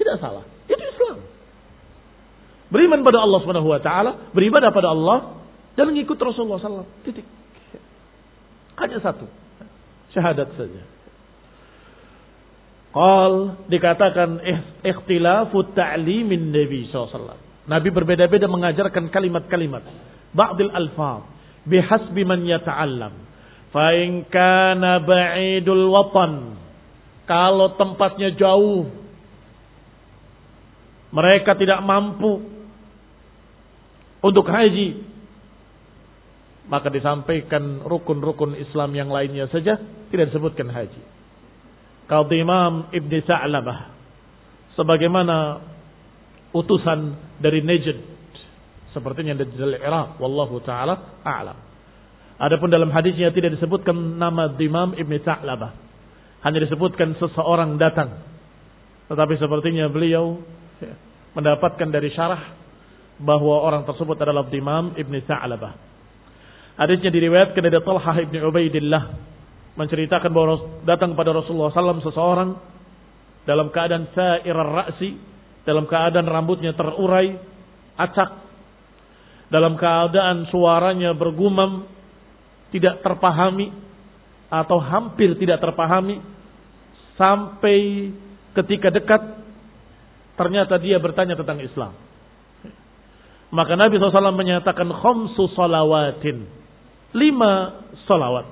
Tidak 0.00 0.16
salah. 0.16 0.48
Itu 0.64 0.80
Islam. 0.80 1.20
Beriman 2.72 3.04
pada 3.04 3.20
Allah 3.20 3.40
Taala 3.84 4.32
beribadah 4.32 4.72
pada 4.72 4.96
Allah 4.96 5.44
dan 5.76 5.92
mengikuti 5.92 6.24
Rasulullah 6.24 6.58
SAW 6.58 6.88
titik 7.04 7.26
hanya 8.78 8.98
satu. 8.98 9.26
Syahadat 10.14 10.54
saja. 10.54 10.82
Qal 12.94 13.66
dikatakan 13.66 14.38
ikhtilafu 14.86 15.74
ta'limin 15.74 16.54
Nabi 16.54 16.86
SAW. 16.94 17.38
Nabi 17.66 17.88
berbeda-beda 17.90 18.46
mengajarkan 18.46 19.10
kalimat-kalimat. 19.10 19.82
Ba'dil 20.30 20.70
alfaz. 20.70 21.26
Bihasbi 21.66 22.22
man 22.22 22.46
yata'allam. 22.46 23.14
Fa'in 23.74 24.22
kana 24.30 25.02
ba'idul 25.02 25.90
watan. 25.90 26.54
Kalau 27.26 27.74
tempatnya 27.74 28.30
jauh. 28.38 28.86
Mereka 31.10 31.58
tidak 31.58 31.82
mampu. 31.82 32.46
Untuk 34.22 34.46
haji 34.46 35.13
maka 36.64 36.88
disampaikan 36.88 37.84
rukun-rukun 37.84 38.56
Islam 38.56 38.96
yang 38.96 39.12
lainnya 39.12 39.48
saja 39.52 39.76
tidak 40.08 40.32
disebutkan 40.32 40.72
haji. 40.72 41.02
Kalau 42.08 42.28
Imam 42.32 42.88
Ibn 42.92 43.12
Sa'labah 43.24 43.78
sebagaimana 44.76 45.60
utusan 46.52 47.16
dari 47.40 47.64
Najd 47.64 47.98
sepertinya 48.92 49.34
dari 49.34 49.50
Iraq 49.58 50.20
wallahu 50.20 50.60
taala 50.62 51.20
a'lam. 51.24 51.58
Adapun 52.34 52.68
dalam 52.70 52.90
hadisnya 52.90 53.30
tidak 53.30 53.56
disebutkan 53.58 53.94
nama 54.18 54.50
Imam 54.58 54.92
Ibn 54.94 55.12
Sa'labah. 55.22 55.72
Hanya 56.44 56.60
disebutkan 56.60 57.16
seseorang 57.16 57.80
datang. 57.80 58.20
Tetapi 59.08 59.38
sepertinya 59.40 59.88
beliau 59.88 60.42
ya, 60.82 60.92
mendapatkan 61.32 61.88
dari 61.88 62.12
syarah 62.12 62.52
bahwa 63.22 63.62
orang 63.62 63.86
tersebut 63.86 64.18
adalah 64.18 64.44
Imam 64.50 64.92
Ibn 64.98 65.14
Sa'labah. 65.24 65.93
Hadisnya 66.74 67.14
diriwayatkan 67.14 67.62
dari 67.62 67.78
Talha 67.78 68.12
ibn 68.18 68.34
Ubaidillah 68.42 69.04
menceritakan 69.78 70.30
bahwa 70.30 70.82
datang 70.82 71.14
kepada 71.14 71.30
Rasulullah 71.34 71.70
SAW 71.70 72.02
seseorang 72.02 72.50
dalam 73.46 73.70
keadaan 73.70 74.10
sa'ir 74.10 74.54
ra'si, 74.58 75.14
dalam 75.62 75.86
keadaan 75.86 76.26
rambutnya 76.26 76.74
terurai, 76.74 77.38
acak, 77.94 78.30
dalam 79.54 79.78
keadaan 79.78 80.50
suaranya 80.50 81.14
bergumam, 81.14 81.86
tidak 82.74 83.06
terpahami 83.06 83.70
atau 84.50 84.78
hampir 84.82 85.34
tidak 85.38 85.62
terpahami 85.62 86.18
sampai 87.14 88.10
ketika 88.54 88.90
dekat 88.90 89.22
ternyata 90.34 90.78
dia 90.82 90.98
bertanya 90.98 91.38
tentang 91.38 91.62
Islam. 91.62 91.94
Maka 93.54 93.78
Nabi 93.78 93.94
SAW 93.98 94.34
menyatakan 94.34 94.90
khamsu 94.90 95.54
salawatin 95.54 96.63
lima 97.14 97.86
salawat. 98.04 98.50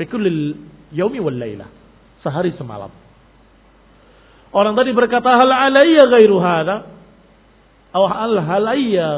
Fikulil 0.00 0.56
yaumi 0.96 1.20
wal 1.20 1.36
layla. 1.36 1.68
Sehari 2.24 2.56
semalam. 2.56 2.88
Orang 4.50 4.74
tadi 4.74 4.90
berkata 4.96 5.36
hal 5.36 5.50
alayya 5.52 6.08
ghairu 6.08 6.40
hadha. 6.40 6.76
Atau 7.92 8.06
hal 8.08 8.34
halayya 8.40 9.08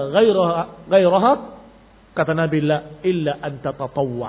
ghairuha. 0.90 1.32
Kata 2.12 2.36
Nabi 2.36 2.58
la 2.66 3.00
illa 3.06 3.38
an 3.40 3.62
tatatawwa. 3.62 4.28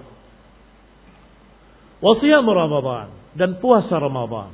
Wasiyam 1.99 2.45
Ramadan. 2.45 3.09
Dan 3.33 3.57
puasa 3.57 3.97
Ramadan. 3.97 4.53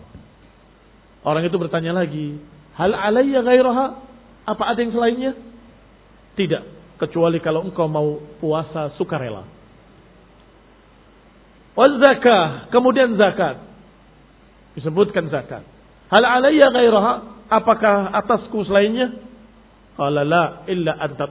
Orang 1.28 1.44
itu 1.44 1.60
bertanya 1.60 1.92
lagi. 1.92 2.40
Hal 2.80 2.96
alayya 2.96 3.44
ghairuha. 3.44 3.86
Apa 4.48 4.64
ada 4.72 4.80
yang 4.80 4.96
selainnya? 4.96 5.36
Tidak 6.40 6.79
kecuali 7.00 7.40
kalau 7.40 7.64
engkau 7.64 7.88
mau 7.88 8.20
puasa 8.44 8.94
sukarela. 9.00 9.48
Wal 11.74 11.96
zakah, 12.04 12.68
kemudian 12.76 13.16
zakat. 13.16 13.64
Disebutkan 14.76 15.32
zakat. 15.32 15.64
Hal 16.12 16.24
alayya 16.28 16.68
ghairaha? 16.70 17.14
Apakah 17.48 18.12
atasku 18.20 18.68
selainnya? 18.68 19.16
Qala 19.96 20.28
la 20.28 20.46
illa 20.68 21.00
anta. 21.00 21.26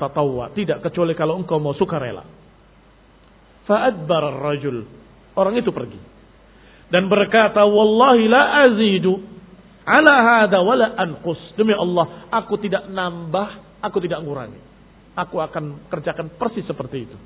Tidak 0.56 0.80
kecuali 0.80 1.12
kalau 1.12 1.36
engkau 1.36 1.60
mau 1.60 1.76
sukarela. 1.76 2.24
Fa'adbar 3.68 4.24
rajul. 4.40 4.88
Orang 5.36 5.60
itu 5.60 5.68
pergi. 5.68 6.00
Dan 6.88 7.12
berkata, 7.12 7.68
Wallahi 7.68 8.24
la 8.24 8.42
azidu 8.64 9.20
ala 9.84 10.14
hada 10.24 10.64
wala 10.64 10.96
anqus. 10.96 11.36
Demi 11.60 11.76
Allah, 11.76 12.32
aku 12.32 12.56
tidak 12.56 12.88
nambah, 12.88 13.80
aku 13.84 14.00
tidak 14.00 14.24
ngurangi 14.24 14.77
aku 15.18 15.42
akan 15.42 15.90
kerjakan 15.90 16.30
persis 16.38 16.62
seperti 16.62 17.10
itu. 17.10 17.18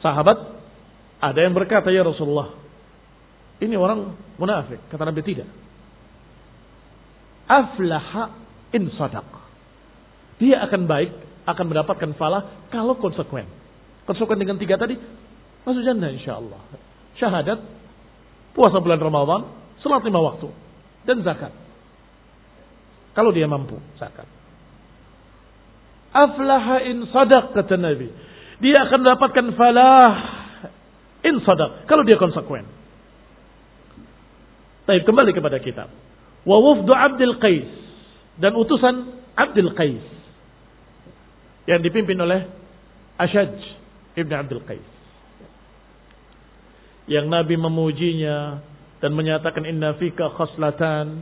Sahabat, 0.00 0.38
ada 1.20 1.38
yang 1.44 1.52
berkata, 1.52 1.92
ya 1.92 2.00
Rasulullah, 2.00 2.56
ini 3.60 3.76
orang 3.76 4.16
munafik. 4.40 4.80
Kata 4.88 5.04
Nabi 5.04 5.20
tidak. 5.26 5.50
Aflaha 7.44 8.32
in 8.72 8.88
sadaq. 8.96 9.26
Dia 10.38 10.62
akan 10.64 10.86
baik, 10.86 11.12
akan 11.44 11.64
mendapatkan 11.66 12.10
falah 12.14 12.70
kalau 12.70 12.96
konsekuen. 12.96 13.50
Konsekuen 14.06 14.38
dengan 14.38 14.56
tiga 14.56 14.78
tadi, 14.78 14.94
masuk 15.66 15.82
jannah 15.82 16.14
insya 16.14 16.38
Allah. 16.38 16.62
Syahadat, 17.18 17.58
puasa 18.54 18.78
bulan 18.78 19.02
Ramadan, 19.02 19.50
salat 19.82 20.06
lima 20.06 20.22
waktu, 20.22 20.48
dan 21.02 21.20
zakat. 21.26 21.50
Kalau 23.18 23.34
dia 23.34 23.50
mampu, 23.50 23.82
zakat. 23.98 24.37
Aflaha 26.12 26.84
in 26.88 27.04
sadaq 27.12 27.52
kata 27.52 27.76
Nabi. 27.76 28.08
Dia 28.58 28.88
akan 28.88 28.98
mendapatkan 29.04 29.46
falah 29.54 30.12
in 31.22 31.38
sadaq 31.44 31.84
kalau 31.86 32.02
dia 32.02 32.16
konsekuen. 32.16 32.66
Baik, 34.88 35.04
kembali 35.04 35.36
kepada 35.36 35.60
kitab. 35.60 35.92
Wa 36.48 36.56
wufdu 36.56 36.88
Abdul 36.96 37.36
Qais 37.36 37.68
dan 38.40 38.56
utusan 38.56 39.20
Abdul 39.36 39.76
Qais 39.76 40.00
yang 41.68 41.84
dipimpin 41.84 42.16
oleh 42.16 42.48
Ashaj 43.20 43.52
Ibn 44.16 44.32
Abdul 44.32 44.64
Qais. 44.64 44.88
Yang 47.04 47.26
Nabi 47.28 47.54
memujinya 47.60 48.64
dan 49.04 49.12
menyatakan 49.12 49.68
inna 49.68 49.92
fika 50.00 50.32
khaslatan. 50.32 51.20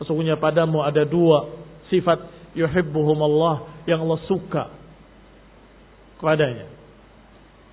Sesungguhnya 0.00 0.40
padamu 0.40 0.80
ada 0.80 1.04
dua 1.04 1.52
sifat 1.92 2.24
yuhibbuhum 2.56 3.20
Allah 3.20 3.71
yang 3.86 4.02
Allah 4.02 4.20
suka 4.26 4.64
kepadanya. 6.22 6.70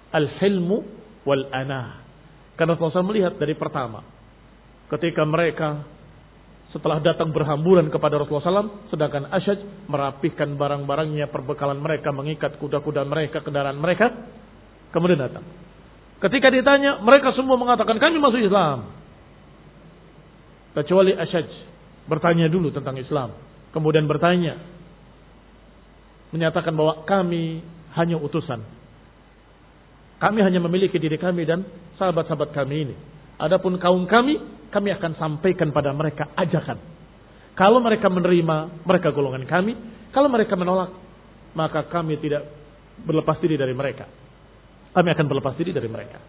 Al-hilmu 0.10 0.82
wal 1.22 1.46
anah. 1.54 2.02
Karena 2.58 2.74
Rasulullah 2.74 3.10
melihat 3.14 3.34
dari 3.38 3.54
pertama. 3.54 4.02
ketika 4.90 5.22
mereka 5.22 5.86
setelah 6.74 7.02
datang 7.02 7.34
berhamburan 7.34 7.90
kepada 7.90 8.18
Rasulullah 8.22 8.62
SAW, 8.62 8.90
sedangkan 8.94 9.30
Asyaj 9.34 9.90
merapihkan 9.90 10.54
barang-barangnya, 10.54 11.30
perbekalan 11.34 11.82
mereka, 11.82 12.14
mengikat 12.14 12.62
kuda-kuda 12.62 13.06
mereka, 13.10 13.42
kendaraan 13.42 13.78
mereka, 13.78 14.14
kemudian 14.94 15.18
datang. 15.18 15.46
Ketika 16.22 16.54
ditanya, 16.54 17.02
mereka 17.02 17.34
semua 17.34 17.58
mengatakan 17.58 17.98
kami 17.98 18.22
masuk 18.22 18.42
Islam. 18.42 18.86
Kecuali 20.78 21.18
Asyaj 21.18 21.48
bertanya 22.06 22.46
dulu 22.46 22.70
tentang 22.70 22.98
Islam, 23.02 23.34
kemudian 23.74 24.06
bertanya, 24.06 24.62
menyatakan 26.30 26.74
bahwa 26.74 27.06
kami 27.06 27.62
hanya 27.98 28.18
utusan. 28.22 28.62
Kami 30.20 30.40
hanya 30.44 30.60
memiliki 30.60 31.00
diri 31.00 31.16
kami 31.16 31.48
dan 31.48 31.64
sahabat-sahabat 31.96 32.52
kami 32.52 32.76
ini. 32.90 32.96
Adapun 33.40 33.80
kaum 33.80 34.04
kami, 34.04 34.36
kami 34.68 34.92
akan 34.92 35.16
sampaikan 35.16 35.72
pada 35.72 35.96
mereka 35.96 36.28
ajakan. 36.36 36.76
Kalau 37.56 37.80
mereka 37.80 38.12
menerima, 38.12 38.84
mereka 38.84 39.16
golongan 39.16 39.48
kami. 39.48 39.76
Kalau 40.12 40.28
mereka 40.28 40.60
menolak, 40.60 40.92
maka 41.56 41.88
kami 41.88 42.20
tidak 42.20 42.48
berlepas 43.04 43.40
diri 43.40 43.56
dari 43.56 43.72
mereka. 43.72 44.06
Kami 44.92 45.08
akan 45.08 45.26
berlepas 45.28 45.56
diri 45.56 45.72
dari 45.72 45.88
mereka. 45.88 46.20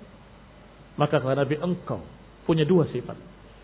Maka 0.94 1.18
kata 1.18 1.34
Nabi 1.34 1.56
engkau 1.58 2.02
punya 2.44 2.66
dua 2.66 2.86
sifat 2.90 3.16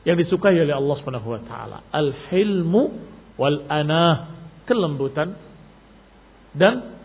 yang 0.07 0.15
disukai 0.15 0.55
oleh 0.57 0.75
Allah 0.75 0.97
Subhanahu 1.03 1.29
wa 1.35 1.43
taala, 1.43 1.79
al-hilmu 1.91 2.83
wal 3.37 3.67
anah, 3.67 4.15
kelembutan 4.65 5.35
dan 6.57 6.97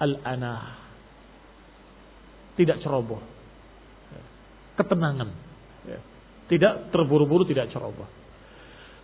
al-anah. 0.00 0.80
Tidak 2.56 2.80
ceroboh. 2.80 3.20
Ketenangan. 4.74 5.30
Tidak 6.44 6.92
terburu-buru, 6.92 7.48
tidak 7.48 7.72
ceroboh. 7.72 8.08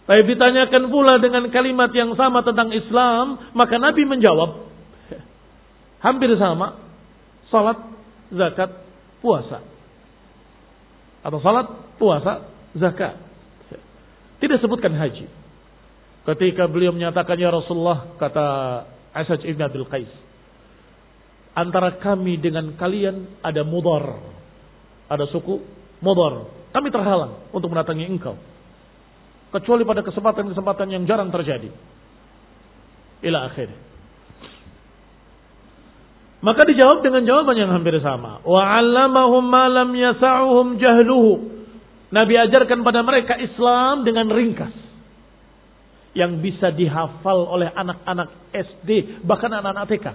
Tapi 0.04 0.26
ditanyakan 0.26 0.90
pula 0.90 1.22
dengan 1.22 1.46
kalimat 1.54 1.94
yang 1.94 2.18
sama 2.18 2.42
tentang 2.42 2.74
Islam, 2.74 3.54
maka 3.54 3.78
Nabi 3.78 4.02
menjawab 4.08 4.66
hampir 6.02 6.34
sama, 6.40 6.80
salat, 7.52 7.78
zakat, 8.32 8.70
puasa. 9.22 9.62
Atau 11.20 11.38
salat, 11.44 11.68
puasa, 12.00 12.48
zakat. 12.74 13.20
Tidak 14.40 14.58
sebutkan 14.58 14.96
haji. 14.96 15.28
Ketika 16.24 16.64
beliau 16.68 16.96
menyatakan 16.96 17.36
ya 17.36 17.52
Rasulullah 17.52 18.16
kata 18.16 18.46
Asaj 19.10 19.42
ibn 19.46 19.60
Abdul 19.62 19.86
Qais. 19.90 20.10
Antara 21.54 21.98
kami 21.98 22.38
dengan 22.38 22.78
kalian 22.78 23.42
ada 23.42 23.66
mudar. 23.66 24.22
Ada 25.10 25.26
suku 25.34 25.58
mudar. 25.98 26.46
Kami 26.70 26.88
terhalang 26.94 27.50
untuk 27.50 27.74
mendatangi 27.74 28.06
engkau. 28.06 28.38
Kecuali 29.50 29.82
pada 29.82 30.06
kesempatan-kesempatan 30.06 30.88
yang 30.94 31.02
jarang 31.10 31.34
terjadi. 31.34 31.74
Ila 33.26 33.50
akhir. 33.50 33.68
Maka 36.40 36.62
dijawab 36.64 37.04
dengan 37.04 37.26
jawaban 37.26 37.56
yang 37.58 37.70
hampir 37.74 37.98
sama. 38.00 38.40
Wa 38.46 38.80
'allamahum 38.80 39.44
ma 39.44 39.68
lam 39.68 39.90
yasa'uhum 39.92 40.78
jahluhu. 40.80 41.32
Nabi 42.10 42.34
ajarkan 42.38 42.80
pada 42.80 43.04
mereka 43.04 43.36
Islam 43.36 44.06
dengan 44.06 44.30
ringkas. 44.32 44.89
Yang 46.10 46.32
bisa 46.42 46.74
dihafal 46.74 47.46
oleh 47.46 47.70
anak-anak 47.70 48.28
SD, 48.50 49.22
bahkan 49.22 49.50
anak-anak 49.54 49.86
TK. 49.86 50.06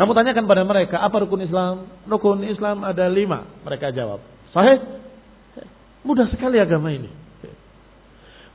Kamu 0.00 0.16
tanyakan 0.16 0.44
pada 0.48 0.64
mereka, 0.64 0.96
apa 1.04 1.12
rukun 1.22 1.44
Islam? 1.44 1.86
Rukun 2.08 2.42
Islam 2.48 2.82
ada 2.82 3.04
lima. 3.06 3.44
Mereka 3.62 3.92
jawab. 3.92 4.24
Sahih? 4.50 4.80
Mudah 6.02 6.24
sekali 6.32 6.56
agama 6.56 6.88
ini. 6.88 7.12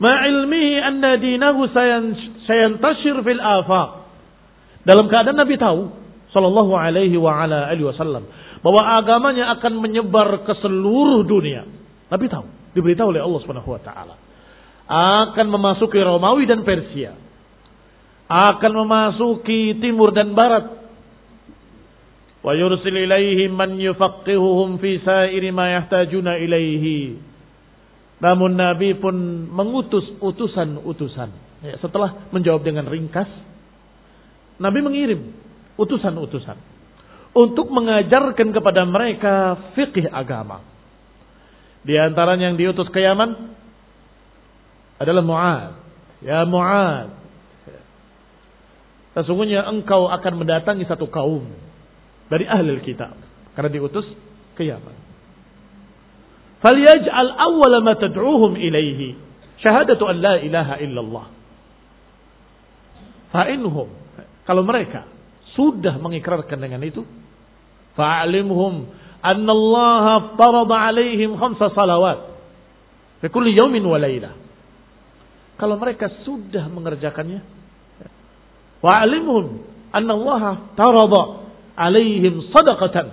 Ma'ilmihi 0.01 0.82
anna 0.82 1.16
dinahu 1.22 1.70
sayantashir 1.72 3.22
fil 3.22 3.39
afaq. 3.39 3.89
Dalam 4.84 5.05
keadaan 5.07 5.38
Nabi 5.38 5.55
tahu, 5.55 6.05
Sallallahu 6.36 6.76
alaihi 6.76 7.16
wa 7.16 7.32
ala 7.32 7.72
alihi 7.72 7.88
wasallam. 7.88 8.28
Bahwa 8.59 8.82
agamanya 8.99 9.55
akan 9.55 9.80
menyebar 9.80 10.43
ke 10.43 10.51
seluruh 10.59 11.24
dunia. 11.24 11.63
Nabi 12.11 12.28
tahu. 12.28 12.43
Diberitahu 12.76 13.16
oleh 13.16 13.24
Allah 13.24 13.39
subhanahu 13.39 13.72
wa 13.72 13.80
ta'ala. 13.80 14.16
Akan 14.86 15.50
memasuki 15.50 15.98
Romawi 15.98 16.46
dan 16.46 16.62
Persia. 16.62 17.18
Akan 18.26 18.74
memasuki 18.74 19.78
timur 19.82 20.14
dan 20.14 20.34
barat 20.34 20.86
wa 22.46 22.54
yursil 22.54 22.94
ilaihim 22.94 23.58
man 23.58 23.82
yufaqihuhum 23.82 24.78
fi 24.78 25.02
sairi 25.02 25.50
ma 25.50 25.74
yahtajuna 25.82 26.38
ilaihi. 26.38 27.18
Namun 28.22 28.54
Nabi 28.54 28.94
pun 28.98 29.16
mengutus 29.50 30.06
utusan-utusan. 30.22 31.30
Ya, 31.66 31.76
setelah 31.82 32.30
menjawab 32.30 32.62
dengan 32.62 32.86
ringkas, 32.86 33.28
Nabi 34.62 34.80
mengirim 34.86 35.34
utusan-utusan 35.76 36.58
untuk 37.36 37.68
mengajarkan 37.74 38.56
kepada 38.56 38.88
mereka 38.88 39.34
fikih 39.76 40.08
agama. 40.08 40.64
Di 41.84 41.98
antara 42.00 42.40
yang 42.40 42.56
diutus 42.56 42.88
ke 42.90 43.04
Yaman 43.04 43.52
adalah 45.00 45.24
Mu'ad. 45.24 45.74
Ya 46.24 46.43
Mu'ad. 46.48 47.10
Sesungguhnya 49.16 49.64
engkau 49.64 50.12
akan 50.12 50.43
mendatangi 50.43 50.84
satu 50.88 51.08
kaum 51.08 51.48
dari 52.28 52.43
ahli 52.43 52.84
kitab 52.84 53.16
karena 53.56 53.70
diutus 53.72 54.04
ke 54.60 54.68
Yaman. 54.68 54.96
Falyaj'al 56.60 57.32
awwala 57.39 57.80
ma 57.80 57.96
tad'uhum 57.96 58.60
ilaihi 58.60 59.16
syahadatu 59.64 60.04
an 60.12 60.16
la 60.20 60.36
ilaha 60.43 60.76
illallah. 60.84 61.26
Fa'inhum 63.32 63.88
kalau 64.43 64.64
mereka 64.68 65.08
sudah 65.56 65.96
mengikrarkan 65.96 66.60
dengan 66.60 66.84
itu 66.84 67.08
fa'alimhum 67.96 68.91
anna 69.24 69.52
Allah 69.52 70.36
farada 70.36 70.76
alaihim 70.91 71.39
khamsa 71.39 71.72
salawat 71.72 72.36
fi 73.24 73.28
kulli 73.32 73.56
yawmin 73.56 73.84
wa 73.88 73.96
laylah. 73.96 74.45
Kalau 75.56 75.80
mereka 75.80 76.12
sudah 76.28 76.68
mengerjakannya 76.68 77.39
wa'alimhum 78.84 79.64
anna 79.95 80.14
Allah 80.14 80.43
tarada 80.76 81.24
alaihim 81.80 82.51
sadaqatan. 82.51 83.08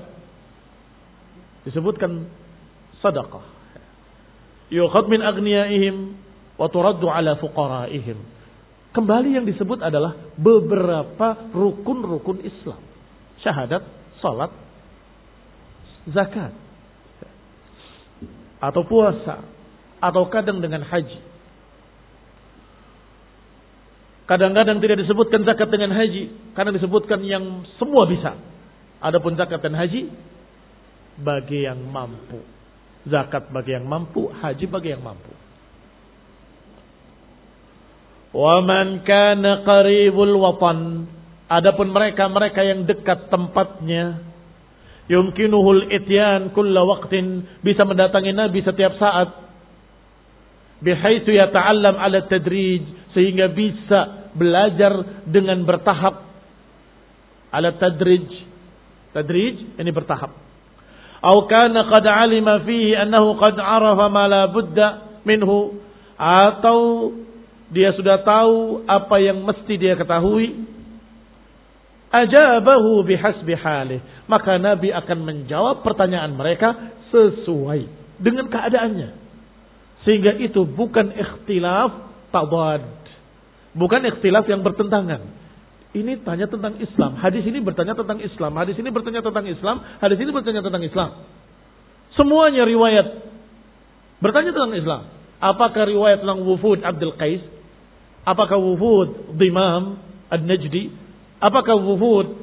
Disebutkan 1.62 2.26
sadaqah. 2.98 3.44
Yukhad 4.72 5.06
min 5.06 5.22
agniyaihim 5.22 6.18
wa 6.58 6.66
turaddu 6.66 7.06
ala 7.06 7.38
fuqaraihim. 7.38 8.18
Kembali 8.92 9.40
yang 9.40 9.46
disebut 9.48 9.80
adalah 9.80 10.18
beberapa 10.36 11.48
rukun-rukun 11.54 12.44
Islam. 12.44 12.82
Syahadat, 13.40 13.82
salat, 14.20 14.52
zakat. 16.10 16.52
Atau 18.60 18.84
puasa. 18.84 19.42
Atau 20.02 20.28
kadang 20.28 20.60
dengan 20.60 20.82
haji. 20.82 21.31
Kadang-kadang 24.26 24.78
tidak 24.78 25.02
disebutkan 25.02 25.42
zakat 25.42 25.68
dengan 25.68 25.92
haji. 25.92 26.54
Karena 26.54 26.70
disebutkan 26.74 27.20
yang 27.26 27.66
semua 27.76 28.06
bisa. 28.06 28.38
Adapun 29.02 29.34
zakat 29.34 29.58
dan 29.58 29.74
haji 29.74 30.08
bagi 31.18 31.66
yang 31.66 31.82
mampu. 31.90 32.38
Zakat 33.02 33.50
bagi 33.50 33.74
yang 33.74 33.84
mampu, 33.90 34.30
haji 34.30 34.64
bagi 34.70 34.94
yang 34.94 35.02
mampu. 35.02 35.34
Wa 38.32 38.62
man 38.64 39.02
kana 39.04 39.66
qaribul 39.66 40.38
watan. 40.38 41.10
Adapun 41.50 41.92
mereka-mereka 41.92 42.64
yang 42.64 42.88
dekat 42.88 43.28
tempatnya, 43.28 44.24
yumkinuhul 45.04 45.92
ityan 45.92 46.48
kulla 46.56 46.80
waqtin 46.80 47.44
bisa 47.60 47.84
mendatangi 47.84 48.32
Nabi 48.32 48.64
setiap 48.64 48.96
saat. 48.96 49.36
Bihaitsu 50.80 51.28
yata'allam 51.28 52.00
ala 52.00 52.24
tadrij 52.26 53.01
sehingga 53.12 53.48
bisa 53.52 54.32
belajar 54.36 55.24
dengan 55.28 55.60
bertahap. 55.64 56.24
Ala 57.52 57.76
tadrij. 57.76 58.28
Tadrij 59.12 59.76
ini 59.76 59.90
bertahap. 59.92 60.32
Atau 61.22 61.46
kana 61.46 61.86
qad 61.86 62.04
alima 62.08 62.58
fihi 62.66 62.98
annahu 62.98 63.38
qad 63.38 63.54
arafa 63.60 64.08
ma 64.08 64.24
la 64.26 64.48
budda 64.48 65.20
minhu. 65.22 65.78
Atau 66.16 67.12
dia 67.72 67.92
sudah 67.96 68.20
tahu 68.24 68.84
apa 68.88 69.16
yang 69.20 69.40
mesti 69.44 69.74
dia 69.76 69.94
ketahui. 69.94 70.68
Ajabahu 72.12 73.08
bihasbi 73.08 73.56
halih 73.56 74.04
maka 74.28 74.60
nabi 74.60 74.92
akan 74.92 75.18
menjawab 75.24 75.80
pertanyaan 75.80 76.32
mereka 76.36 76.92
sesuai 77.08 77.88
dengan 78.20 78.48
keadaannya. 78.48 79.10
Sehingga 80.08 80.36
itu 80.40 80.66
bukan 80.66 81.14
ikhtilaf 81.14 81.90
tabad 82.34 83.01
bukan 83.76 84.00
ikhtilaf 84.08 84.46
yang 84.48 84.64
bertentangan 84.64 85.22
ini 85.92 86.24
tanya 86.24 86.48
tentang 86.48 86.80
Islam. 86.80 87.20
Hadis 87.20 87.44
ini 87.44 87.60
bertanya 87.60 87.92
tentang 87.92 88.16
Islam. 88.16 88.56
Hadis 88.56 88.80
ini 88.80 88.88
bertanya 88.88 89.20
tentang 89.20 89.44
Islam. 89.44 89.76
Hadis 90.00 90.16
ini 90.16 90.30
bertanya 90.32 90.64
tentang 90.64 90.80
Islam. 90.80 91.10
Semuanya 92.16 92.64
riwayat 92.64 93.32
Bertanya 94.22 94.54
tentang 94.54 94.72
Islam. 94.78 95.02
Apakah 95.42 95.82
riwayat 95.90 96.22
tentang 96.22 96.46
wufud 96.46 96.78
Abdul 96.86 97.18
Qais? 97.18 97.42
Apakah 98.22 98.54
wufud 98.54 99.34
Dimam 99.34 99.98
Ad-Najdi? 100.30 100.94
Apakah 101.42 101.74
wufud 101.74 102.38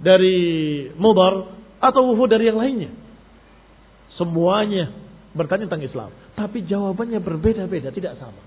dari 0.00 0.88
Mudar? 0.96 1.60
Atau 1.76 2.08
wufud 2.08 2.32
dari 2.32 2.48
yang 2.48 2.56
lainnya? 2.56 2.96
Semuanya 4.16 4.96
bertanya 5.36 5.68
tentang 5.68 5.84
Islam. 5.84 6.10
Tapi 6.32 6.64
jawabannya 6.64 7.20
berbeda-beda, 7.20 7.92
tidak 7.92 8.16
sama. 8.16 8.40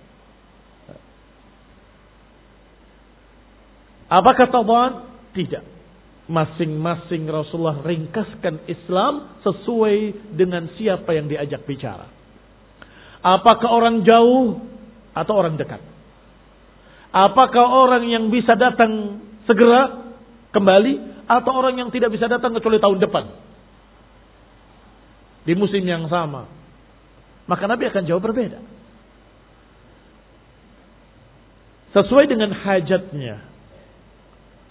Apakah 4.14 4.45
taban? 4.53 4.91
Tidak. 5.34 5.66
Masing-masing 6.30 7.26
Rasulullah 7.26 7.82
ringkaskan 7.82 8.70
Islam 8.70 9.41
sesuai 9.41 10.30
dengan 10.38 10.70
siapa 10.78 11.18
yang 11.18 11.26
diajak 11.26 11.66
bicara. 11.66 12.14
Apakah 13.26 13.70
orang 13.74 14.05
jauh 14.05 14.61
atau 15.18 15.34
orang 15.34 15.57
dekat? 15.57 15.82
Apakah 17.09 17.66
orang 17.66 18.05
yang 18.05 18.30
bisa 18.30 18.53
datang 18.53 19.22
segera 19.49 20.14
kembali 20.53 21.26
atau 21.26 21.51
orang 21.53 21.82
yang 21.82 21.89
tidak 21.89 22.14
bisa 22.14 22.30
datang 22.30 22.53
kecuali 22.53 22.78
tahun 22.78 23.01
depan? 23.01 23.26
Di 25.43 25.57
musim 25.57 25.82
yang 25.84 26.05
sama. 26.07 26.45
Maka 27.49 27.66
Nabi 27.66 27.89
akan 27.89 28.03
jawab 28.05 28.30
berbeda. 28.30 28.61
Sesuai 31.93 32.26
dengan 32.30 32.55
hajatnya 32.55 33.53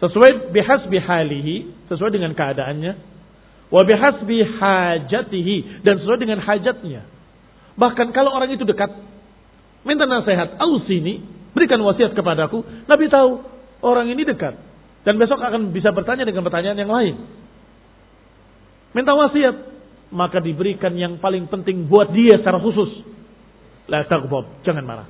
sesuai 0.03 0.51
bihasbi 0.51 0.99
halihi, 0.99 1.87
sesuai 1.87 2.11
dengan 2.11 2.35
keadaannya, 2.35 2.93
wa 3.71 3.83
bihasbi 3.87 4.43
hajatihi 4.43 5.87
dan 5.87 6.03
sesuai 6.03 6.19
dengan 6.19 6.43
hajatnya. 6.43 7.07
Bahkan 7.79 8.11
kalau 8.11 8.35
orang 8.35 8.51
itu 8.51 8.67
dekat, 8.67 8.91
minta 9.87 10.05
nasihat, 10.05 10.59
ausini, 10.59 11.23
berikan 11.55 11.79
wasiat 11.87 12.19
kepadaku, 12.19 12.67
Nabi 12.91 13.07
tahu 13.07 13.47
orang 13.87 14.11
ini 14.11 14.27
dekat 14.27 14.59
dan 15.07 15.15
besok 15.23 15.39
akan 15.39 15.71
bisa 15.71 15.95
bertanya 15.95 16.27
dengan 16.27 16.43
pertanyaan 16.43 16.79
yang 16.83 16.91
lain. 16.91 17.15
Minta 18.93 19.15
wasiat, 19.15 19.57
maka 20.13 20.43
diberikan 20.43 20.93
yang 20.99 21.17
paling 21.23 21.49
penting 21.49 21.89
buat 21.89 22.11
dia 22.13 22.43
secara 22.43 22.61
khusus. 22.61 23.07
La 23.87 24.05
jangan 24.67 24.85
marah. 24.85 25.09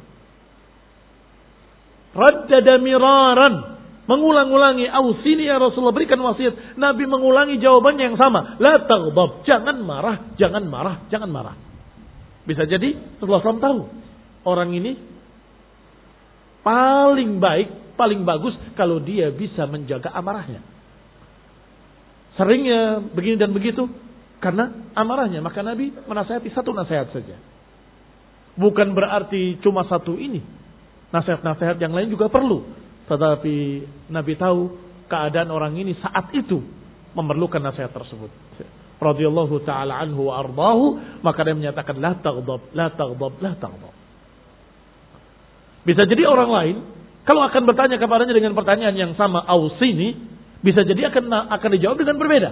Raddada 2.12 2.76
miraran, 2.78 3.81
mengulang-ulangi 4.03 4.90
ausini 4.90 5.46
ya 5.46 5.62
Rasulullah 5.62 5.94
berikan 5.94 6.18
wasiat. 6.18 6.74
Nabi 6.74 7.07
mengulangi 7.07 7.62
jawabannya 7.62 8.14
yang 8.14 8.18
sama. 8.18 8.59
La 8.59 8.82
taghdab. 8.82 9.46
Jangan 9.46 9.76
marah 9.82 10.34
jangan 10.34 10.64
marah 10.66 11.07
jangan 11.09 11.30
marah. 11.30 11.57
Bisa 12.42 12.66
jadi 12.66 12.98
Rasulullah 13.22 13.42
SAW 13.42 13.62
tahu. 13.62 13.80
Orang 14.42 14.74
ini 14.74 14.98
paling 16.66 17.38
baik 17.38 17.94
paling 17.94 18.26
bagus 18.26 18.59
kalau 18.74 18.98
dia 18.98 19.30
bisa 19.30 19.70
menjaga 19.70 20.11
amarahnya. 20.11 20.62
Seringnya 22.34 23.05
begini 23.12 23.38
dan 23.38 23.55
begitu 23.55 23.86
karena 24.42 24.90
amarahnya. 24.98 25.38
Maka 25.38 25.62
Nabi 25.62 25.94
menasihati 25.94 26.50
satu 26.50 26.74
nasihat 26.74 27.14
saja. 27.14 27.38
Bukan 28.59 28.98
berarti 28.98 29.62
cuma 29.62 29.86
satu 29.86 30.18
ini. 30.18 30.42
Nasihat-nasihat 31.12 31.76
yang 31.78 31.92
lain 31.92 32.09
juga 32.09 32.32
perlu 32.32 32.82
tetapi 33.07 33.57
Nabi 34.11 34.32
tahu 34.38 34.61
keadaan 35.11 35.50
orang 35.50 35.74
ini 35.76 35.98
saat 35.98 36.30
itu 36.32 36.62
memerlukan 37.12 37.61
nasihat 37.61 37.92
tersebut. 37.92 38.30
Radhiyallahu 39.03 39.66
taala 39.66 39.98
anhu 39.98 40.30
wa 40.30 40.38
maka 41.26 41.42
dia 41.42 41.59
menyatakan 41.59 41.98
la 41.98 42.14
taghdab, 42.22 42.70
la 42.70 42.86
taghdab, 42.94 43.32
la 43.42 43.53
taghdab. 43.59 43.94
Bisa 45.82 46.07
jadi 46.07 46.22
orang 46.30 46.50
lain 46.50 46.76
kalau 47.22 47.42
akan 47.46 47.62
bertanya 47.66 47.98
kepadanya 47.98 48.34
dengan 48.34 48.55
pertanyaan 48.55 48.94
yang 48.98 49.12
sama 49.14 49.42
ausini, 49.46 50.14
bisa 50.62 50.82
jadi 50.82 51.11
akan 51.11 51.50
akan 51.50 51.70
dijawab 51.78 51.98
dengan 52.03 52.16
berbeda. 52.18 52.50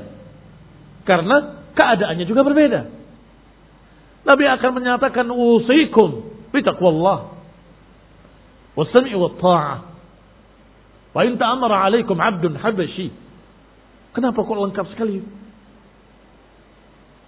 Karena 1.07 1.67
keadaannya 1.75 2.27
juga 2.27 2.43
berbeda. 2.43 2.81
Nabi 4.27 4.45
akan 4.47 4.71
menyatakan 4.77 5.27
usikum 5.33 6.29
bitaqwallah 6.55 7.41
wasami 8.79 9.17
wa 9.17 9.31
ta'ah 9.35 9.90
Wa 11.11 11.27
in 11.27 11.35
ta'amara 11.39 11.91
alaikum 11.91 12.19
'abdun 12.19 12.55
habasyi. 12.59 13.11
Kenapa 14.15 14.43
kok 14.43 14.59
lengkap 14.59 14.87
sekali 14.95 15.23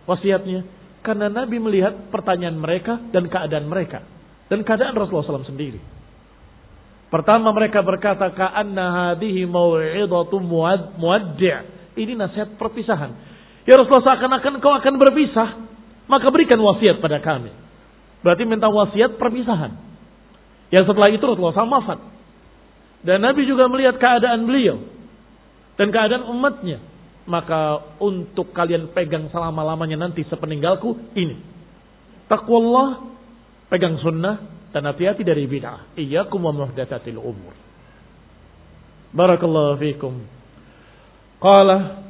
wasiatnya? 0.07 0.67
Karena 1.03 1.27
Nabi 1.31 1.59
melihat 1.59 2.11
pertanyaan 2.15 2.59
mereka 2.59 2.99
dan 3.11 3.27
keadaan 3.27 3.67
mereka 3.67 4.07
dan 4.47 4.63
keadaan 4.63 4.95
Rasulullah 4.95 5.43
SAW 5.43 5.51
sendiri. 5.51 5.83
Pertama 7.11 7.53
mereka 7.53 7.85
berkata 7.85 8.33
ka'anna 8.33 9.13
hadhihi 9.13 9.45
mau'idatu 9.45 10.41
muaddi'. 10.97 11.93
Ini 11.93 12.17
nasihat 12.17 12.57
perpisahan. 12.57 13.13
Ya 13.69 13.77
Rasulullah 13.77 14.17
seakan-akan 14.17 14.65
kau 14.65 14.73
akan 14.73 14.95
berpisah, 14.97 15.49
maka 16.09 16.27
berikan 16.33 16.57
wasiat 16.57 17.05
pada 17.05 17.21
kami. 17.21 17.53
Berarti 18.25 18.43
minta 18.49 18.71
wasiat 18.71 19.21
perpisahan. 19.21 19.77
Yang 20.73 20.89
setelah 20.89 21.09
itu 21.13 21.21
Rasulullah 21.21 21.53
SAW 21.53 21.77
wafat. 21.85 21.99
Dan 23.03 23.27
Nabi 23.27 23.43
juga 23.47 23.67
melihat 23.67 23.99
keadaan 23.99 24.47
beliau 24.47 24.79
dan 25.75 25.91
keadaan 25.91 26.27
umatnya. 26.31 26.79
Maka 27.23 27.95
untuk 28.03 28.51
kalian 28.51 28.91
pegang 28.91 29.31
selama-lamanya 29.31 30.11
nanti 30.11 30.27
sepeninggalku 30.27 31.15
ini. 31.15 31.39
Taqwallah, 32.27 33.15
pegang 33.71 33.99
sunnah 34.03 34.43
dan 34.75 34.87
hati-hati 34.91 35.23
dari 35.23 35.47
bid'ah. 35.47 35.95
Iyyakum 35.95 36.43
wa 36.43 36.51
muhdatsatil 36.51 37.19
umur. 37.19 37.55
Barakallahu 39.13 39.79
fiikum. 39.79 40.15
Qala 41.39 42.03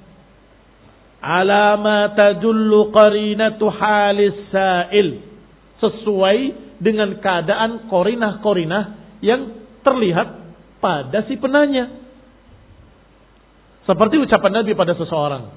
ala 1.22 1.76
ma 1.78 1.99
tadullu 2.12 2.90
qarinatu 2.90 3.68
halis 3.68 4.49
sa'il 4.51 5.22
sesuai 5.78 6.38
dengan 6.82 7.18
keadaan 7.22 7.86
korinah-korinah 7.86 9.18
yang 9.22 9.55
terlihat 9.86 10.41
pada 10.83 11.22
si 11.30 11.39
penanya. 11.39 11.95
Seperti 13.87 14.18
ucapan 14.18 14.62
Nabi 14.62 14.74
pada 14.74 14.99
seseorang. 14.99 15.55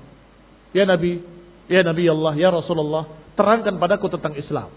Ya 0.72 0.86
Nabi, 0.86 1.22
ya 1.66 1.82
Nabi 1.82 2.04
Allah, 2.06 2.34
ya 2.38 2.50
Rasulullah, 2.54 3.10
terangkan 3.34 3.82
padaku 3.82 4.06
tentang 4.14 4.38
Islam. 4.38 4.70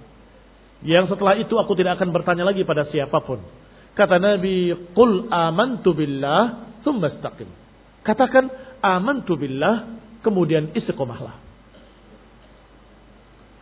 Yang 0.81 1.13
setelah 1.13 1.35
itu 1.37 1.53
aku 1.59 1.77
tidak 1.77 2.01
akan 2.01 2.15
bertanya 2.17 2.49
lagi 2.49 2.65
pada 2.65 2.89
siapa 2.89 3.21
pun. 3.21 3.45
Kata 3.93 4.17
Nabi, 4.17 4.73
Qul 4.95 5.27
amantu 5.29 5.93
billah, 5.93 6.71
thumma 6.87 7.13
istaqim. 7.13 7.51
Katakan, 8.07 8.47
amantu 8.81 9.35
billah, 9.35 10.01
kemudian 10.23 10.71
istiqomahlah. 10.73 11.35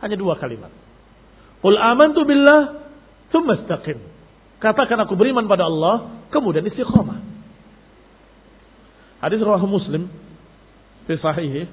Hanya 0.05 0.13
dua 0.13 0.37
kalimat. 0.37 0.69
Qul 1.57 1.73
amantu 1.73 2.21
billah, 2.21 2.85
thumma 3.33 3.65
istaqim. 3.65 4.16
Katakan 4.57 4.97
aku 5.05 5.13
beriman 5.13 5.45
pada 5.45 5.69
Allah, 5.69 6.25
kemudian 6.33 6.65
istiqomah. 6.65 7.21
Hadis 9.21 9.41
riwayat 9.41 9.65
Muslim 9.65 10.09
di 11.05 11.15
sahih 11.17 11.69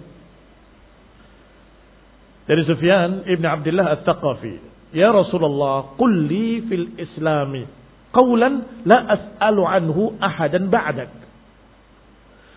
dari 2.44 2.62
Sufyan 2.68 3.24
Ibn 3.24 3.44
Abdullah 3.44 4.00
At-Taqafi. 4.00 4.72
Ya 4.92 5.10
Rasulullah, 5.10 5.96
qul 5.96 6.28
li 6.28 6.60
fil 6.68 6.86
Islami 7.00 7.64
qawlan 8.14 8.84
la 8.84 9.00
as'alu 9.16 9.62
anhu 9.64 10.02
ahadan 10.20 10.68
ba'dak. 10.68 11.10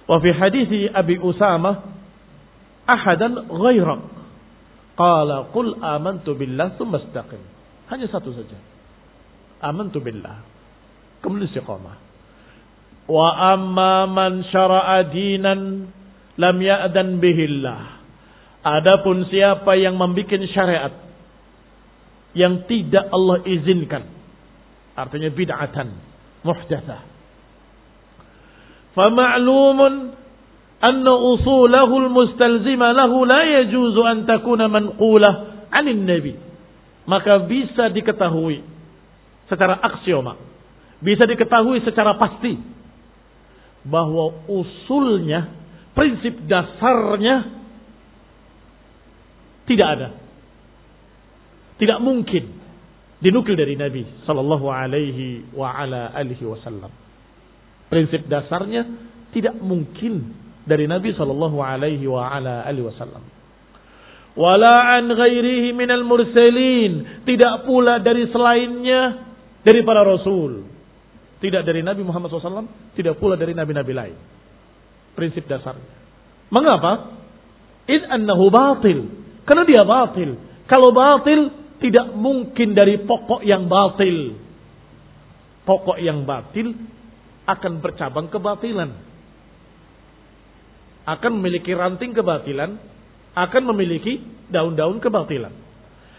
Wa 0.07 0.19
fi 0.19 0.29
hadis 0.35 0.91
Abi 0.91 1.19
Usama 1.19 1.87
ahadan 2.83 3.47
ghairak. 3.47 4.03
Qala 4.99 5.51
qul 5.55 5.71
amantu 5.79 6.35
billah 6.35 6.75
thumma 6.75 6.99
istaqim. 6.99 7.41
Hanya 7.87 8.11
satu 8.11 8.35
saja 8.35 8.76
amantu 9.61 10.03
billah. 10.03 10.43
Kemudian 11.21 11.49
istiqamah. 11.49 11.97
Wa 13.07 13.27
amma 13.55 14.05
man 14.05 14.43
syara'a 14.51 15.07
dinan 15.09 15.89
lam 16.35 16.57
ya'dan 16.59 17.17
bihillah. 17.23 17.97
Adapun 18.67 19.25
siapa 19.31 19.79
yang 19.79 19.95
membuat 19.95 20.43
syariat 20.51 20.93
yang 22.35 22.67
tidak 22.67 23.07
Allah 23.09 23.41
izinkan. 23.47 24.03
Artinya 24.97 25.29
bid'atan, 25.31 25.87
muhdatsah. 26.43 27.01
Fama'lumun 28.97 29.93
anna 30.81 31.13
usulahu 31.15 31.93
al-mustalzima 32.05 32.93
lahu 32.93 33.25
la 33.25 33.41
yajuzu 33.61 34.01
an 34.03 34.25
takuna 34.25 34.67
manqulah 34.67 35.65
'anil 35.69 36.01
nabi. 36.01 36.33
Maka 37.07 37.47
bisa 37.47 37.87
diketahui 37.93 38.76
secara 39.47 39.79
aksioma. 39.79 40.35
Bisa 40.99 41.23
diketahui 41.27 41.83
secara 41.83 42.15
pasti 42.17 42.57
bahwa 43.87 44.43
usulnya, 44.49 45.51
prinsip 45.95 46.43
dasarnya 46.45 47.35
tidak 49.67 49.87
ada. 49.87 50.09
Tidak 51.77 51.99
mungkin 52.01 52.43
dinukil 53.21 53.53
dari 53.53 53.77
Nabi 53.77 54.05
sallallahu 54.25 54.65
alaihi 54.69 55.53
wa 55.53 55.69
ala 55.73 56.09
alihi 56.13 56.43
wasallam. 56.45 56.89
Prinsip 57.87 58.25
dasarnya 58.25 58.83
tidak 59.31 59.55
mungkin 59.61 60.33
dari 60.65 60.89
Nabi 60.89 61.13
sallallahu 61.13 61.61
alaihi 61.61 62.03
wa 62.09 62.25
ala 62.27 62.65
alihi 62.65 62.85
wasallam. 62.89 63.23
Wala 64.37 65.01
an 65.01 65.09
ghairihi 65.09 65.73
minal 65.73 66.05
mursalin, 66.05 67.25
tidak 67.25 67.65
pula 67.65 67.97
dari 68.01 68.29
selainnya 68.29 69.26
dari 69.67 69.83
para 69.83 70.07
rasul. 70.07 70.63
Tidak 71.43 71.61
dari 71.67 71.83
Nabi 71.83 72.01
Muhammad 72.01 72.31
SAW, 72.31 72.95
tidak 72.95 73.19
pula 73.19 73.35
dari 73.35 73.51
nabi-nabi 73.51 73.93
lain. 73.93 74.17
Prinsip 75.13 75.43
dasarnya. 75.45 75.85
Mengapa? 76.47 77.19
Id 77.85 78.07
annahu 78.07 78.47
batil. 78.47 78.99
Karena 79.43 79.63
dia 79.67 79.83
batil. 79.83 80.39
Kalau 80.65 80.89
batil, 80.95 81.51
tidak 81.83 82.15
mungkin 82.15 82.73
dari 82.73 83.05
pokok 83.05 83.45
yang 83.45 83.69
batil. 83.69 84.39
Pokok 85.67 85.99
yang 86.01 86.25
batil 86.25 86.73
akan 87.45 87.73
bercabang 87.83 88.33
kebatilan. 88.33 88.89
Akan 91.05 91.31
memiliki 91.37 91.71
ranting 91.71 92.17
kebatilan, 92.17 92.81
akan 93.37 93.63
memiliki 93.75 94.19
daun-daun 94.49 94.97
kebatilan. 94.97 95.53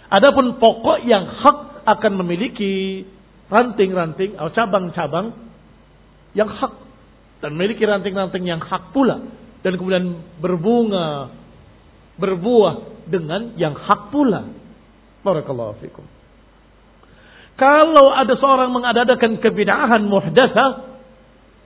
Adapun 0.09 0.57
pokok 0.63 1.05
yang 1.05 1.27
hak 1.27 1.59
akan 1.85 2.13
memiliki 2.25 3.05
ranting-ranting 3.49 4.37
atau 4.37 4.53
cabang-cabang 4.53 5.33
yang 6.37 6.49
hak 6.49 6.73
dan 7.41 7.57
memiliki 7.57 7.85
ranting-ranting 7.85 8.45
yang 8.45 8.61
hak 8.61 8.93
pula 8.93 9.25
dan 9.65 9.73
kemudian 9.75 10.21
berbunga 10.39 11.33
berbuah 12.19 13.07
dengan 13.09 13.55
yang 13.57 13.75
hak 13.75 14.13
pula. 14.13 14.47
Barakallahu 15.23 15.81
fikum. 15.81 16.05
Kalau 17.59 18.15
ada 18.15 18.39
seorang 18.39 18.71
mengadakan 18.71 19.43
kebid'ahan 19.43 20.07
muhdasa, 20.07 20.95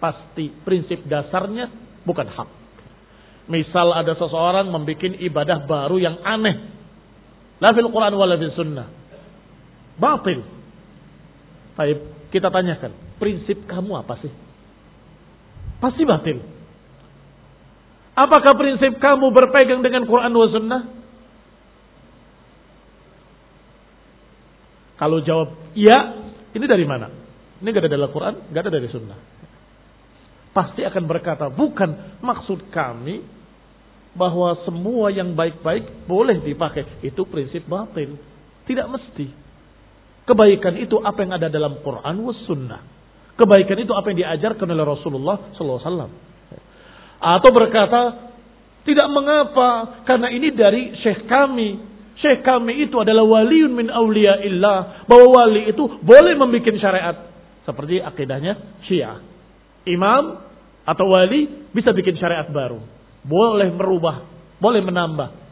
pasti 0.01 0.49
prinsip 0.65 1.05
dasarnya 1.05 1.69
bukan 2.09 2.29
hak. 2.33 2.49
Misal 3.51 3.93
ada 3.93 4.17
seseorang 4.17 4.73
membuat 4.73 5.19
ibadah 5.21 5.69
baru 5.69 6.01
yang 6.01 6.17
aneh. 6.25 6.73
La 7.61 7.77
fil 7.77 7.91
Quran 7.93 8.15
wala 8.17 8.41
fil 8.41 8.55
sunnah. 8.57 8.89
Batil. 10.01 10.62
Baik, 11.73 11.99
kita 12.29 12.53
tanyakan, 12.53 12.93
prinsip 13.17 13.65
kamu 13.65 14.05
apa 14.05 14.21
sih? 14.21 14.33
Pasti 15.81 16.05
batil. 16.05 16.39
Apakah 18.13 18.53
prinsip 18.55 19.01
kamu 19.01 19.33
berpegang 19.33 19.81
dengan 19.81 20.05
Quran 20.05 20.33
wa 20.37 20.49
sunnah? 20.53 20.83
Kalau 25.01 25.19
jawab 25.25 25.73
iya, 25.73 26.31
ini 26.53 26.65
dari 26.69 26.85
mana? 26.85 27.09
Ini 27.59 27.69
gak 27.73 27.89
ada 27.89 27.95
dalam 27.97 28.11
Quran, 28.13 28.35
gak 28.53 28.63
ada 28.69 28.73
dari 28.79 28.89
sunnah. 28.93 29.19
Pasti 30.53 30.85
akan 30.85 31.05
berkata, 31.09 31.49
bukan 31.49 32.21
maksud 32.21 32.69
kami 32.69 33.25
bahwa 34.13 34.61
semua 34.69 35.09
yang 35.09 35.33
baik-baik 35.33 36.05
boleh 36.05 36.45
dipakai. 36.45 37.01
Itu 37.01 37.25
prinsip 37.25 37.65
batin. 37.65 38.21
Tidak 38.69 38.87
mesti. 38.87 39.42
Kebaikan 40.23 40.79
itu 40.79 41.03
apa 41.03 41.19
yang 41.27 41.33
ada 41.35 41.51
dalam 41.51 41.83
Quran 41.83 42.17
was 42.23 42.39
sunnah. 42.47 42.83
Kebaikan 43.35 43.79
itu 43.83 43.91
apa 43.91 44.13
yang 44.15 44.19
diajarkan 44.23 44.71
oleh 44.71 44.85
Rasulullah 44.87 45.51
SAW. 45.59 46.13
Atau 47.23 47.51
berkata, 47.51 48.31
tidak 48.83 49.09
mengapa, 49.11 50.03
karena 50.07 50.31
ini 50.31 50.55
dari 50.55 50.95
syekh 51.03 51.27
kami, 51.27 51.93
Syekh 52.23 52.47
kami 52.47 52.87
itu 52.87 52.95
adalah 53.03 53.27
waliun 53.27 53.75
min 53.75 53.89
illah. 53.91 55.03
Bahwa 55.11 55.43
wali 55.43 55.67
itu 55.67 55.83
boleh 56.07 56.39
membuat 56.39 56.79
syariat. 56.79 57.17
Seperti 57.67 57.99
akidahnya 57.99 58.83
Syiah. 58.87 59.19
Imam 59.83 60.39
atau 60.87 61.07
wali 61.11 61.67
bisa 61.75 61.91
bikin 61.91 62.15
syariat 62.23 62.47
baru. 62.47 62.79
Boleh 63.27 63.75
merubah. 63.75 64.23
Boleh 64.63 64.79
menambah. 64.79 65.43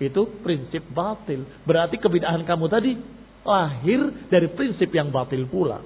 Itu 0.00 0.40
prinsip 0.40 0.88
batil. 0.88 1.44
Berarti 1.68 2.00
kebidahan 2.00 2.48
kamu 2.48 2.64
tadi 2.72 2.92
lahir 3.48 4.28
dari 4.28 4.52
prinsip 4.52 4.92
yang 4.92 5.08
batil 5.08 5.48
pula. 5.48 5.80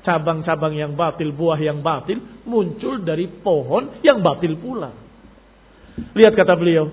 Cabang-cabang 0.00 0.72
yang 0.72 0.96
batil, 0.96 1.34
buah 1.36 1.60
yang 1.60 1.84
batil 1.84 2.22
muncul 2.48 3.02
dari 3.04 3.28
pohon 3.28 4.00
yang 4.00 4.24
batil 4.24 4.56
pula. 4.56 4.94
Lihat 6.14 6.32
kata 6.32 6.54
beliau, 6.56 6.86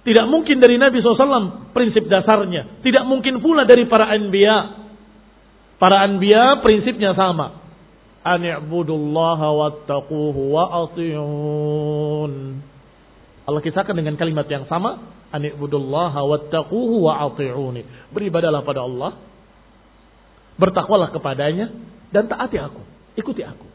tidak 0.00 0.26
mungkin 0.32 0.64
dari 0.64 0.80
Nabi 0.80 1.04
SAW 1.04 1.70
prinsip 1.76 2.08
dasarnya. 2.08 2.80
Tidak 2.80 3.04
mungkin 3.04 3.44
pula 3.44 3.68
dari 3.68 3.84
para 3.84 4.08
anbiya. 4.08 4.88
Para 5.76 6.08
anbiya 6.08 6.64
prinsipnya 6.64 7.12
sama. 7.12 7.60
Ani'budullaha 8.24 9.48
wattaquhu 9.52 10.56
wa 10.56 10.88
ati'un. 10.88 12.32
Allah 13.50 13.64
kisahkan 13.66 13.92
dengan 13.92 14.14
kalimat 14.14 14.46
yang 14.46 14.64
sama. 14.70 15.10
Ani'budullaha 15.34 16.22
wattaquhu 16.22 17.04
wa 17.04 17.26
ati'uni. 17.30 18.14
Beribadalah 18.14 18.62
pada 18.62 18.86
Allah. 18.86 19.18
Bertakwalah 20.56 21.10
kepadanya. 21.10 21.74
Dan 22.10 22.30
taati 22.30 22.56
aku. 22.58 22.82
Ikuti 23.18 23.42
aku. 23.42 23.66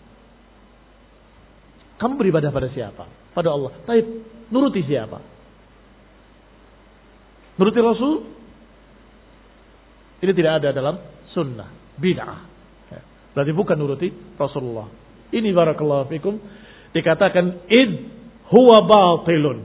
Kamu 1.96 2.20
beribadah 2.20 2.52
pada 2.52 2.68
siapa? 2.72 3.08
Pada 3.32 3.50
Allah. 3.52 3.72
Tapi 3.84 4.00
nuruti 4.52 4.84
siapa? 4.84 5.20
Nuruti 7.56 7.80
Rasul 7.80 8.36
ini 10.26 10.32
tidak 10.32 10.64
ada 10.64 10.70
dalam 10.72 10.96
sunnah, 11.36 11.70
bid'ah. 12.00 12.40
Ya. 12.92 13.02
Berarti 13.36 13.52
bukan 13.52 13.78
nuruti 13.78 14.10
Rasulullah. 14.40 14.88
Ini 15.30 15.52
barakallahu 15.52 16.08
fikum 16.08 16.40
dikatakan 16.96 17.68
id 17.68 17.92
huwa 18.50 18.78
batilun 18.86 19.64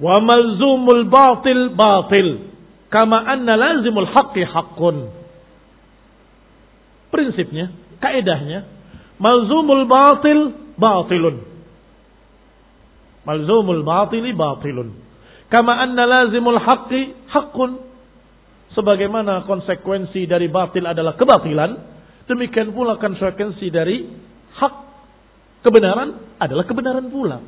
wa 0.00 0.16
malzumul 0.20 1.04
batil 1.08 1.76
batil 1.76 2.28
kama 2.90 3.22
anna 3.22 3.54
lazimul 3.54 4.10
haqqi 4.10 4.42
haqqun. 4.44 5.14
Prinsipnya, 7.10 7.70
kaidahnya 8.02 8.66
malzumul 9.22 9.86
batil 9.86 10.56
batilun. 10.74 11.46
Malzumul 13.22 13.86
batili 13.86 14.34
batilun. 14.34 14.96
Kama 15.52 15.78
anna 15.78 16.04
lazimul 16.04 16.58
haqqi 16.58 17.30
haqqun. 17.30 17.86
Sebagaimana 18.70 19.50
konsekuensi 19.50 20.30
dari 20.30 20.46
batil 20.46 20.86
adalah 20.86 21.18
kebatilan, 21.18 21.70
demikian 22.30 22.70
pula 22.70 23.02
konsekuensi 23.02 23.66
dari 23.66 24.06
hak 24.54 24.89
kebenaran 25.60 26.36
adalah 26.40 26.64
kebenaran 26.64 27.06
pula. 27.08 27.38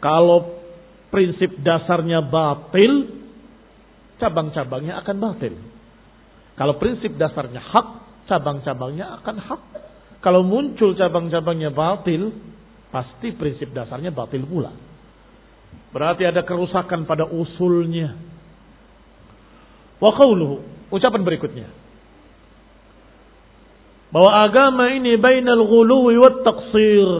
Kalau 0.00 0.60
prinsip 1.08 1.56
dasarnya 1.64 2.20
batil, 2.22 3.16
cabang-cabangnya 4.20 5.00
akan 5.02 5.16
batil. 5.16 5.54
Kalau 6.56 6.74
prinsip 6.80 7.16
dasarnya 7.16 7.60
hak, 7.60 7.88
cabang-cabangnya 8.28 9.20
akan 9.20 9.36
hak. 9.40 9.62
Kalau 10.20 10.44
muncul 10.44 10.96
cabang-cabangnya 10.96 11.72
batil, 11.72 12.32
pasti 12.92 13.32
prinsip 13.36 13.72
dasarnya 13.72 14.12
batil 14.12 14.44
pula. 14.44 14.72
Berarti 15.92 16.28
ada 16.28 16.44
kerusakan 16.44 17.08
pada 17.08 17.24
usulnya. 17.28 18.16
Wa 19.96 20.12
qawluhu, 20.12 20.88
ucapan 20.92 21.22
berikutnya. 21.24 21.85
Bahwa 24.14 24.30
agama 24.46 24.94
ini 24.94 25.18
bainal 25.18 25.66
ghuluwi 25.66 26.14
wat 26.22 26.46
taqsir. 26.46 27.10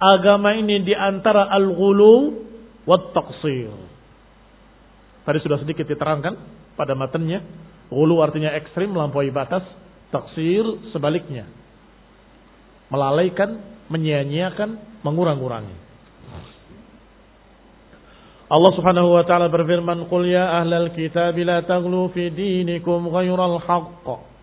Agama 0.00 0.56
ini 0.56 0.84
di 0.84 0.92
antara 0.96 1.48
al-ghulu 1.52 2.44
wat 2.88 3.12
taqsir. 3.12 3.72
Tadi 5.24 5.38
sudah 5.40 5.58
sedikit 5.60 5.88
diterangkan 5.88 6.34
pada 6.76 6.92
matanya. 6.92 7.40
Ghulu 7.88 8.20
artinya 8.20 8.52
ekstrim, 8.56 8.92
melampaui 8.92 9.32
batas. 9.32 9.64
Taksir 10.12 10.62
sebaliknya. 10.92 11.48
Melalaikan, 12.92 13.58
menyia-nyiakan, 13.88 15.00
mengurang-urangi. 15.02 15.76
Allah 18.44 18.72
Subhanahu 18.76 19.16
wa 19.16 19.24
taala 19.24 19.48
berfirman, 19.48 20.04
"Qul 20.06 20.28
ya 20.28 20.60
ahlal 20.60 20.92
kitab 20.92 21.34
la 21.40 21.64
taghlu 21.64 22.12
fi 22.12 22.28
dinikum 22.28 23.08
ghairal 23.08 23.58
haqq." 23.64 24.33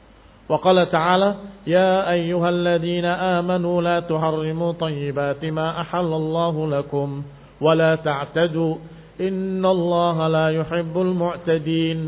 وقال 0.51 0.91
تعالى 0.91 1.35
يا 1.67 2.11
أيها 2.11 2.49
الذين 2.49 3.05
آمنوا 3.05 3.81
لا 3.81 3.97
تحرموا 4.03 4.71
طيبات 4.71 5.45
ما 5.45 5.81
أحل 5.81 6.11
الله 6.13 6.55
لكم 6.69 7.23
ولا 7.61 7.95
تعتدوا 7.95 8.75
إن 9.21 9.63
الله 9.65 10.27
لا 10.27 10.47
يحب 10.49 10.95
المعتدين. 10.97 11.99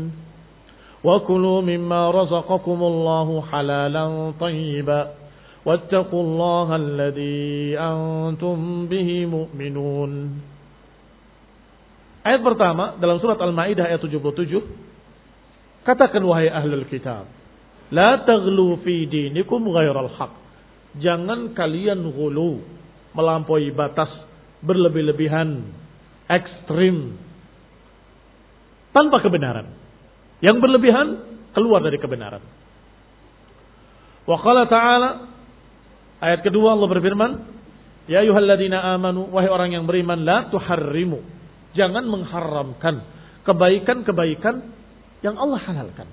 وكلوا 1.04 1.60
مما 1.60 2.10
رزقكم 2.10 2.78
الله 2.82 3.28
حلالا 3.52 4.32
طيبا 4.40 5.02
واتقوا 5.64 6.22
الله 6.22 6.68
الذي 6.76 7.80
أنتم 7.80 8.56
به 8.92 9.08
مؤمنون. 9.26 10.12
Ayat 12.24 12.40
pertama 12.40 12.96
dalam 13.00 13.20
surat 13.20 13.36
Al-Maidah 13.36 13.84
ayat 13.84 14.00
77 14.00 15.84
Katakan 15.84 16.24
wahai 16.24 16.48
ahlul 16.48 16.88
kitab 16.88 17.28
la 17.94 18.26
taghlu 18.26 18.82
fi 18.82 19.06
dinikum 19.06 19.70
ghairal 19.70 20.10
haq 20.18 20.32
jangan 20.98 21.54
kalian 21.54 22.02
ghulu 22.10 22.62
melampaui 23.14 23.70
batas 23.70 24.10
berlebih-lebihan 24.66 25.62
ekstrim 26.26 27.14
tanpa 28.94 29.20
kebenaran. 29.20 29.74
Yang 30.38 30.56
berlebihan 30.60 31.08
keluar 31.52 31.80
dari 31.82 31.98
kebenaran. 31.98 32.42
Wa 34.24 34.36
qala 34.40 34.64
ta'ala 34.70 35.10
ayat 36.22 36.40
kedua 36.40 36.72
Allah 36.72 36.88
berfirman 36.88 37.30
ya 38.08 38.24
ayyuhalladzina 38.24 38.96
amanu 38.96 39.28
wahai 39.28 39.50
orang 39.50 39.76
yang 39.76 39.84
beriman 39.84 40.22
la 40.24 40.48
tuharrimu. 40.48 41.20
Jangan 41.74 42.06
mengharamkan 42.06 43.02
kebaikan-kebaikan 43.42 44.54
yang 45.26 45.34
Allah 45.36 45.60
halalkan. 45.60 46.08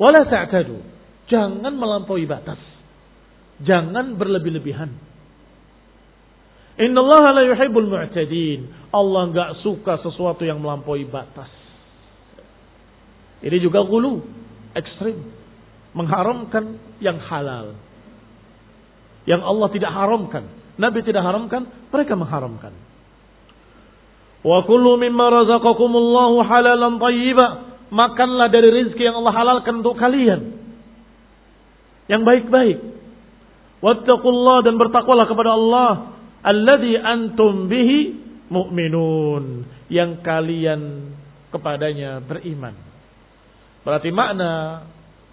Wala 0.00 0.24
ta'tadu. 0.24 0.80
Jangan 1.28 1.76
melampaui 1.76 2.24
batas. 2.24 2.58
Jangan 3.60 4.16
berlebih-lebihan. 4.16 4.88
Allah 6.80 7.24
la 7.36 7.42
yuhibbul 7.44 7.84
mu'tadin. 7.92 8.88
Allah 8.88 9.20
enggak 9.28 9.50
suka 9.60 10.00
sesuatu 10.00 10.48
yang 10.48 10.64
melampaui 10.64 11.04
batas. 11.04 11.52
Ini 13.44 13.60
juga 13.60 13.84
gulu, 13.84 14.24
ekstrim. 14.72 15.20
Mengharamkan 15.92 16.80
yang 17.04 17.20
halal. 17.20 17.76
Yang 19.28 19.42
Allah 19.44 19.68
tidak 19.68 19.92
haramkan. 19.92 20.44
Nabi 20.80 21.04
tidak 21.04 21.20
haramkan, 21.20 21.68
mereka 21.92 22.16
mengharamkan. 22.16 22.72
Wa 24.40 24.64
kullu 24.64 24.96
mimma 24.96 25.44
razaqakumullahu 25.44 26.40
halalan 26.48 26.96
thayyiba. 26.96 27.69
Makanlah 27.90 28.48
dari 28.54 28.70
rizki 28.70 29.02
yang 29.02 29.18
Allah 29.18 29.34
halalkan 29.34 29.82
untuk 29.82 29.98
kalian. 29.98 30.54
Yang 32.06 32.22
baik-baik. 32.22 32.78
Wattaqullah 33.82 34.62
dan 34.62 34.78
bertakwalah 34.78 35.26
kepada 35.26 35.50
Allah. 35.58 35.90
Alladhi 36.46 36.94
antum 36.94 37.66
bihi 37.66 38.14
mu'minun. 38.46 39.66
Yang 39.90 40.22
kalian 40.22 40.80
kepadanya 41.50 42.22
beriman. 42.22 42.78
Berarti 43.82 44.14
makna 44.14 44.86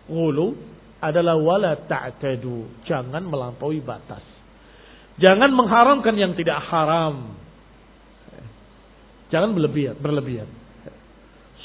ngulu 0.09 0.57
adalah 0.97 1.37
wala 1.37 1.77
ta'tadu. 1.77 2.85
Jangan 2.89 3.21
melampaui 3.21 3.85
batas. 3.85 4.25
Jangan 5.21 5.53
mengharamkan 5.53 6.13
yang 6.17 6.33
tidak 6.33 6.61
haram. 6.69 7.37
Jangan 9.29 9.53
berlebihan, 9.53 9.97
berlebihan. 9.97 10.49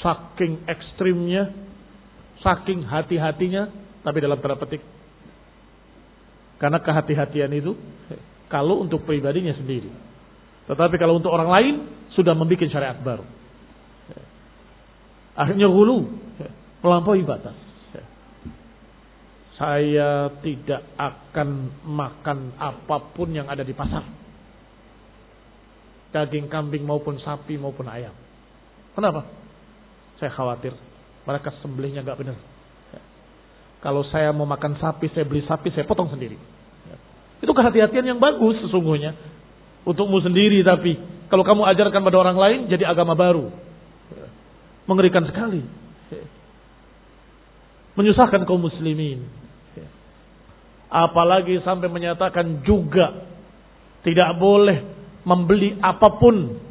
Saking 0.03 0.67
ekstrimnya, 0.67 1.55
saking 2.43 2.83
hati-hatinya, 2.83 3.71
tapi 4.03 4.19
dalam 4.19 4.35
tanda 4.43 4.59
petik. 4.59 4.83
Karena 6.59 6.83
kehati-hatian 6.83 7.51
itu 7.55 7.71
kalau 8.51 8.83
untuk 8.83 9.07
pribadinya 9.07 9.55
sendiri. 9.55 9.87
Tetapi 10.67 10.95
kalau 10.99 11.19
untuk 11.19 11.31
orang 11.31 11.49
lain 11.49 11.73
sudah 12.11 12.35
membuat 12.35 12.67
syariat 12.67 12.99
baru. 12.99 13.23
Akhirnya 15.33 15.71
hulu, 15.71 16.11
melampaui 16.83 17.23
batas. 17.23 17.55
Saya 19.55 20.29
tidak 20.43 20.83
akan 20.99 21.79
makan 21.87 22.59
apa 22.59 22.97
pun 23.15 23.31
yang 23.31 23.47
ada 23.47 23.63
di 23.63 23.71
pasar 23.71 24.03
daging 26.13 26.47
kambing 26.47 26.85
maupun 26.85 27.17
sapi 27.17 27.57
maupun 27.57 27.89
ayam. 27.89 28.13
Kenapa? 28.93 29.25
Saya 30.23 30.31
khawatir 30.31 30.71
mereka 31.27 31.51
sembelihnya 31.59 31.99
nggak 31.99 32.15
benar. 32.15 32.39
Kalau 33.83 34.07
saya 34.07 34.31
mau 34.31 34.47
makan 34.47 34.79
sapi, 34.79 35.11
saya 35.11 35.27
beli 35.27 35.43
sapi, 35.43 35.67
saya 35.75 35.83
potong 35.83 36.07
sendiri. 36.07 36.39
Itu 37.43 37.51
kehati-hatian 37.51 38.07
yang 38.07 38.19
bagus 38.23 38.55
sesungguhnya. 38.63 39.11
Untukmu 39.83 40.23
sendiri 40.23 40.63
tapi 40.63 40.95
kalau 41.27 41.43
kamu 41.43 41.67
ajarkan 41.75 41.99
pada 42.07 42.17
orang 42.23 42.37
lain 42.39 42.59
jadi 42.71 42.87
agama 42.87 43.19
baru. 43.19 43.51
Mengerikan 44.87 45.27
sekali. 45.27 45.59
Menyusahkan 47.99 48.47
kaum 48.47 48.63
muslimin. 48.63 49.27
Apalagi 50.87 51.59
sampai 51.67 51.91
menyatakan 51.91 52.63
juga 52.63 53.27
tidak 54.07 54.39
boleh 54.39 54.87
membeli 55.27 55.75
apa 55.83 56.07
pun 56.15 56.63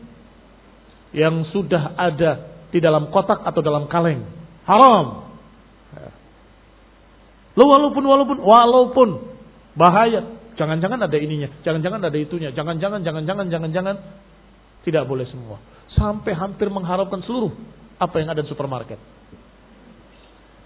yang 1.12 1.44
sudah 1.52 1.92
ada 2.00 2.51
di 2.72 2.80
dalam 2.80 3.12
kotak 3.12 3.44
atau 3.44 3.60
dalam 3.60 3.86
kaleng. 3.86 4.24
Haram. 4.64 5.28
Lo 7.52 7.68
walaupun 7.68 8.00
walaupun 8.00 8.38
walaupun 8.40 9.08
bahaya, 9.76 10.24
jangan-jangan 10.56 11.04
ada 11.04 11.16
ininya, 11.20 11.52
jangan-jangan 11.60 12.00
ada 12.00 12.16
itunya, 12.16 12.48
jangan-jangan 12.56 13.04
jangan-jangan 13.04 13.46
jangan-jangan 13.52 13.96
tidak 14.88 15.04
boleh 15.04 15.28
semua. 15.28 15.60
Sampai 15.92 16.32
hampir 16.32 16.72
mengharapkan 16.72 17.20
seluruh 17.28 17.52
apa 18.00 18.16
yang 18.24 18.32
ada 18.32 18.40
di 18.40 18.48
supermarket. 18.48 18.96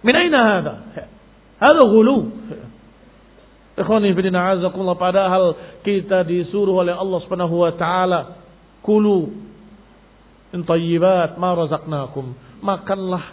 Min 0.07 0.15
aina 0.15 0.39
hada? 0.39 0.75
Hada 1.59 1.83
ghulu. 1.91 2.31
Ikhwani 3.77 4.17
padahal 4.97 5.45
kita 5.85 6.25
disuruh 6.25 6.81
oleh 6.81 6.97
Allah 6.97 7.19
Subhanahu 7.27 7.61
wa 7.61 7.73
taala 7.77 8.21
kulu 8.81 9.46
in 10.55 10.63
tayyibat 10.63 11.41
ma 11.41 11.55
razaqnakum. 11.57 12.37
Makanlah 12.63 13.25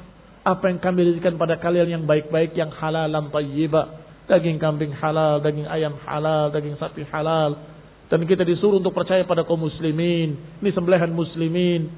apa 0.44 0.64
yang 0.68 0.80
kami 0.82 1.16
berikan 1.16 1.36
pada 1.40 1.56
kalian 1.62 1.88
yang 2.00 2.04
baik-baik 2.04 2.56
yang 2.58 2.72
halalan 2.74 3.30
tayyiba. 3.30 4.02
Daging 4.24 4.56
kambing 4.56 4.96
halal 4.96 5.44
daging 5.44 5.68
ayam 5.68 6.00
halal 6.08 6.48
daging 6.50 6.80
sapi 6.80 7.04
halal. 7.12 7.60
Dan 8.08 8.24
kita 8.30 8.46
disuruh 8.46 8.80
untuk 8.80 8.94
percaya 8.96 9.26
pada 9.26 9.44
kaum 9.44 9.60
muslimin. 9.64 10.38
Ini 10.62 10.70
sembelihan 10.72 11.10
muslimin. 11.12 11.90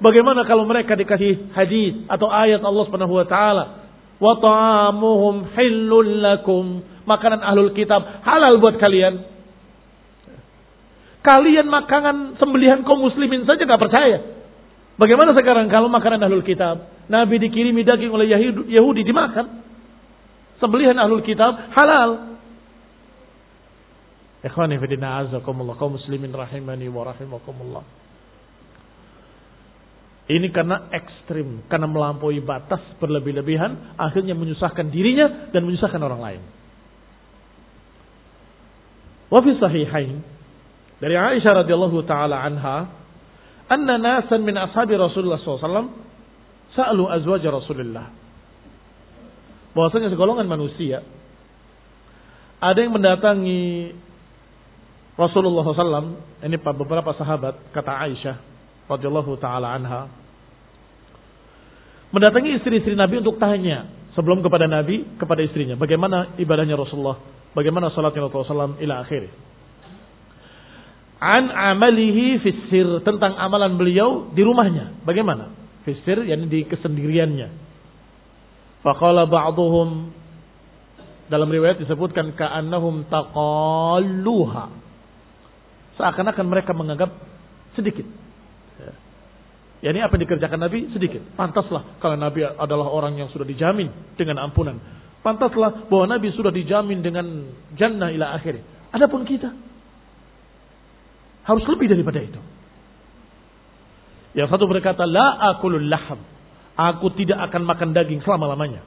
Bagaimana 0.00 0.40
kalau 0.48 0.64
mereka 0.64 0.96
dikasih 0.96 1.52
hadis 1.52 2.04
atau 2.08 2.32
ayat 2.32 2.64
Allah 2.64 2.84
Subhanahu 2.88 3.16
wa 3.20 3.26
taala? 3.28 3.64
Wa 4.16 4.34
ta'amuhum 4.40 5.52
hillul 5.52 6.24
lakum. 6.24 6.80
Makanan 7.04 7.44
ahlul 7.44 7.76
kitab 7.76 8.24
halal 8.24 8.56
buat 8.58 8.80
kalian. 8.80 9.35
Kalian 11.26 11.66
makanan 11.66 12.38
sembelihan 12.38 12.86
kaum 12.86 13.02
muslimin 13.02 13.42
saja 13.42 13.66
nggak 13.66 13.82
percaya. 13.82 14.18
Bagaimana 14.94 15.34
sekarang 15.34 15.66
kalau 15.66 15.90
makanan 15.90 16.22
ahlul 16.22 16.46
kitab? 16.46 16.86
Nabi 17.10 17.42
dikirimi 17.42 17.82
daging 17.82 18.14
oleh 18.14 18.30
Yahudi 18.70 19.02
dimakan. 19.02 19.66
Sembelihan 20.62 20.94
ahlul 20.94 21.26
kitab 21.26 21.74
halal. 21.74 22.38
Ikhwani 24.46 24.78
fidina 24.78 25.26
azakumullah 25.26 25.74
kaum 25.74 25.98
muslimin 25.98 26.30
rahimani 26.30 26.86
wa 26.86 27.02
rahimakumullah. 27.10 27.82
Ini 30.30 30.46
karena 30.54 30.90
ekstrim, 30.94 31.66
karena 31.66 31.90
melampaui 31.90 32.38
batas 32.42 32.82
berlebih-lebihan, 33.02 33.98
akhirnya 33.98 34.34
menyusahkan 34.38 34.90
dirinya 34.94 35.50
dan 35.50 35.66
menyusahkan 35.66 36.02
orang 36.02 36.22
lain. 36.22 36.42
Wafi 39.26 39.58
sahihain 39.58 40.35
dari 40.96 41.14
Aisyah 41.16 41.64
radhiyallahu 41.64 41.98
taala 42.08 42.40
anha, 42.40 42.88
anna 43.68 43.94
nasan 44.00 44.44
min 44.46 44.56
ashabi 44.56 44.96
Rasulullah 44.96 45.40
SAW 45.40 45.92
sa'alu 46.72 47.04
azwaj 47.08 47.42
Rasulullah. 47.44 48.12
Bahwasanya 49.76 50.08
segolongan 50.08 50.48
manusia 50.48 51.04
ada 52.56 52.78
yang 52.80 52.96
mendatangi 52.96 53.92
Rasulullah 55.16 55.64
SAW, 55.64 56.16
ini 56.44 56.56
beberapa 56.60 57.12
sahabat, 57.16 57.72
kata 57.72 57.92
Aisyah, 58.08 58.36
radhiyallahu 58.86 59.36
taala 59.42 59.74
anha 59.74 60.08
mendatangi 62.14 62.62
istri-istri 62.62 62.94
Nabi 62.94 63.18
untuk 63.20 63.36
tanya 63.42 63.90
sebelum 64.14 64.40
kepada 64.40 64.70
Nabi 64.70 65.18
kepada 65.18 65.42
istrinya 65.42 65.74
bagaimana 65.74 66.38
ibadahnya 66.38 66.78
Rasulullah 66.78 67.18
bagaimana 67.52 67.90
salatnya 67.92 68.30
Rasulullah 68.30 68.72
SAW 68.72 68.78
ila 68.78 68.94
akhir 69.02 69.22
an 71.20 71.48
amalihi 71.52 72.40
fisir. 72.42 73.00
Tentang 73.02 73.36
amalan 73.36 73.76
beliau 73.80 74.30
di 74.32 74.42
rumahnya. 74.44 75.02
Bagaimana? 75.04 75.52
Fisir 75.86 76.22
yakni 76.26 76.46
di 76.50 76.60
kesendiriannya. 76.66 77.48
Faqala 78.82 79.26
ba'dhum 79.26 80.14
dalam 81.26 81.48
riwayat 81.50 81.82
disebutkan 81.82 82.38
ka'annahum 82.38 83.06
taqalluha. 83.10 84.64
Seakan-akan 85.98 86.46
mereka 86.46 86.70
menganggap 86.76 87.10
sedikit. 87.74 88.06
Ya. 88.78 89.90
Ini 89.90 90.06
apa 90.06 90.14
yang 90.14 90.22
dikerjakan 90.28 90.60
Nabi? 90.60 90.92
Sedikit. 90.94 91.24
Pantaslah. 91.34 91.98
Kalau 91.98 92.14
Nabi 92.14 92.46
adalah 92.46 92.86
orang 92.92 93.18
yang 93.18 93.28
sudah 93.32 93.48
dijamin 93.48 93.90
dengan 94.14 94.38
ampunan. 94.44 94.78
Pantaslah 95.24 95.90
bahwa 95.90 96.06
Nabi 96.06 96.30
sudah 96.36 96.54
dijamin 96.54 97.02
dengan 97.02 97.50
jannah 97.74 98.14
ila 98.14 98.38
akhir. 98.38 98.62
Adapun 98.94 99.26
kita. 99.26 99.50
Harus 101.46 101.64
lebih 101.70 101.86
daripada 101.86 102.18
itu. 102.18 102.42
Yang 104.34 104.52
satu 104.52 104.66
berkata, 104.66 105.06
La 105.06 105.54
akulul 105.54 105.86
laham. 105.86 106.20
Aku 106.76 107.08
tidak 107.16 107.40
akan 107.48 107.62
makan 107.64 107.96
daging 107.96 108.20
selama-lamanya. 108.20 108.84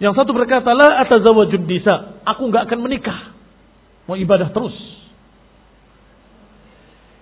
Yang 0.00 0.14
satu 0.22 0.30
berkata, 0.32 0.72
La 0.72 1.04
atazawajun 1.04 1.66
nisa. 1.66 2.22
Aku 2.24 2.48
nggak 2.48 2.70
akan 2.70 2.78
menikah. 2.80 3.36
Mau 4.06 4.14
ibadah 4.14 4.54
terus. 4.54 4.72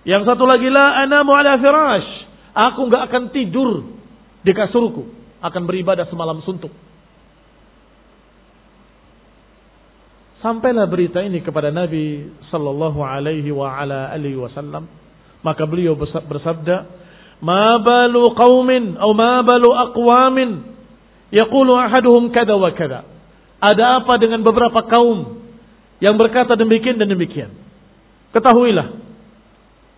Yang 0.05 0.29
satu 0.29 0.45
lagi, 0.45 0.69
La 0.69 1.01
anamu 1.03 1.33
ala 1.33 1.57
firash. 1.57 2.11
Aku 2.55 2.87
nggak 2.87 3.09
akan 3.11 3.23
tidur 3.33 3.89
di 4.45 4.53
kasurku. 4.53 5.09
Akan 5.41 5.65
beribadah 5.65 6.07
semalam 6.07 6.39
suntuk. 6.45 6.71
Sampailah 10.45 10.85
berita 10.85 11.25
ini 11.25 11.41
kepada 11.41 11.73
Nabi 11.73 12.29
sallallahu 12.53 13.01
alaihi 13.01 13.49
wa 13.49 13.65
ala 13.65 14.13
alihi 14.13 14.37
wasallam. 14.37 14.85
Maka 15.41 15.65
beliau 15.65 15.97
bersabda, 15.97 16.85
"Ma 17.41 17.81
balu 17.81 18.29
qaumin 18.37 18.93
atau 18.93 19.09
ma 19.17 19.41
balu 19.41 19.73
aqwamin 19.73 20.61
yaqulu 21.33 21.73
ahaduhum 21.73 22.29
kada 22.29 22.53
wa 22.61 22.69
kada." 22.77 23.09
Ada 23.57 24.05
apa 24.05 24.21
dengan 24.21 24.45
beberapa 24.45 24.85
kaum 24.85 25.41
yang 25.97 26.13
berkata 26.13 26.53
demikian 26.53 27.01
dan 27.01 27.09
demikian? 27.09 27.49
Ketahuilah, 28.29 29.01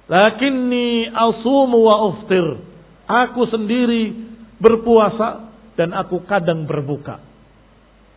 lakinni 0.08 1.12
asumu 1.12 1.92
wa 1.92 2.08
uftir. 2.08 2.64
Aku 3.04 3.52
sendiri 3.52 4.16
berpuasa 4.64 5.52
dan 5.76 5.92
aku 5.92 6.24
kadang 6.24 6.64
berbuka. 6.64 7.20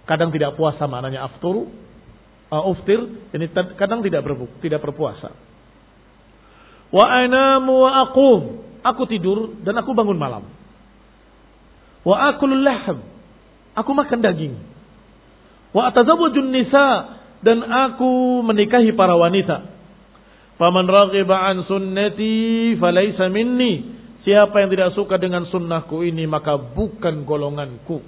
Kadang 0.07 0.31
tidak 0.31 0.55
puasa 0.55 0.87
maknanya 0.87 1.27
afturu, 1.27 1.90
uh, 2.51 2.71
uftir, 2.71 3.01
ini 3.33 3.47
kadang 3.79 4.03
tidak 4.03 4.27
berbuka, 4.27 4.55
tidak 4.61 4.83
berpuasa. 4.83 5.33
Wa 6.91 7.07
anamu 7.07 7.87
wa 7.87 7.91
aqum. 8.11 8.43
Aku 8.81 9.07
tidur 9.07 9.61
dan 9.63 9.79
aku 9.79 9.95
bangun 9.95 10.19
malam. 10.19 10.45
Wa 12.03 12.35
akulul 12.35 12.65
lahm. 12.65 12.99
Aku 13.79 13.95
makan 13.95 14.19
daging. 14.25 14.55
Wa 15.71 15.95
atazawwajun 15.95 16.51
nisa 16.51 16.87
dan 17.47 17.63
aku 17.63 18.43
menikahi 18.43 18.91
para 18.97 19.15
wanita. 19.15 19.71
Faman 20.59 20.89
raghiba 20.91 21.37
an 21.41 21.65
sunnati 21.65 22.75
falaysa 22.77 23.31
minni. 23.31 24.01
Siapa 24.21 24.53
yang 24.61 24.69
tidak 24.69 24.93
suka 24.93 25.17
dengan 25.17 25.49
sunnahku 25.49 26.05
ini 26.05 26.29
maka 26.29 26.61
bukan 26.61 27.25
golonganku. 27.25 28.05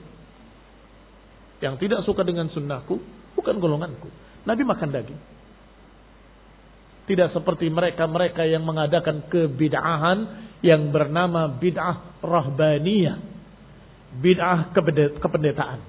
Yang 1.65 1.75
tidak 1.87 2.01
suka 2.05 2.27
dengan 2.27 2.53
sunnahku 2.53 3.01
bukan 3.39 3.57
golonganku. 3.57 4.09
Nabi 4.43 4.63
makan 4.67 4.91
daging. 4.91 5.21
Tidak 7.03 7.35
seperti 7.35 7.67
mereka-mereka 7.67 8.47
yang 8.47 8.63
mengadakan 8.63 9.27
kebid'ahan 9.27 10.19
yang 10.63 10.95
bernama 10.95 11.51
bid'ah 11.59 12.23
rahbaniyah. 12.23 13.19
Bid'ah 14.23 14.71
kependetaan. 15.19 15.81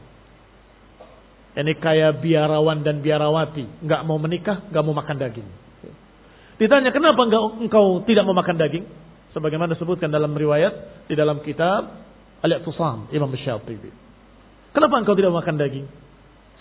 Ini 1.53 1.73
kayak 1.77 2.25
biarawan 2.25 2.81
dan 2.81 3.05
biarawati. 3.05 3.85
Nggak 3.85 4.01
mau 4.09 4.17
menikah, 4.17 4.65
nggak 4.73 4.83
mau 4.83 4.95
makan 4.97 5.17
daging. 5.21 5.49
Ditanya, 6.57 6.89
kenapa 6.89 7.21
enggak, 7.25 7.43
engkau 7.61 8.01
tidak 8.05 8.23
mau 8.25 8.33
makan 8.33 8.57
daging? 8.57 8.85
Sebagaimana 9.37 9.73
disebutkan 9.77 10.09
dalam 10.09 10.33
riwayat, 10.33 11.05
di 11.09 11.13
dalam 11.17 11.41
kitab 11.41 12.05
Al-Iqtisam, 12.41 13.09
Imam 13.13 13.29
Syatibi. 13.37 13.89
Kenapa 14.73 14.97
engkau 15.01 15.13
tidak 15.13 15.33
makan 15.33 15.61
daging? 15.61 15.85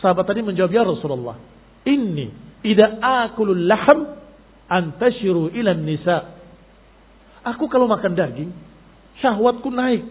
Sahabat 0.00 0.28
tadi 0.28 0.44
menjawab, 0.44 0.72
Ya 0.72 0.84
Rasulullah, 0.84 1.40
Inni 1.82 2.30
ida 2.62 3.02
akulul 3.02 3.66
laham 3.66 4.18
antashiru 4.70 5.50
ilan 5.50 5.82
nisa. 5.82 6.38
Aku 7.42 7.66
kalau 7.66 7.90
makan 7.90 8.14
daging, 8.14 8.50
syahwatku 9.18 9.66
naik 9.74 10.06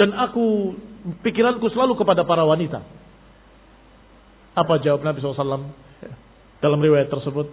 dan 0.00 0.16
aku 0.16 0.72
pikiranku 1.20 1.68
selalu 1.68 2.00
kepada 2.00 2.24
para 2.24 2.48
wanita. 2.48 2.80
Apa 4.56 4.80
jawab 4.80 5.04
Nabi 5.04 5.20
SAW 5.20 5.72
dalam 6.60 6.80
riwayat 6.80 7.12
tersebut 7.12 7.48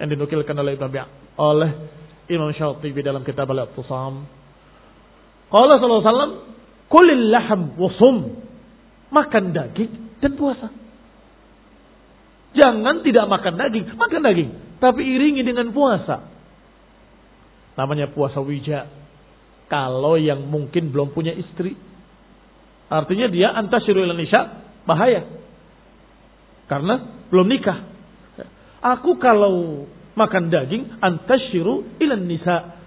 yang 0.00 0.08
dinukilkan 0.12 0.56
oleh 0.56 0.76
Imam 0.76 0.92
oleh 1.36 1.70
Imam 2.28 2.50
Syatibi 2.52 3.04
dalam 3.04 3.22
kitab 3.22 3.48
Al-Iqtisam. 3.48 4.24
Qala 5.46 5.78
sallallahu 5.78 6.02
alaihi 6.02 6.10
wasallam, 6.10 6.32
"Kulil 6.90 7.24
laham 7.30 7.60
wasum." 7.78 8.16
Makan 9.06 9.54
daging 9.54 10.18
dan 10.18 10.34
puasa. 10.34 10.66
Jangan 12.56 13.04
tidak 13.04 13.28
makan 13.28 13.54
daging, 13.60 13.84
makan 14.00 14.20
daging. 14.24 14.50
Tapi 14.80 15.02
iringi 15.04 15.44
dengan 15.44 15.68
puasa. 15.76 16.24
Namanya 17.76 18.08
puasa 18.08 18.40
wija. 18.40 18.88
Kalau 19.68 20.16
yang 20.16 20.48
mungkin 20.48 20.88
belum 20.88 21.12
punya 21.12 21.36
istri. 21.36 21.76
Artinya 22.88 23.28
dia 23.28 23.52
antasyiru 23.52 24.08
nisya, 24.08 24.40
bahaya. 24.88 25.26
Karena 26.70 27.26
belum 27.28 27.46
nikah. 27.50 27.78
Aku 28.80 29.18
kalau 29.20 29.84
makan 30.16 30.48
daging, 30.48 30.96
antasyiru 31.02 31.98
ilan 32.00 32.24
nisa. 32.24 32.78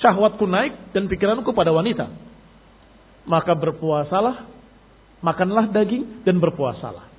Syahwatku 0.00 0.46
naik 0.46 0.94
dan 0.96 1.10
pikiranku 1.10 1.50
pada 1.52 1.74
wanita. 1.74 2.08
Maka 3.28 3.52
berpuasalah, 3.52 4.48
makanlah 5.20 5.68
daging 5.74 6.24
dan 6.24 6.40
berpuasalah. 6.40 7.09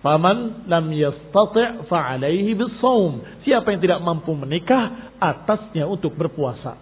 Faman 0.00 0.64
lam 0.64 0.88
yastati' 0.96 1.84
fa'alaihi 1.84 2.56
bisawm. 2.56 3.44
Siapa 3.44 3.68
yang 3.68 3.80
tidak 3.84 4.00
mampu 4.00 4.32
menikah, 4.32 5.12
atasnya 5.20 5.84
untuk 5.84 6.16
berpuasa. 6.16 6.80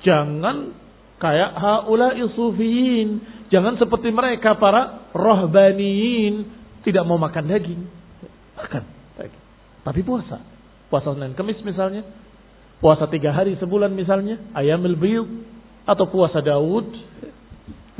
Jangan 0.00 0.72
kayak 1.20 1.52
haula 1.60 2.16
sufiyin. 2.32 3.20
Jangan 3.52 3.76
seperti 3.76 4.08
mereka 4.08 4.56
para 4.56 5.12
rohbaniyin. 5.12 6.48
Tidak 6.80 7.04
mau 7.04 7.20
makan 7.20 7.44
daging. 7.44 7.82
Makan. 8.56 8.82
Tapi 9.84 10.00
puasa. 10.00 10.40
Puasa 10.88 11.12
Senin 11.12 11.36
Kemis 11.36 11.60
misalnya. 11.60 12.08
Puasa 12.80 13.04
tiga 13.12 13.36
hari 13.36 13.60
sebulan 13.60 13.92
misalnya. 13.92 14.40
Ayamil 14.56 14.96
biyud. 14.96 15.28
Atau 15.84 16.08
puasa 16.08 16.40
Daud. 16.40 16.88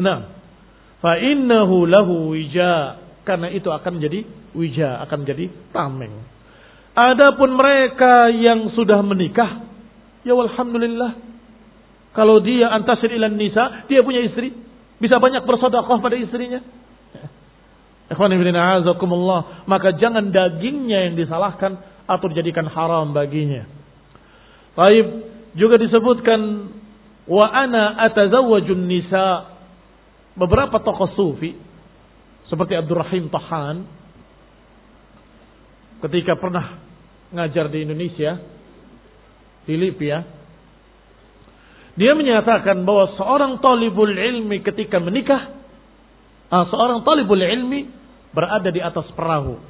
Nah. 0.01 0.33
Fa 1.05 1.21
innahu 1.21 1.85
lahu 1.85 2.33
wija' 2.33 3.04
Karena 3.25 3.49
itu 3.49 3.73
akan 3.73 3.99
menjadi 3.99 4.21
wija, 4.53 5.01
akan 5.09 5.25
menjadi 5.25 5.45
tameng. 5.73 6.13
Adapun 6.95 7.57
mereka 7.57 8.31
yang 8.31 8.71
sudah 8.77 9.01
menikah, 9.01 9.65
ya 10.23 10.37
alhamdulillah. 10.37 11.19
Kalau 12.15 12.39
dia 12.39 12.71
antasir 12.71 13.11
ilan 13.11 13.35
nisa, 13.35 13.89
dia 13.91 14.05
punya 14.07 14.23
istri, 14.23 14.55
bisa 15.03 15.19
banyak 15.19 15.43
bersedekah 15.43 15.99
pada 15.99 16.15
istrinya. 16.15 16.63
Maka 19.67 19.89
jangan 19.99 20.31
dagingnya 20.31 21.11
yang 21.11 21.15
disalahkan 21.19 21.81
atau 22.07 22.27
dijadikan 22.31 22.69
haram 22.71 23.11
baginya. 23.11 23.67
Baik, 24.79 25.07
juga 25.59 25.81
disebutkan 25.81 26.41
wa 27.27 27.47
ana 27.49 27.99
atazawwajun 28.07 28.85
nisa. 28.87 29.57
Beberapa 30.35 30.83
tokoh 30.83 31.11
sufi 31.15 31.55
seperti 32.49 32.77
Abdurrahim 32.77 33.33
Tahan. 33.33 33.77
Ketika 36.05 36.37
pernah 36.37 36.85
ngajar 37.33 37.73
di 37.73 37.89
Indonesia 37.89 38.37
di 39.65 39.75
Libya 39.81 40.21
dia 41.95 42.13
menyatakan 42.13 42.83
bahwa 42.83 43.15
seorang 43.15 43.63
talibul 43.63 44.11
ilmi 44.11 44.61
ketika 44.61 44.99
menikah 44.99 45.55
uh, 46.51 46.67
seorang 46.69 47.07
talibul 47.07 47.39
ilmi 47.39 47.87
berada 48.35 48.69
di 48.69 48.83
atas 48.83 49.07
perahu. 49.15 49.63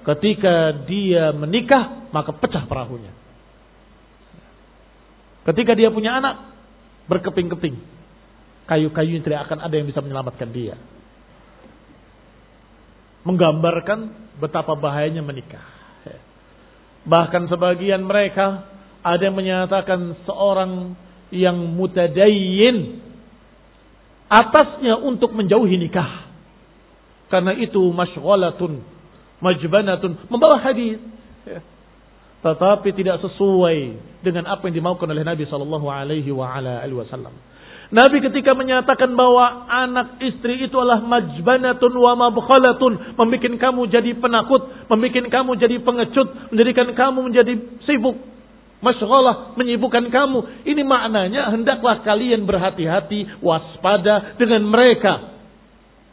Ketika 0.00 0.86
dia 0.88 1.34
menikah 1.36 2.08
maka 2.14 2.32
pecah 2.32 2.64
perahunya. 2.64 3.12
Ketika 5.44 5.76
dia 5.76 5.92
punya 5.92 6.16
anak 6.16 6.56
berkeping-keping 7.10 7.99
kayu-kayu 8.70 9.18
yang 9.18 9.24
tidak 9.26 9.50
akan 9.50 9.58
ada 9.66 9.74
yang 9.74 9.90
bisa 9.90 9.98
menyelamatkan 9.98 10.48
dia. 10.54 10.78
Menggambarkan 13.26 14.30
betapa 14.38 14.78
bahayanya 14.78 15.26
menikah. 15.26 15.66
Bahkan 17.02 17.50
sebagian 17.50 18.06
mereka 18.06 18.70
ada 19.02 19.18
yang 19.26 19.34
menyatakan 19.34 20.22
seorang 20.22 20.94
yang 21.34 21.56
mutadayyin 21.74 23.02
atasnya 24.30 24.94
untuk 25.02 25.34
menjauhi 25.34 25.74
nikah. 25.74 26.30
Karena 27.26 27.54
itu 27.58 27.78
masyghalatun, 27.90 28.82
majbanatun, 29.42 30.30
membawa 30.30 30.62
hadis. 30.62 31.02
Tetapi 32.40 32.88
tidak 32.96 33.20
sesuai 33.20 33.78
dengan 34.24 34.48
apa 34.48 34.64
yang 34.70 34.80
dimaukan 34.80 35.10
oleh 35.10 35.26
Nabi 35.26 35.44
sallallahu 35.50 35.86
alaihi 35.90 36.30
wasallam. 36.32 37.34
Nabi 37.90 38.22
ketika 38.22 38.54
menyatakan 38.54 39.18
bahwa 39.18 39.66
anak 39.66 40.22
istri 40.22 40.62
itu 40.62 40.78
adalah 40.78 41.02
majbanatun 41.02 41.90
wa 41.90 42.14
mabkhalatun, 42.14 43.18
membuat 43.18 43.54
kamu 43.58 43.80
jadi 43.90 44.14
penakut, 44.14 44.62
membuat 44.86 45.26
kamu 45.26 45.50
jadi 45.58 45.76
pengecut, 45.82 46.54
menjadikan 46.54 46.94
kamu 46.94 47.18
menjadi 47.26 47.52
sibuk, 47.90 48.14
masyghhalah, 48.78 49.58
menyibukkan 49.58 50.06
kamu. 50.06 50.38
Ini 50.70 50.82
maknanya 50.86 51.50
hendaklah 51.50 52.06
kalian 52.06 52.46
berhati-hati, 52.46 53.42
waspada 53.42 54.38
dengan 54.38 54.62
mereka. 54.70 55.34